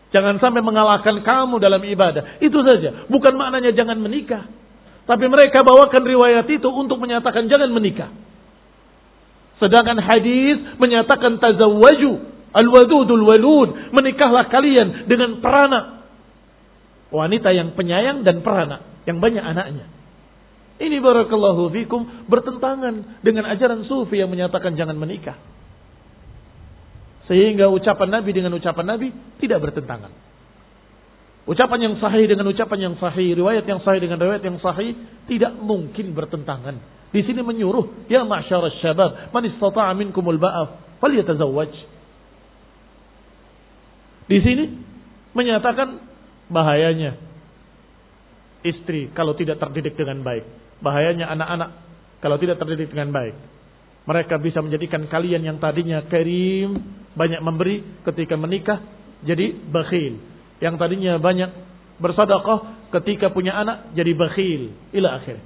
Jangan 0.10 0.42
sampai 0.42 0.66
mengalahkan 0.66 1.22
kamu 1.22 1.62
dalam 1.62 1.84
ibadah. 1.84 2.42
Itu 2.42 2.64
saja. 2.66 3.06
Bukan 3.06 3.38
maknanya 3.38 3.76
jangan 3.78 4.02
menikah. 4.02 4.50
Tapi 5.06 5.26
mereka 5.30 5.62
bawakan 5.62 6.04
riwayat 6.04 6.50
itu 6.50 6.68
untuk 6.68 6.98
menyatakan 6.98 7.46
jangan 7.46 7.70
menikah. 7.70 8.10
Sedangkan 9.58 9.98
hadis 9.98 10.62
menyatakan 10.78 11.42
tazawwaju 11.42 12.12
al-wadudul 12.54 13.24
walud, 13.26 13.70
menikahlah 13.94 14.50
kalian 14.50 15.10
dengan 15.10 15.42
peranak. 15.42 16.06
Wanita 17.10 17.50
yang 17.56 17.74
penyayang 17.74 18.22
dan 18.28 18.44
peranak, 18.44 18.84
yang 19.08 19.18
banyak 19.24 19.42
anaknya. 19.42 19.88
Ini 20.78 21.02
barakallahu 21.02 21.74
fikum 21.74 22.30
bertentangan 22.30 23.26
dengan 23.26 23.50
ajaran 23.50 23.82
sufi 23.90 24.22
yang 24.22 24.30
menyatakan 24.30 24.78
jangan 24.78 24.94
menikah. 24.94 25.38
Sehingga 27.26 27.68
ucapan 27.68 28.22
Nabi 28.22 28.30
dengan 28.32 28.54
ucapan 28.54 28.86
Nabi 28.94 29.10
tidak 29.42 29.60
bertentangan. 29.66 30.27
Ucapan 31.48 31.80
yang 31.80 31.96
sahih 32.04 32.28
dengan 32.28 32.44
ucapan 32.52 32.92
yang 32.92 32.96
sahih, 33.00 33.32
riwayat 33.40 33.64
yang 33.64 33.80
sahih 33.80 34.04
dengan 34.04 34.20
riwayat 34.20 34.44
yang 34.44 34.60
sahih 34.60 34.92
tidak 35.32 35.56
mungkin 35.64 36.12
bertentangan. 36.12 36.76
Di 37.16 37.24
sini 37.24 37.40
menyuruh, 37.40 38.12
ya 38.12 38.28
ma'syar 38.28 38.68
syabab, 38.84 39.32
man 39.32 39.48
istata'a 39.48 39.96
minkumul 39.96 40.36
ba'af, 40.36 41.00
falyatazawwaj. 41.00 41.72
Di 44.28 44.44
sini 44.44 44.76
menyatakan 45.32 46.04
bahayanya 46.52 47.16
istri 48.68 49.08
kalau 49.16 49.32
tidak 49.40 49.56
terdidik 49.64 49.96
dengan 49.96 50.28
baik. 50.28 50.44
Bahayanya 50.84 51.32
anak-anak 51.32 51.70
kalau 52.20 52.36
tidak 52.44 52.60
terdidik 52.60 52.92
dengan 52.92 53.16
baik. 53.16 53.40
Mereka 54.04 54.36
bisa 54.44 54.60
menjadikan 54.60 55.08
kalian 55.08 55.48
yang 55.48 55.58
tadinya 55.64 56.04
karim, 56.12 56.76
banyak 57.16 57.40
memberi 57.40 58.04
ketika 58.04 58.36
menikah, 58.36 58.84
jadi 59.24 59.56
bakhil. 59.72 60.37
Yang 60.58 60.76
tadinya 60.82 61.22
banyak 61.22 61.50
bersadaqah 62.02 62.92
ketika 62.98 63.30
punya 63.30 63.58
anak, 63.58 63.94
jadi 63.94 64.12
bakhil. 64.18 64.74
Ila 64.94 65.22
akhir. 65.22 65.38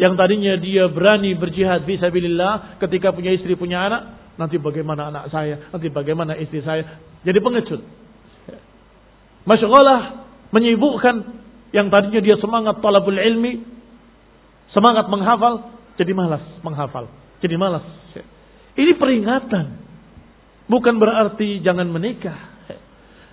Yang 0.00 0.14
tadinya 0.18 0.54
dia 0.58 0.84
berani 0.88 1.36
berjihad 1.36 1.84
visabilillah 1.84 2.80
ketika 2.80 3.12
punya 3.12 3.30
istri 3.34 3.54
punya 3.54 3.86
anak, 3.86 4.02
nanti 4.40 4.56
bagaimana 4.56 5.12
anak 5.12 5.24
saya, 5.28 5.68
nanti 5.68 5.92
bagaimana 5.92 6.34
istri 6.40 6.64
saya, 6.64 6.98
jadi 7.22 7.38
pengecut. 7.38 7.80
Masya 9.42 9.66
Allah 9.68 10.26
menyibukkan 10.54 11.16
yang 11.74 11.90
tadinya 11.92 12.20
dia 12.22 12.36
semangat 12.40 12.80
talabul 12.80 13.16
ilmi, 13.16 13.64
semangat 14.72 15.08
menghafal, 15.12 15.72
jadi 16.00 16.12
malas 16.16 16.44
menghafal, 16.64 17.08
jadi 17.44 17.56
malas. 17.60 17.84
Ini 18.72 18.96
peringatan, 18.96 19.66
bukan 20.68 20.94
berarti 20.96 21.60
jangan 21.60 21.84
menikah. 21.92 22.51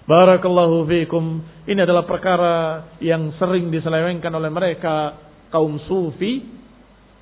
Barakallahu 0.09 0.89
fiikum. 0.89 1.45
Ini 1.69 1.85
adalah 1.85 2.01
perkara 2.09 2.55
yang 2.97 3.29
sering 3.37 3.69
diselewengkan 3.69 4.33
oleh 4.33 4.49
mereka 4.49 5.13
kaum 5.53 5.77
sufi 5.85 6.49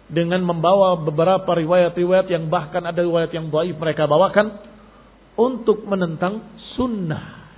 dengan 0.08 0.40
membawa 0.40 0.96
beberapa 0.96 1.52
riwayat-riwayat 1.52 2.32
yang 2.32 2.48
bahkan 2.48 2.80
ada 2.88 3.04
riwayat 3.04 3.36
yang 3.36 3.52
baik 3.52 3.76
mereka 3.76 4.08
bawakan 4.08 4.56
untuk 5.36 5.84
menentang 5.84 6.64
sunnah 6.80 7.52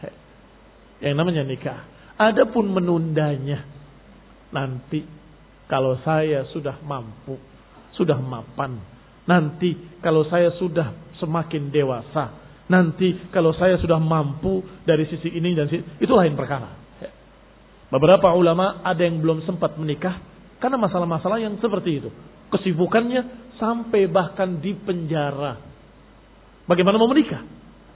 yang 0.97 1.13
namanya 1.13 1.45
nikah. 1.45 1.85
Adapun 2.17 2.73
menundanya 2.73 3.63
nanti 4.49 5.05
kalau 5.69 5.93
saya 6.01 6.49
sudah 6.49 6.81
mampu, 6.81 7.37
sudah 7.93 8.17
mapan, 8.17 8.81
nanti 9.29 9.77
kalau 10.01 10.25
saya 10.25 10.57
sudah 10.57 11.13
semakin 11.21 11.69
dewasa, 11.69 12.48
nanti 12.69 13.17
kalau 13.33 13.51
saya 13.57 13.75
sudah 13.81 13.97
mampu 13.97 14.61
dari 14.85 15.09
sisi 15.09 15.33
ini 15.33 15.57
dan 15.57 15.65
sisi 15.67 15.81
itu 15.99 16.13
lain 16.13 16.37
perkara. 16.37 16.77
Beberapa 17.89 18.29
ulama 18.37 18.85
ada 18.85 19.01
yang 19.01 19.17
belum 19.17 19.41
sempat 19.49 19.73
menikah 19.81 20.21
karena 20.61 20.77
masalah-masalah 20.77 21.41
yang 21.41 21.57
seperti 21.57 22.05
itu. 22.05 22.09
Kesibukannya 22.53 23.53
sampai 23.57 24.05
bahkan 24.05 24.61
di 24.61 24.77
penjara. 24.77 25.57
Bagaimana 26.69 27.01
mau 27.01 27.09
menikah? 27.09 27.41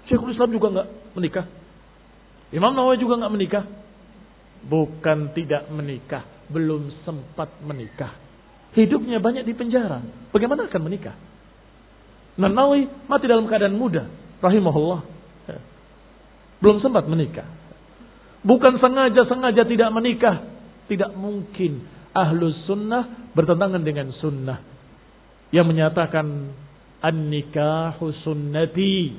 Syekhul 0.09 0.33
Islam 0.33 0.49
juga 0.49 0.67
nggak 0.73 0.89
menikah. 1.13 1.45
Imam 2.49 2.73
Nawawi 2.73 2.97
juga 2.97 3.21
nggak 3.21 3.33
menikah. 3.33 3.65
Bukan 4.63 5.35
tidak 5.35 5.69
menikah, 5.69 6.23
belum 6.49 7.05
sempat 7.05 7.61
menikah. 7.61 8.15
Hidupnya 8.73 9.21
banyak 9.21 9.45
di 9.45 9.53
penjara. 9.53 10.01
Bagaimana 10.33 10.65
akan 10.71 10.81
menikah? 10.81 11.13
Nawawi 12.39 12.89
mati 13.05 13.29
dalam 13.29 13.45
keadaan 13.45 13.77
muda, 13.77 14.09
rahimahullah. 14.43 15.13
Belum 16.63 16.79
sempat 16.79 17.07
menikah. 17.11 17.43
Bukan 18.43 18.79
sengaja-sengaja 18.79 19.67
tidak 19.67 19.89
menikah. 19.91 20.47
Tidak 20.87 21.11
mungkin 21.15 21.83
ahlus 22.15 22.55
sunnah 22.63 23.31
bertentangan 23.35 23.83
dengan 23.83 24.15
sunnah. 24.19 24.63
Yang 25.51 25.67
menyatakan 25.75 26.55
an-nikahu 27.03 28.15
sunnati. 28.23 29.15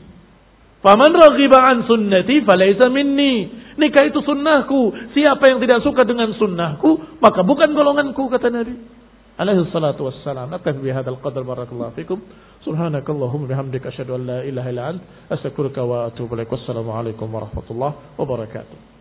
Faman 0.81 1.13
raghiba 1.13 1.59
an 1.61 1.85
sunnati 1.85 2.45
falaysa 2.49 2.89
minni. 2.89 3.49
Nikah 3.77 4.09
itu 4.09 4.25
sunnahku. 4.25 5.13
Siapa 5.13 5.45
yang 5.53 5.61
tidak 5.61 5.85
suka 5.85 6.09
dengan 6.09 6.33
sunnahku, 6.37 7.21
maka 7.21 7.45
bukan 7.45 7.77
golonganku 7.77 8.25
kata 8.33 8.49
Nabi. 8.49 9.04
Alaihi 9.35 9.67
salatu 9.75 10.07
wassalam. 10.07 10.47
Naktafi 10.51 10.79
bihadzal 10.79 11.19
qadar 11.19 11.43
barakallahu 11.43 11.95
fikum. 11.99 12.23
Subhanakallahumma 12.63 13.51
bihamdika 13.51 13.91
asyhadu 13.91 14.15
an 14.15 14.27
la 14.31 14.39
ilaha 14.47 14.69
illa 14.71 14.83
ant 14.95 15.03
astaghfiruka 15.31 15.83
wa 15.83 16.07
atubu 16.07 16.39
ilaik. 16.39 16.55
Wassalamu 16.55 16.95
alaikum 16.95 17.27
warahmatullahi 17.35 18.15
wabarakatuh. 18.15 18.94